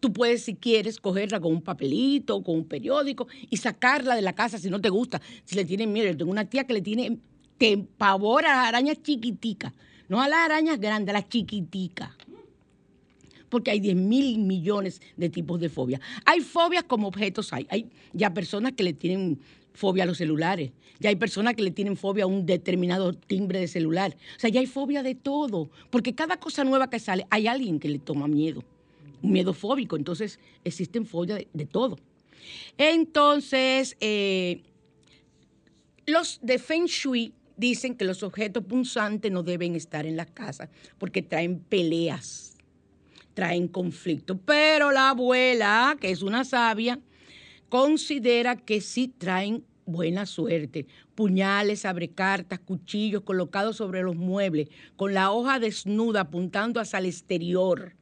Tú 0.00 0.12
puedes, 0.12 0.44
si 0.44 0.54
quieres, 0.54 0.98
cogerla 0.98 1.40
con 1.40 1.52
un 1.52 1.62
papelito 1.62 2.42
con 2.42 2.56
un 2.56 2.64
periódico 2.64 3.26
y 3.50 3.56
sacarla 3.56 4.14
de 4.14 4.22
la 4.22 4.32
casa 4.32 4.58
si 4.58 4.70
no 4.70 4.80
te 4.80 4.88
gusta. 4.88 5.20
Si 5.44 5.56
le 5.56 5.64
tienen 5.64 5.92
miedo, 5.92 6.08
yo 6.08 6.16
tengo 6.16 6.30
una 6.30 6.44
tía 6.44 6.64
que 6.64 6.72
le 6.72 6.82
tiene 6.82 7.18
te 7.58 7.76
pavor 7.76 8.46
a 8.46 8.54
las 8.54 8.68
arañas 8.68 9.02
chiquiticas. 9.02 9.72
No 10.08 10.22
a 10.22 10.28
las 10.28 10.38
arañas 10.38 10.80
grandes, 10.80 11.10
a 11.10 11.18
las 11.18 11.28
chiquiticas. 11.28 12.10
Porque 13.50 13.70
hay 13.70 13.80
10 13.80 13.96
mil 13.96 14.38
millones 14.38 15.00
de 15.16 15.28
tipos 15.28 15.60
de 15.60 15.68
fobia. 15.68 16.00
Hay 16.24 16.40
fobias 16.40 16.84
como 16.84 17.08
objetos, 17.08 17.52
hay. 17.52 17.66
Hay 17.70 17.90
ya 18.12 18.32
personas 18.32 18.72
que 18.72 18.82
le 18.82 18.92
tienen 18.92 19.40
fobia 19.74 20.04
a 20.04 20.06
los 20.06 20.18
celulares. 20.18 20.70
Ya 21.00 21.10
hay 21.10 21.16
personas 21.16 21.54
que 21.54 21.62
le 21.62 21.70
tienen 21.70 21.96
fobia 21.96 22.24
a 22.24 22.26
un 22.26 22.46
determinado 22.46 23.12
timbre 23.12 23.60
de 23.60 23.68
celular. 23.68 24.16
O 24.36 24.40
sea, 24.40 24.50
ya 24.50 24.60
hay 24.60 24.66
fobia 24.66 25.02
de 25.02 25.14
todo. 25.14 25.70
Porque 25.90 26.14
cada 26.14 26.38
cosa 26.38 26.64
nueva 26.64 26.90
que 26.90 26.98
sale, 26.98 27.26
hay 27.30 27.46
alguien 27.46 27.78
que 27.78 27.88
le 27.88 27.98
toma 27.98 28.28
miedo 28.28 28.64
miedo 29.22 29.52
fóbico. 29.52 29.96
Entonces, 29.96 30.38
existen 30.64 31.06
fobias 31.06 31.42
de, 31.52 31.66
todo. 31.66 31.98
Entonces, 32.76 33.96
eh, 34.00 34.62
los 36.06 36.38
de 36.42 36.58
Feng 36.58 36.86
Shui 36.86 37.34
dicen 37.56 37.96
que 37.96 38.04
los 38.04 38.22
objetos 38.22 38.64
punzantes 38.64 39.30
no 39.30 39.42
deben 39.42 39.74
estar 39.74 40.06
en 40.06 40.16
las 40.16 40.30
casas 40.30 40.70
porque 40.96 41.22
traen 41.22 41.58
peleas, 41.58 42.56
traen 43.34 43.68
conflictos. 43.68 44.38
Pero 44.44 44.90
la 44.92 45.10
abuela, 45.10 45.96
que 46.00 46.10
es 46.10 46.22
una 46.22 46.44
sabia, 46.44 46.98
considera 47.68 48.56
que 48.56 48.80
sí 48.80 49.08
traen 49.08 49.64
buena 49.84 50.26
suerte. 50.26 50.86
Puñales, 51.14 51.84
abrecartas, 51.84 52.60
cuchillos 52.60 53.22
colocados 53.22 53.76
sobre 53.76 54.02
los 54.02 54.16
muebles, 54.16 54.68
con 54.96 55.14
la 55.14 55.32
hoja 55.32 55.58
desnuda 55.58 56.20
apuntando 56.20 56.80
hacia 56.80 57.00
el 57.00 57.06
exterior. 57.06 57.97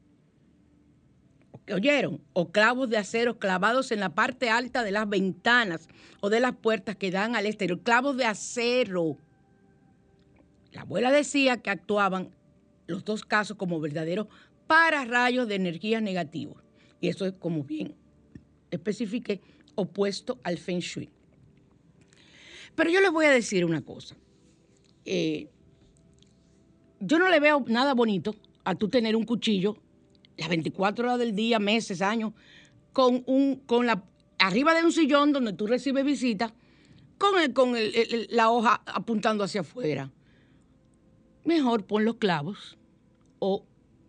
¿Oyeron? 1.72 2.22
O 2.32 2.52
clavos 2.52 2.88
de 2.88 2.96
acero 2.96 3.38
clavados 3.38 3.90
en 3.90 4.00
la 4.00 4.14
parte 4.14 4.50
alta 4.50 4.84
de 4.84 4.92
las 4.92 5.08
ventanas 5.08 5.88
o 6.20 6.30
de 6.30 6.40
las 6.40 6.54
puertas 6.54 6.96
que 6.96 7.10
dan 7.10 7.34
al 7.34 7.46
exterior. 7.46 7.80
Clavos 7.80 8.16
de 8.16 8.24
acero. 8.24 9.16
La 10.72 10.82
abuela 10.82 11.10
decía 11.10 11.56
que 11.56 11.70
actuaban 11.70 12.30
los 12.86 13.04
dos 13.04 13.24
casos 13.24 13.56
como 13.56 13.80
verdaderos 13.80 14.28
pararrayos 14.66 15.48
de 15.48 15.56
energías 15.56 16.02
negativas. 16.02 16.62
Y 17.00 17.08
eso 17.08 17.26
es 17.26 17.32
como 17.32 17.64
bien 17.64 17.94
especifiqué, 18.70 19.40
opuesto 19.74 20.38
al 20.42 20.58
Feng 20.58 20.80
Shui. 20.80 21.10
Pero 22.74 22.90
yo 22.90 23.00
les 23.00 23.10
voy 23.10 23.26
a 23.26 23.30
decir 23.30 23.64
una 23.64 23.82
cosa. 23.82 24.16
Eh, 25.04 25.48
yo 27.00 27.18
no 27.18 27.28
le 27.28 27.40
veo 27.40 27.64
nada 27.66 27.94
bonito 27.94 28.34
a 28.64 28.74
tú 28.74 28.88
tener 28.88 29.16
un 29.16 29.24
cuchillo 29.24 29.76
las 30.36 30.48
24 30.48 31.04
horas 31.04 31.18
del 31.18 31.34
día, 31.34 31.58
meses, 31.58 32.02
años, 32.02 32.32
con, 32.92 33.22
un, 33.26 33.56
con 33.66 33.86
la, 33.86 34.04
arriba 34.38 34.74
de 34.74 34.84
un 34.84 34.92
sillón 34.92 35.32
donde 35.32 35.52
tú 35.52 35.66
recibes 35.66 36.04
visitas, 36.04 36.52
con, 37.18 37.40
el, 37.40 37.52
con 37.52 37.74
la 38.30 38.50
hoja 38.50 38.82
apuntando 38.86 39.44
hacia 39.44 39.62
afuera. 39.62 40.10
Mejor 41.44 41.84
pon 41.84 42.04
los 42.04 42.16
clavos 42.16 42.76
o 43.38 43.64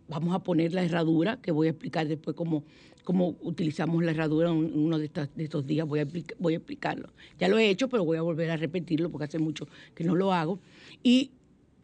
vamos 0.08 0.34
a 0.34 0.40
poner 0.40 0.72
la 0.72 0.82
herradura, 0.82 1.40
que 1.40 1.52
voy 1.52 1.68
a 1.68 1.70
explicar 1.70 2.08
después 2.08 2.34
cómo, 2.34 2.64
cómo 3.04 3.36
utilizamos 3.42 4.02
la 4.02 4.10
herradura 4.10 4.50
en 4.50 4.78
uno 4.78 4.98
de, 4.98 5.10
estos 5.36 5.66
días, 5.66 5.86
voy 5.86 6.00
a, 6.00 6.06
voy 6.38 6.54
a 6.54 6.56
explicarlo. 6.56 7.10
Ya 7.38 7.48
lo 7.48 7.58
he 7.58 7.70
hecho, 7.70 7.88
pero 7.88 8.04
voy 8.04 8.16
a 8.16 8.22
volver 8.22 8.50
a 8.50 8.56
repetirlo 8.56 9.10
porque 9.10 9.24
hace 9.24 9.38
mucho 9.38 9.68
que 9.94 10.04
no 10.04 10.14
lo 10.14 10.32
hago. 10.32 10.58
Y 11.02 11.30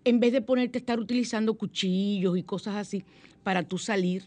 en 0.05 0.21
vez 0.21 0.33
de 0.33 0.43
ponerte 0.43 0.79
a 0.79 0.81
estar 0.81 0.99
utilizando 0.99 1.55
cuchillos 1.55 2.37
y 2.37 2.43
cosas 2.43 2.77
así 2.77 3.05
para 3.43 3.63
tú 3.63 3.79
salir 3.79 4.25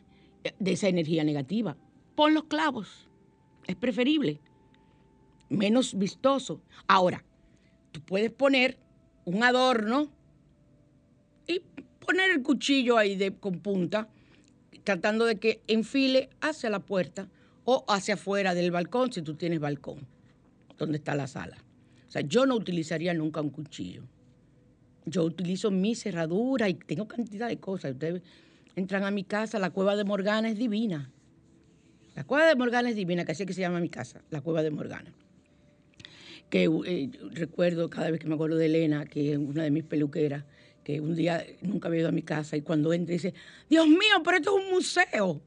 de 0.59 0.71
esa 0.71 0.87
energía 0.87 1.23
negativa. 1.23 1.77
Pon 2.15 2.33
los 2.33 2.45
clavos, 2.45 3.07
es 3.67 3.75
preferible, 3.75 4.39
menos 5.49 5.97
vistoso. 5.97 6.61
Ahora, 6.87 7.23
tú 7.91 8.01
puedes 8.01 8.31
poner 8.31 8.77
un 9.25 9.43
adorno 9.43 10.09
y 11.47 11.61
poner 12.05 12.31
el 12.31 12.41
cuchillo 12.43 12.97
ahí 12.97 13.15
de, 13.15 13.33
con 13.33 13.59
punta, 13.59 14.07
tratando 14.83 15.25
de 15.25 15.37
que 15.37 15.61
enfile 15.67 16.29
hacia 16.41 16.69
la 16.69 16.79
puerta 16.79 17.27
o 17.65 17.83
hacia 17.89 18.13
afuera 18.13 18.53
del 18.53 18.71
balcón, 18.71 19.11
si 19.11 19.21
tú 19.21 19.35
tienes 19.35 19.59
balcón, 19.59 20.07
donde 20.77 20.97
está 20.97 21.15
la 21.15 21.27
sala. 21.27 21.57
O 22.07 22.11
sea, 22.11 22.21
yo 22.21 22.45
no 22.45 22.55
utilizaría 22.55 23.13
nunca 23.13 23.41
un 23.41 23.49
cuchillo. 23.49 24.03
Yo 25.05 25.23
utilizo 25.23 25.71
mi 25.71 25.95
cerradura 25.95 26.69
y 26.69 26.75
tengo 26.75 27.07
cantidad 27.07 27.49
de 27.49 27.57
cosas. 27.57 27.91
Ustedes 27.91 28.21
entran 28.77 29.03
a 29.03 29.11
mi 29.11 29.23
casa, 29.23 29.57
la 29.57 29.71
cueva 29.71 29.95
de 29.95 30.03
Morgana 30.03 30.49
es 30.49 30.57
divina. 30.57 31.11
La 32.15 32.23
cueva 32.23 32.47
de 32.47 32.55
Morgana 32.55 32.89
es 32.89 32.95
divina, 32.95 33.25
que 33.25 33.31
así 33.31 33.43
es 33.43 33.47
que 33.47 33.53
se 33.53 33.61
llama 33.61 33.79
mi 33.79 33.89
casa, 33.89 34.21
la 34.29 34.41
cueva 34.41 34.61
de 34.61 34.69
Morgana. 34.69 35.11
Que 36.49 36.65
eh, 36.85 37.09
recuerdo 37.31 37.89
cada 37.89 38.11
vez 38.11 38.19
que 38.19 38.27
me 38.27 38.35
acuerdo 38.35 38.55
de 38.55 38.67
Elena, 38.67 39.05
que 39.05 39.33
es 39.33 39.37
una 39.37 39.63
de 39.63 39.71
mis 39.71 39.83
peluqueras, 39.83 40.45
que 40.83 41.01
un 41.01 41.15
día 41.15 41.43
nunca 41.61 41.87
había 41.87 42.01
ido 42.01 42.09
a 42.09 42.11
mi 42.11 42.21
casa 42.21 42.55
y 42.55 42.61
cuando 42.61 42.93
entra 42.93 43.13
dice, 43.13 43.33
Dios 43.67 43.87
mío, 43.87 44.21
pero 44.23 44.37
esto 44.37 44.57
es 44.57 44.65
un 44.65 44.71
museo. 44.71 45.41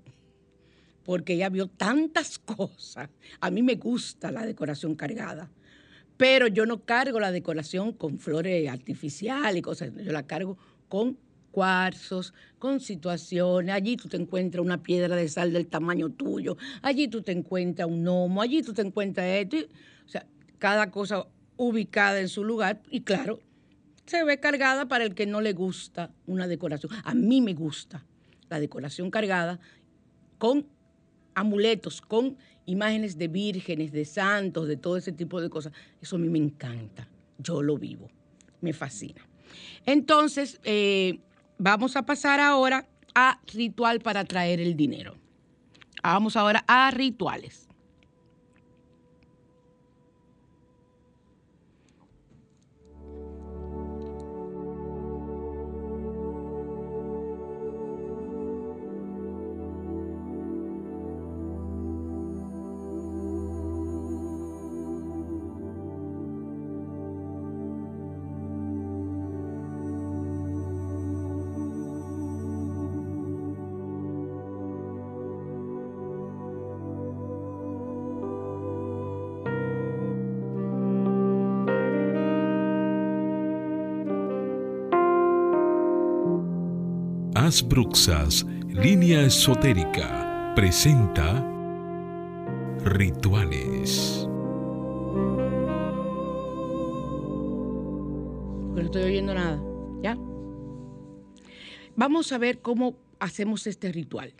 Porque 1.04 1.34
ella 1.34 1.48
vio 1.48 1.68
tantas 1.68 2.38
cosas. 2.38 3.08
A 3.40 3.50
mí 3.50 3.62
me 3.62 3.76
gusta 3.76 4.30
la 4.32 4.44
decoración 4.44 4.96
cargada, 4.96 5.50
pero 6.16 6.48
yo 6.48 6.66
no 6.66 6.84
cargo 6.84 7.20
la 7.20 7.30
decoración 7.30 7.92
con 7.92 8.18
flores 8.18 8.68
artificiales 8.68 9.56
y 9.56 9.62
cosas, 9.62 9.92
yo 9.96 10.12
la 10.12 10.26
cargo 10.26 10.58
con 10.88 11.16
cuarzos, 11.50 12.34
con 12.58 12.80
situaciones. 12.80 13.74
Allí 13.74 13.96
tú 13.96 14.08
te 14.08 14.16
encuentras 14.16 14.64
una 14.64 14.82
piedra 14.82 15.16
de 15.16 15.28
sal 15.28 15.52
del 15.52 15.66
tamaño 15.66 16.10
tuyo, 16.10 16.56
allí 16.82 17.08
tú 17.08 17.22
te 17.22 17.32
encuentras 17.32 17.88
un 17.88 18.02
gnomo, 18.04 18.42
allí 18.42 18.62
tú 18.62 18.72
te 18.72 18.82
encuentras 18.82 19.26
esto. 19.26 19.56
o 20.06 20.08
sea, 20.08 20.26
cada 20.58 20.90
cosa 20.90 21.26
ubicada 21.56 22.20
en 22.20 22.28
su 22.28 22.44
lugar 22.44 22.80
y 22.90 23.02
claro, 23.02 23.40
se 24.06 24.24
ve 24.24 24.40
cargada 24.40 24.88
para 24.88 25.04
el 25.04 25.14
que 25.14 25.26
no 25.26 25.40
le 25.40 25.52
gusta 25.52 26.10
una 26.26 26.48
decoración. 26.48 26.92
A 27.04 27.14
mí 27.14 27.40
me 27.40 27.54
gusta 27.54 28.04
la 28.48 28.58
decoración 28.58 29.10
cargada 29.10 29.60
con 30.38 30.66
amuletos, 31.34 32.00
con 32.00 32.36
imágenes 32.66 33.18
de 33.18 33.28
vírgenes, 33.28 33.92
de 33.92 34.04
santos, 34.04 34.68
de 34.68 34.76
todo 34.76 34.96
ese 34.96 35.12
tipo 35.12 35.40
de 35.40 35.50
cosas. 35.50 35.72
Eso 36.00 36.16
a 36.16 36.18
mí 36.18 36.28
me 36.28 36.38
encanta. 36.38 37.08
Yo 37.38 37.62
lo 37.62 37.78
vivo. 37.78 38.10
Me 38.60 38.72
fascina. 38.72 39.26
Entonces, 39.86 40.60
eh, 40.64 41.20
Vamos 41.62 41.94
a 41.94 42.06
pasar 42.06 42.40
ahora 42.40 42.88
a 43.14 43.38
ritual 43.52 44.00
para 44.00 44.24
traer 44.24 44.60
el 44.60 44.78
dinero. 44.78 45.18
Vamos 46.02 46.34
ahora 46.34 46.64
a 46.66 46.90
rituales. 46.90 47.68
Bruxas, 87.40 88.44
línea 88.68 89.22
esotérica, 89.22 90.52
presenta 90.54 91.42
Rituales. 92.84 94.26
no 98.74 98.82
estoy 98.82 99.02
oyendo 99.04 99.32
nada, 99.32 99.62
¿ya? 100.02 100.18
Vamos 101.96 102.30
a 102.32 102.36
ver 102.36 102.60
cómo 102.60 102.98
hacemos 103.18 103.66
este 103.66 103.90
ritual. 103.90 104.34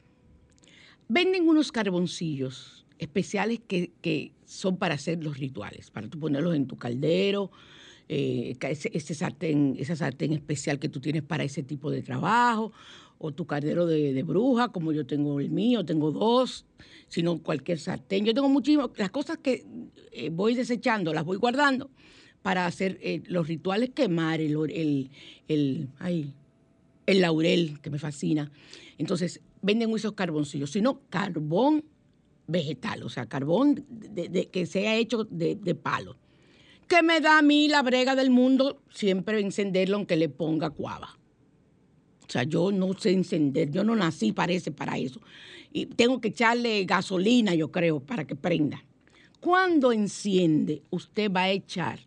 Venden 1.09 1.49
unos 1.49 1.73
carboncillos 1.73 2.85
especiales 2.99 3.61
que, 3.67 4.33
son 4.45 4.77
para 4.77 4.97
hacer 4.97 5.25
los 5.25 5.39
rituales, 5.39 5.91
para 5.91 6.07
tú 6.09 6.21
ponerlos 6.21 6.55
en 6.55 6.67
tu 6.67 6.77
caldero, 6.77 7.51
eh, 8.13 8.57
ese, 8.61 9.15
sartén, 9.15 9.77
esa 9.79 9.95
sartén 9.95 10.33
especial 10.33 10.81
que 10.81 10.89
tú 10.89 10.99
tienes 10.99 11.23
para 11.23 11.45
ese 11.45 11.63
tipo 11.63 11.93
de 11.93 12.03
trabajo, 12.03 12.73
o 13.19 13.31
tu 13.31 13.47
caldero 13.47 13.87
de, 13.87 14.21
bruja, 14.25 14.71
como 14.71 14.91
yo 14.91 15.07
tengo 15.07 15.39
el 15.39 15.51
mío, 15.51 15.85
tengo 15.85 16.11
dos, 16.11 16.67
sino 17.07 17.39
cualquier 17.41 17.79
sartén. 17.79 18.25
Yo 18.25 18.35
tengo 18.35 18.49
muchísimas, 18.49 18.91
las 18.97 19.11
cosas 19.11 19.39
que 19.39 19.65
eh, 20.11 20.29
voy 20.31 20.57
desechando, 20.57 21.15
las 21.15 21.25
voy 21.25 21.37
guardando 21.37 21.89
para 22.43 22.67
hacer 22.67 22.99
eh, 23.01 23.23
los 23.27 23.47
rituales, 23.47 23.91
quemar 23.91 24.41
el, 24.41 24.57
el, 24.73 25.11
el, 25.47 26.35
el 27.07 27.21
laurel, 27.21 27.79
que 27.81 27.91
me 27.91 28.01
fascina. 28.01 28.51
Entonces, 28.99 29.41
venden 29.63 29.95
esos 29.95 30.15
carboncillos, 30.15 30.73
sino 30.73 31.03
carbón 31.11 31.85
vegetal, 32.49 33.05
o 33.05 33.09
sea, 33.09 33.27
carbón 33.27 33.85
de, 33.89 34.49
que 34.49 34.67
sea 34.67 34.97
hecho 34.97 35.23
de 35.23 35.75
palo 35.77 36.17
que 36.91 37.05
me 37.05 37.21
da 37.21 37.39
a 37.39 37.43
mí 37.43 37.69
la 37.69 37.83
brega 37.83 38.17
del 38.17 38.31
mundo 38.31 38.83
siempre 38.91 39.39
encenderlo 39.39 39.97
aunque 39.97 40.17
le 40.17 40.29
ponga 40.29 40.71
cuava. 40.71 41.17
O 42.27 42.29
sea, 42.29 42.43
yo 42.43 42.73
no 42.73 42.93
sé 42.95 43.13
encender, 43.13 43.71
yo 43.71 43.85
no 43.85 43.95
nací, 43.95 44.33
parece, 44.33 44.73
para 44.73 44.99
eso. 44.99 45.21
Y 45.73 45.87
tengo 45.87 46.21
que 46.21 46.29
echarle 46.29 46.85
gasolina, 46.85 47.55
yo 47.55 47.71
creo, 47.71 48.01
para 48.01 48.27
que 48.27 48.35
prenda. 48.35 48.85
Cuando 49.39 49.93
enciende, 49.93 50.83
usted 50.91 51.31
va 51.31 51.43
a 51.43 51.51
echar 51.51 52.01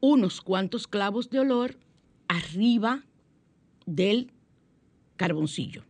unos 0.00 0.40
cuantos 0.40 0.88
clavos 0.88 1.30
de 1.30 1.38
olor 1.38 1.78
arriba 2.26 3.04
del 3.86 4.32
carboncillo. 5.14 5.84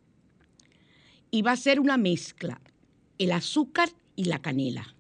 Y 1.31 1.41
va 1.41 1.53
a 1.53 1.57
ser 1.57 1.81
una 1.81 1.97
mezcla, 1.97 2.61
el 3.17 3.33
azúcar 3.33 3.89
y 4.15 4.25
la 4.25 4.43
canela. 4.43 4.95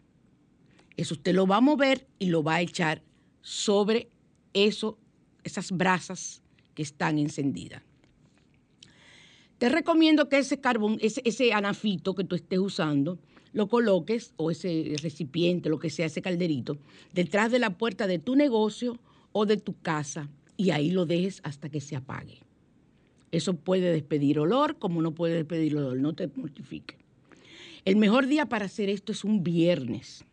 Eso 0.97 1.14
usted 1.14 1.34
lo 1.34 1.47
va 1.47 1.57
a 1.57 1.61
mover 1.61 2.07
y 2.18 2.26
lo 2.26 2.42
va 2.42 2.57
a 2.57 2.61
echar 2.61 3.03
sobre 3.42 4.09
eso, 4.53 4.97
esas 5.42 5.72
brasas 5.72 6.42
que 6.74 6.82
están 6.82 7.18
encendidas. 7.18 7.82
Te 9.59 9.68
recomiendo 9.68 10.28
que 10.28 10.38
ese 10.38 10.61
carbón, 10.61 10.99
ese, 11.01 11.53
anafito 11.53 12.14
que 12.14 12.24
tú 12.24 12.34
estés 12.36 12.59
usando, 12.59 13.18
lo 13.53 13.68
coloques, 13.68 14.32
o 14.36 14.51
ese 14.51 14.97
recipiente, 15.01 15.68
lo 15.68 15.78
que 15.78 15.90
sea, 15.90 16.07
ese 16.07 16.22
calderito, 16.22 16.76
detrás 17.12 17.53
de 17.53 17.61
la 17.61 17.70
puerta 17.70 18.07
de 18.07 18.18
tu 18.18 18.34
negocio 18.34 18.99
o 19.32 19.47
de 19.47 19.57
tu 19.57 19.80
casa 19.80 20.28
y 20.57 20.70
ahí 20.70 20.90
lo 20.90 21.07
dejes 21.07 21.40
hasta 21.45 21.68
que 21.68 21.80
se 21.80 21.97
apague. 21.97 22.40
Eso 23.30 23.55
puede 23.55 23.92
despedir 23.92 24.38
olor 24.38 24.78
como 24.78 25.03
no 25.03 25.12
puede 25.12 25.34
despedir 25.34 25.76
olor, 25.76 25.99
no 25.99 26.14
te 26.14 26.28
mortifique. 26.34 26.97
El 27.84 27.97
mejor 27.97 28.26
día 28.26 28.47
para 28.47 28.66
hacer 28.66 28.88
esto 28.88 29.12
es 29.12 29.24
un 29.24 29.45
viernes 29.45 30.24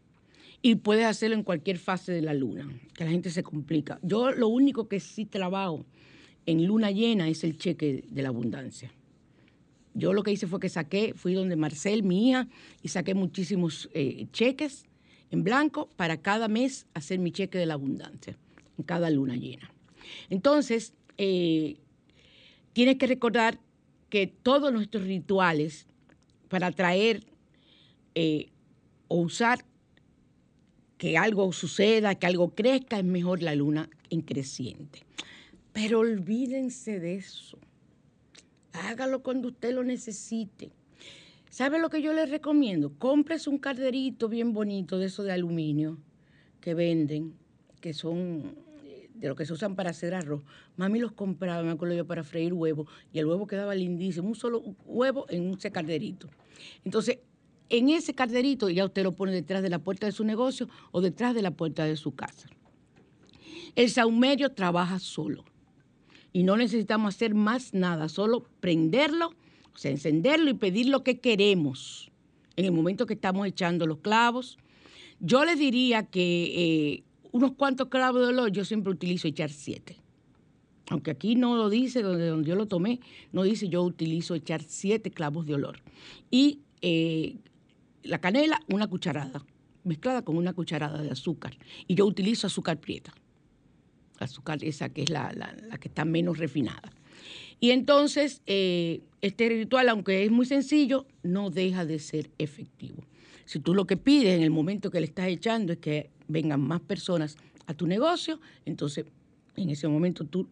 y 0.62 0.76
puedes 0.76 1.06
hacerlo 1.06 1.36
en 1.36 1.44
cualquier 1.44 1.78
fase 1.78 2.12
de 2.12 2.22
la 2.22 2.34
luna, 2.34 2.70
que 2.94 3.04
la 3.04 3.12
gente 3.12 3.30
se 3.30 3.44
complica. 3.44 4.00
Yo 4.04 4.32
lo 4.32 4.48
único 4.48 4.88
que 4.88 5.00
sí 5.00 5.26
trabajo 5.26 5.86
en 6.46 6.66
luna 6.66 6.92
llena 6.92 7.28
es 7.28 7.44
el 7.44 7.58
cheque 7.58 8.04
de 8.08 8.22
la 8.22 8.30
abundancia. 8.30 8.92
yo 9.94 10.14
lo 10.14 10.24
que 10.24 10.32
hice 10.32 10.48
fue 10.48 10.60
que 10.60 10.70
saqué, 10.70 11.14
fui 11.16 11.34
donde 11.34 11.58
Marcel, 11.58 12.04
mi 12.04 12.30
hija, 12.30 12.48
y 12.82 12.88
saqué 12.88 13.14
muchísimos 13.14 13.90
eh, 13.94 14.28
cheques 14.32 14.86
en 15.32 15.44
blanco 15.44 15.90
para 15.98 16.22
cada 16.22 16.48
mes 16.48 16.86
hacer 16.94 17.20
mi 17.20 17.32
cheque 17.32 17.58
de 17.58 17.66
la 17.66 17.74
abundancia, 17.74 18.38
en 18.78 18.84
cada 18.86 19.10
luna 19.10 19.36
llena. 19.36 19.70
Entonces, 20.30 20.94
eh, 21.18 21.78
tienes 22.74 22.98
que 22.98 23.08
recordar 23.08 23.60
que 24.10 24.28
todos 24.28 24.72
nuestros 24.72 25.04
rituales 25.04 25.88
para 26.48 26.68
atraer 26.68 27.26
eh, 28.16 28.50
o 29.08 29.18
usar 29.22 29.66
que 31.02 31.18
algo 31.18 31.52
suceda, 31.52 32.14
que 32.14 32.28
algo 32.28 32.54
crezca, 32.54 33.00
es 33.00 33.04
mejor 33.04 33.42
la 33.42 33.56
luna 33.56 33.90
en 34.12 34.22
creciente. 34.22 35.00
Pero 35.74 36.02
olvídense 36.02 37.00
de 37.00 37.16
eso. 37.16 37.58
Hágalo 38.72 39.24
cuando 39.24 39.48
usted 39.48 39.74
lo 39.74 39.84
necesite. 39.84 40.70
¿Sabe 41.50 41.80
lo 41.80 41.90
que 41.90 42.04
yo 42.04 42.14
les 42.14 42.30
recomiendo? 42.30 42.94
Cómprese 43.00 43.50
un 43.50 43.58
calderito 43.58 44.30
bien 44.30 44.54
bonito 44.54 45.00
de 45.00 45.08
eso 45.08 45.24
de 45.24 45.32
aluminio 45.32 45.98
que 46.60 46.76
venden, 46.76 47.34
que 47.80 47.96
son 47.96 48.54
eh, 48.86 49.10
de 49.16 49.28
lo 49.28 49.36
que 49.36 49.48
se 49.48 49.54
usan 49.54 49.76
para 49.76 49.90
hacer 49.90 50.14
arroz. 50.14 50.44
Mami 50.78 51.00
los 51.00 51.14
compraba, 51.14 51.64
me 51.64 51.72
acuerdo 51.72 51.96
yo, 51.96 52.06
para 52.06 52.24
freír 52.24 52.54
huevo, 52.54 52.86
y 53.12 53.18
el 53.18 53.26
huevo 53.26 53.48
quedaba 53.48 53.74
lindísimo, 53.74 54.28
un 54.28 54.36
solo 54.36 54.62
huevo 54.86 55.26
en 55.30 55.56
ese 55.56 55.72
calderito. 55.72 56.30
Entonces, 56.86 57.18
en 57.72 57.90
ese 57.90 58.14
calderito 58.14 58.70
ya 58.70 58.86
usted 58.86 59.04
lo 59.04 59.14
pone 59.14 59.32
detrás 59.32 59.64
de 59.64 59.70
la 59.70 59.80
puerta 59.80 60.06
de 60.06 60.12
su 60.12 60.24
negocio 60.24 60.68
o 60.92 61.02
detrás 61.02 61.34
de 61.34 61.42
la 61.42 61.52
puerta 61.52 61.86
de 61.86 61.96
su 61.96 62.14
casa. 62.14 62.50
El 63.76 63.90
saumerio 63.90 64.52
trabaja 64.52 65.00
solo 65.00 65.46
y 66.34 66.44
no 66.44 66.58
necesitamos 66.58 67.16
hacer 67.16 67.34
más 67.34 67.74
nada, 67.74 68.10
solo 68.10 68.46
prenderlo, 68.60 69.34
o 69.74 69.78
sea, 69.78 69.90
encenderlo 69.90 70.50
y 70.50 70.54
pedir 70.54 70.88
lo 70.88 71.04
que 71.04 71.20
queremos 71.20 72.12
en 72.58 72.66
el 72.66 72.74
momento 72.74 73.06
que 73.06 73.14
estamos 73.14 73.48
echando 73.48 73.88
los 73.88 74.00
clavos. 74.00 74.58
Yo 75.22 75.46
le 75.46 75.56
diría 75.56 76.04
que 76.04 76.52
eh, 76.54 77.04
unos 77.32 77.54
cuantos 77.54 77.88
clavos 77.88 78.22
de 78.22 78.28
olor 78.28 78.52
yo 78.52 78.66
siempre 78.66 78.92
utilizo 78.92 79.30
echar 79.30 79.50
siete. 79.50 79.98
Aunque 80.90 81.12
aquí 81.12 81.36
no 81.36 81.56
lo 81.56 81.70
dice, 81.70 82.02
donde, 82.02 82.28
donde 82.28 82.50
yo 82.50 82.56
lo 82.56 82.68
tomé, 82.68 83.00
no 83.32 83.44
dice 83.44 83.70
yo 83.70 83.82
utilizo 83.82 84.36
echar 84.36 84.62
siete 84.62 85.10
clavos 85.10 85.46
de 85.46 85.54
olor. 85.54 85.80
Y 86.30 86.60
eh, 86.82 87.38
la 88.04 88.20
canela, 88.20 88.60
una 88.68 88.88
cucharada, 88.88 89.46
mezclada 89.84 90.24
con 90.24 90.38
una 90.38 90.54
cucharada 90.54 91.02
de 91.02 91.12
azúcar. 91.12 91.58
Y 91.88 91.96
yo 91.96 92.06
utilizo 92.06 92.48
azúcar 92.48 92.80
prieta 92.80 93.14
azúcar 94.24 94.64
esa 94.64 94.90
que 94.90 95.04
es 95.04 95.10
la, 95.10 95.32
que 95.80 95.88
está 95.88 96.06
menos 96.06 96.38
refinada. 96.38 96.92
Y 97.60 97.72
entonces, 97.72 98.42
eh, 98.48 99.02
este 99.22 99.50
ritual, 99.50 99.90
aunque 99.90 100.24
es 100.24 100.32
muy 100.32 100.46
sencillo, 100.46 101.06
no 101.24 101.50
deja 101.50 101.86
de 101.86 102.00
ser 102.00 102.30
efectivo. 102.38 103.04
Si 103.46 103.60
tú 103.60 103.76
lo 103.76 103.86
que 103.86 103.98
pides 103.98 104.36
en 104.36 104.42
el 104.42 104.50
momento 104.50 104.90
que 104.90 105.00
le 105.00 105.06
estás 105.06 105.28
echando 105.28 105.74
es 105.74 105.80
que 105.80 106.10
vengan 106.28 106.62
más 106.62 106.82
personas 106.82 107.38
a 107.68 107.74
tu 107.74 107.86
negocio, 107.86 108.40
entonces 108.66 109.06
en 109.56 109.70
ese 109.70 109.88
momento 109.88 110.26
tú 110.26 110.48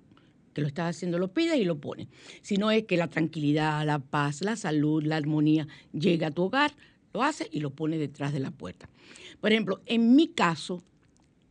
que 0.53 0.61
lo 0.61 0.67
estás 0.67 0.95
haciendo 0.95 1.17
lo 1.17 1.31
pides 1.31 1.57
y 1.57 1.63
lo 1.63 1.79
pones. 1.79 2.07
Si 2.41 2.57
no 2.57 2.69
es 2.69 2.83
que 2.83 2.97
la 2.97 3.07
tranquilidad, 3.07 3.85
la 3.85 3.99
paz, 3.99 4.41
la 4.41 4.55
salud, 4.55 5.03
la 5.03 5.15
armonía 5.15 5.67
llegue 5.93 6.25
a 6.25 6.31
tu 6.31 6.43
hogar, 6.43 6.75
lo 7.13 7.23
haces 7.23 7.47
y 7.51 7.59
lo 7.59 7.71
pones 7.71 7.99
detrás 7.99 8.33
de 8.33 8.39
la 8.39 8.51
puerta. 8.51 8.89
Por 9.41 9.51
ejemplo, 9.51 9.81
en 9.85 10.15
mi 10.15 10.27
caso 10.27 10.83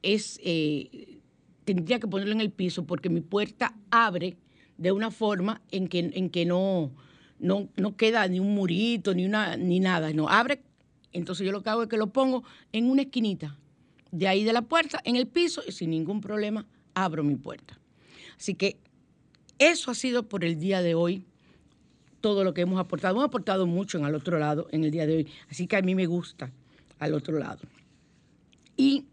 es 0.02 0.40
eh, 0.42 1.18
tendría 1.64 1.98
que 1.98 2.08
ponerlo 2.08 2.32
en 2.32 2.40
el 2.40 2.50
piso 2.50 2.86
porque 2.86 3.10
mi 3.10 3.20
puerta 3.20 3.74
abre 3.90 4.38
de 4.78 4.90
una 4.90 5.10
forma 5.10 5.60
en 5.70 5.88
que, 5.88 5.98
en 6.14 6.30
que 6.30 6.46
no, 6.46 6.92
no, 7.38 7.68
no 7.76 7.96
queda 7.96 8.26
ni 8.26 8.40
un 8.40 8.54
murito, 8.54 9.12
ni, 9.12 9.26
una, 9.26 9.56
ni 9.56 9.78
nada, 9.80 10.12
no, 10.14 10.28
abre. 10.28 10.62
Entonces 11.12 11.44
yo 11.44 11.52
lo 11.52 11.62
que 11.62 11.70
hago 11.70 11.82
es 11.82 11.88
que 11.88 11.98
lo 11.98 12.06
pongo 12.06 12.44
en 12.72 12.88
una 12.88 13.02
esquinita 13.02 13.58
de 14.10 14.28
ahí 14.28 14.44
de 14.44 14.54
la 14.54 14.62
puerta, 14.62 15.00
en 15.04 15.16
el 15.16 15.26
piso, 15.26 15.62
y 15.66 15.72
sin 15.72 15.90
ningún 15.90 16.22
problema 16.22 16.66
abro 16.94 17.22
mi 17.22 17.36
puerta. 17.36 17.78
Así 18.38 18.54
que 18.54 18.78
eso 19.58 19.90
ha 19.90 19.94
sido 19.94 20.28
por 20.28 20.44
el 20.44 20.58
día 20.58 20.80
de 20.80 20.94
hoy 20.94 21.24
todo 22.20 22.44
lo 22.44 22.54
que 22.54 22.62
hemos 22.62 22.80
aportado. 22.80 23.14
Hemos 23.14 23.26
aportado 23.26 23.66
mucho 23.66 23.98
en 23.98 24.04
el 24.04 24.14
otro 24.14 24.38
lado 24.38 24.68
en 24.70 24.84
el 24.84 24.90
día 24.90 25.06
de 25.06 25.16
hoy, 25.16 25.28
así 25.50 25.66
que 25.66 25.76
a 25.76 25.82
mí 25.82 25.94
me 25.94 26.06
gusta 26.06 26.50
al 26.98 27.14
otro 27.14 27.38
lado. 27.38 27.60
Y 28.76 29.06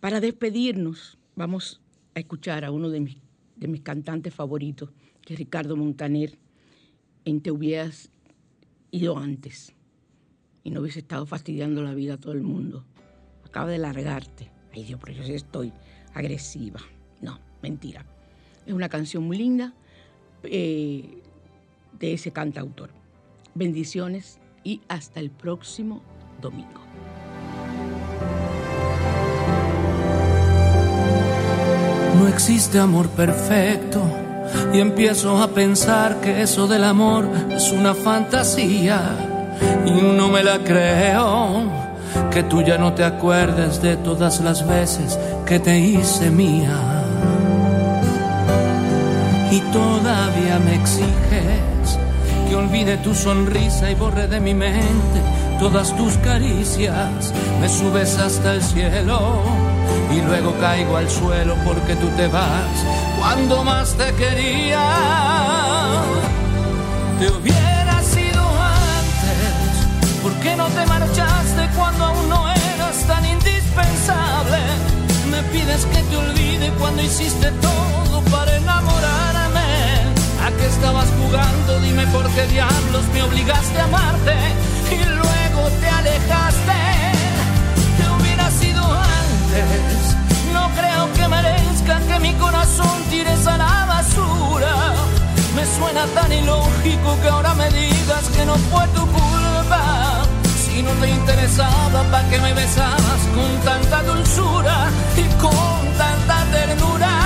para 0.00 0.20
despedirnos, 0.20 1.18
vamos 1.34 1.80
a 2.14 2.20
escuchar 2.20 2.64
a 2.64 2.70
uno 2.70 2.90
de 2.90 3.00
mis, 3.00 3.16
de 3.56 3.68
mis 3.68 3.82
cantantes 3.82 4.34
favoritos, 4.34 4.90
que 5.22 5.34
es 5.34 5.38
Ricardo 5.38 5.76
Montaner, 5.76 6.38
en 7.24 7.40
Te 7.40 7.50
hubieras 7.50 8.10
ido 8.90 9.18
antes 9.18 9.74
y 10.62 10.70
no 10.70 10.80
hubiese 10.80 11.00
estado 11.00 11.26
fastidiando 11.26 11.82
la 11.82 11.94
vida 11.94 12.14
a 12.14 12.16
todo 12.18 12.32
el 12.32 12.42
mundo. 12.42 12.84
Acaba 13.44 13.70
de 13.70 13.78
largarte. 13.78 14.50
Ay 14.72 14.84
Dios, 14.84 15.00
pero 15.02 15.16
yo 15.16 15.24
sí 15.24 15.34
estoy 15.34 15.72
agresiva. 16.14 16.80
No, 17.20 17.40
mentira. 17.62 18.04
Es 18.64 18.72
una 18.72 18.88
canción 18.88 19.24
muy 19.24 19.38
linda 19.38 19.74
eh, 20.42 21.22
de 21.98 22.14
ese 22.14 22.32
cantautor. 22.32 22.90
Bendiciones 23.54 24.38
y 24.64 24.80
hasta 24.88 25.20
el 25.20 25.30
próximo 25.30 26.02
domingo. 26.40 26.80
No 32.18 32.28
existe 32.28 32.78
amor 32.78 33.08
perfecto 33.10 34.02
y 34.72 34.80
empiezo 34.80 35.42
a 35.42 35.48
pensar 35.48 36.20
que 36.20 36.42
eso 36.42 36.66
del 36.66 36.84
amor 36.84 37.28
es 37.50 37.72
una 37.72 37.94
fantasía 37.94 39.00
y 39.84 39.90
no 39.90 40.28
me 40.28 40.42
la 40.42 40.58
creo. 40.58 41.86
Que 42.30 42.42
tú 42.42 42.62
ya 42.62 42.78
no 42.78 42.94
te 42.94 43.04
acuerdes 43.04 43.82
de 43.82 43.96
todas 43.96 44.40
las 44.40 44.66
veces 44.66 45.18
que 45.46 45.58
te 45.58 45.78
hice 45.78 46.30
mía. 46.30 47.04
Y 49.50 49.60
todavía 49.72 50.58
me 50.58 50.74
exiges 50.74 51.75
olvide 52.56 52.96
tu 52.98 53.14
sonrisa 53.14 53.90
y 53.90 53.94
borre 53.94 54.26
de 54.26 54.40
mi 54.40 54.54
mente 54.54 55.20
todas 55.58 55.94
tus 55.96 56.14
caricias. 56.18 57.32
Me 57.60 57.68
subes 57.68 58.18
hasta 58.18 58.54
el 58.54 58.62
cielo 58.62 59.42
y 60.14 60.20
luego 60.20 60.54
caigo 60.60 60.96
al 60.96 61.08
suelo 61.08 61.54
porque 61.64 61.94
tú 61.96 62.08
te 62.16 62.26
vas 62.28 62.76
cuando 63.18 63.64
más 63.64 63.94
te 63.94 64.12
quería. 64.14 64.84
Te 67.18 67.30
hubiera 67.30 68.02
sido 68.02 68.42
antes, 68.42 70.22
¿por 70.22 70.32
qué 70.42 70.56
no 70.56 70.66
te 70.68 70.86
marchaste 70.86 71.68
cuando 71.76 72.04
aún 72.04 72.28
no 72.28 72.50
eras 72.74 72.96
tan 73.06 73.24
indispensable? 73.24 74.58
Me 75.30 75.42
pides 75.52 75.84
que 75.86 76.02
te 76.02 76.16
olvide 76.16 76.70
cuando 76.78 77.02
hiciste 77.02 77.50
todo 77.50 78.20
para 78.30 78.56
enamorarme. 78.56 79.25
¿A 80.46 80.50
qué 80.50 80.66
estabas 80.66 81.08
jugando? 81.20 81.80
Dime 81.80 82.06
por 82.08 82.26
qué 82.30 82.46
diablos 82.46 83.04
me 83.12 83.22
obligaste 83.22 83.78
a 83.80 83.84
amarte 83.84 84.34
y 84.90 85.04
luego 85.04 85.70
te 85.80 85.88
alejaste 85.88 86.86
no 90.52 90.70
creo 90.74 91.12
que 91.14 91.28
merezca 91.28 92.00
que 92.08 92.20
mi 92.20 92.32
corazón 92.34 93.02
tires 93.10 93.46
a 93.46 93.56
la 93.56 93.86
basura. 93.86 94.94
Me 95.54 95.64
suena 95.76 96.06
tan 96.14 96.32
ilógico 96.32 97.18
que 97.22 97.28
ahora 97.28 97.54
me 97.54 97.68
digas 97.70 98.24
que 98.34 98.44
no 98.44 98.54
fue 98.70 98.86
tu 98.88 99.06
culpa. 99.06 100.24
Si 100.64 100.82
no 100.82 100.90
te 101.00 101.08
interesaba, 101.10 102.02
¿para 102.10 102.28
qué 102.28 102.38
me 102.40 102.52
besabas 102.54 103.20
con 103.34 103.50
tanta 103.64 104.02
dulzura 104.02 104.90
y 105.16 105.24
con 105.40 105.80
tanta 105.96 106.44
ternura? 106.52 107.25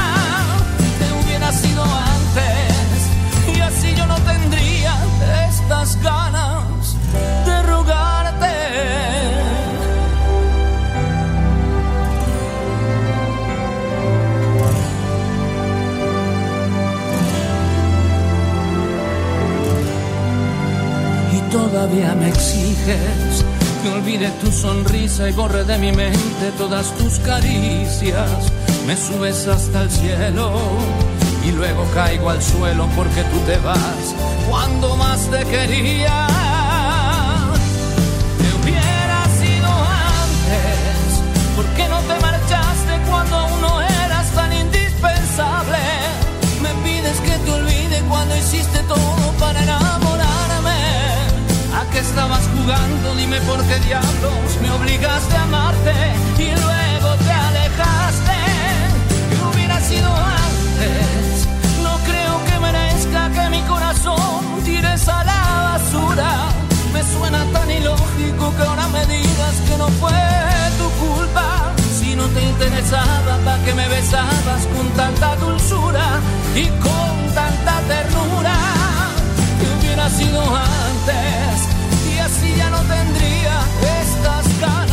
Todavía 21.81 22.15
me 22.15 22.29
exiges 22.29 23.43
que 23.83 23.89
olvide 23.89 24.29
tu 24.43 24.53
sonrisa 24.53 25.31
y 25.31 25.33
borre 25.33 25.65
de 25.65 25.79
mi 25.79 25.93
mente 25.93 26.53
todas 26.59 26.95
tus 26.99 27.19
caricias. 27.21 28.53
Me 28.87 28.95
subes 28.95 29.47
hasta 29.47 29.85
el 29.85 29.91
cielo 29.91 30.53
y 31.43 31.53
luego 31.53 31.87
caigo 31.95 32.29
al 32.29 32.43
suelo 32.43 32.87
porque 32.95 33.23
tú 33.23 33.39
te 33.47 33.57
vas 33.59 34.15
cuando 34.51 34.95
más 34.97 35.21
te 35.31 35.43
quería. 35.47 36.27
Te 38.41 38.49
hubiera 38.59 39.21
sido 39.41 39.71
antes, 40.21 41.57
¿por 41.57 41.65
qué 41.77 41.89
no 41.89 42.01
te 42.01 42.21
marchaste 42.21 42.93
cuando 43.09 43.37
aún 43.37 43.61
no 43.63 43.81
eras 43.81 44.31
tan 44.33 44.53
indispensable? 44.53 45.79
Me 46.61 46.75
pides 46.85 47.19
que 47.21 47.39
te 47.45 47.51
olvide 47.51 48.03
cuando 48.07 48.37
hiciste 48.37 48.81
todo 48.81 49.33
para 49.39 49.63
enamorarme 49.63 50.00
diablos 53.79 54.59
me 54.61 54.71
obligaste 54.73 55.37
a 55.37 55.43
amarte 55.43 55.93
y 56.39 56.51
luego 56.51 57.15
te 57.25 57.31
alejaste. 57.31 58.37
¿Qué 59.31 59.37
hubiera 59.49 59.81
sido 59.81 60.09
antes? 60.09 61.47
No 61.83 61.97
creo 62.05 62.45
que 62.47 62.59
merezca 62.59 63.31
que 63.31 63.49
mi 63.51 63.63
corazón 63.63 64.63
tires 64.65 65.09
a 65.09 65.25
la 65.25 65.43
basura. 65.73 66.49
Me 66.93 67.03
suena 67.05 67.45
tan 67.53 67.71
ilógico 67.71 68.55
que 68.57 68.63
ahora 68.63 68.89
me 68.89 69.07
digas 69.07 69.55
que 69.69 69.77
no 69.79 69.87
fue 70.01 70.21
tu 70.79 70.89
culpa. 71.07 71.73
Si 71.99 72.17
no 72.17 72.27
te 72.27 72.43
interesaba, 72.43 73.39
¿para 73.45 73.65
que 73.65 73.75
me 73.75 73.89
besabas 73.89 74.67
con 74.75 74.89
tanta 74.97 75.37
dulzura 75.37 76.19
y 76.57 76.67
con 76.67 77.35
tanta 77.35 77.81
ternura? 77.87 78.57
¿Qué 79.61 79.67
hubiera 79.79 80.09
sido 80.11 80.41
antes? 80.41 81.70
Así 82.31 82.55
ya 82.57 82.71
no 82.71 82.79
tendría 82.83 83.59
estas 84.01 84.61
ganas 84.61 84.90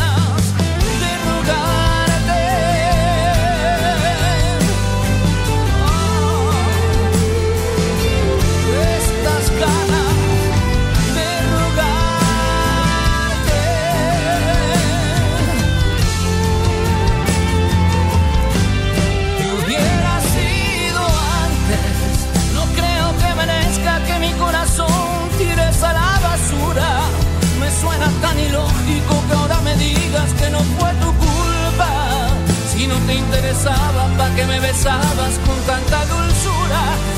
interesaba, 33.58 34.06
¿para 34.16 34.34
qué 34.36 34.44
me 34.46 34.60
besabas 34.60 35.38
con 35.44 35.58
tanta 35.66 36.04
dulzura 36.06 37.17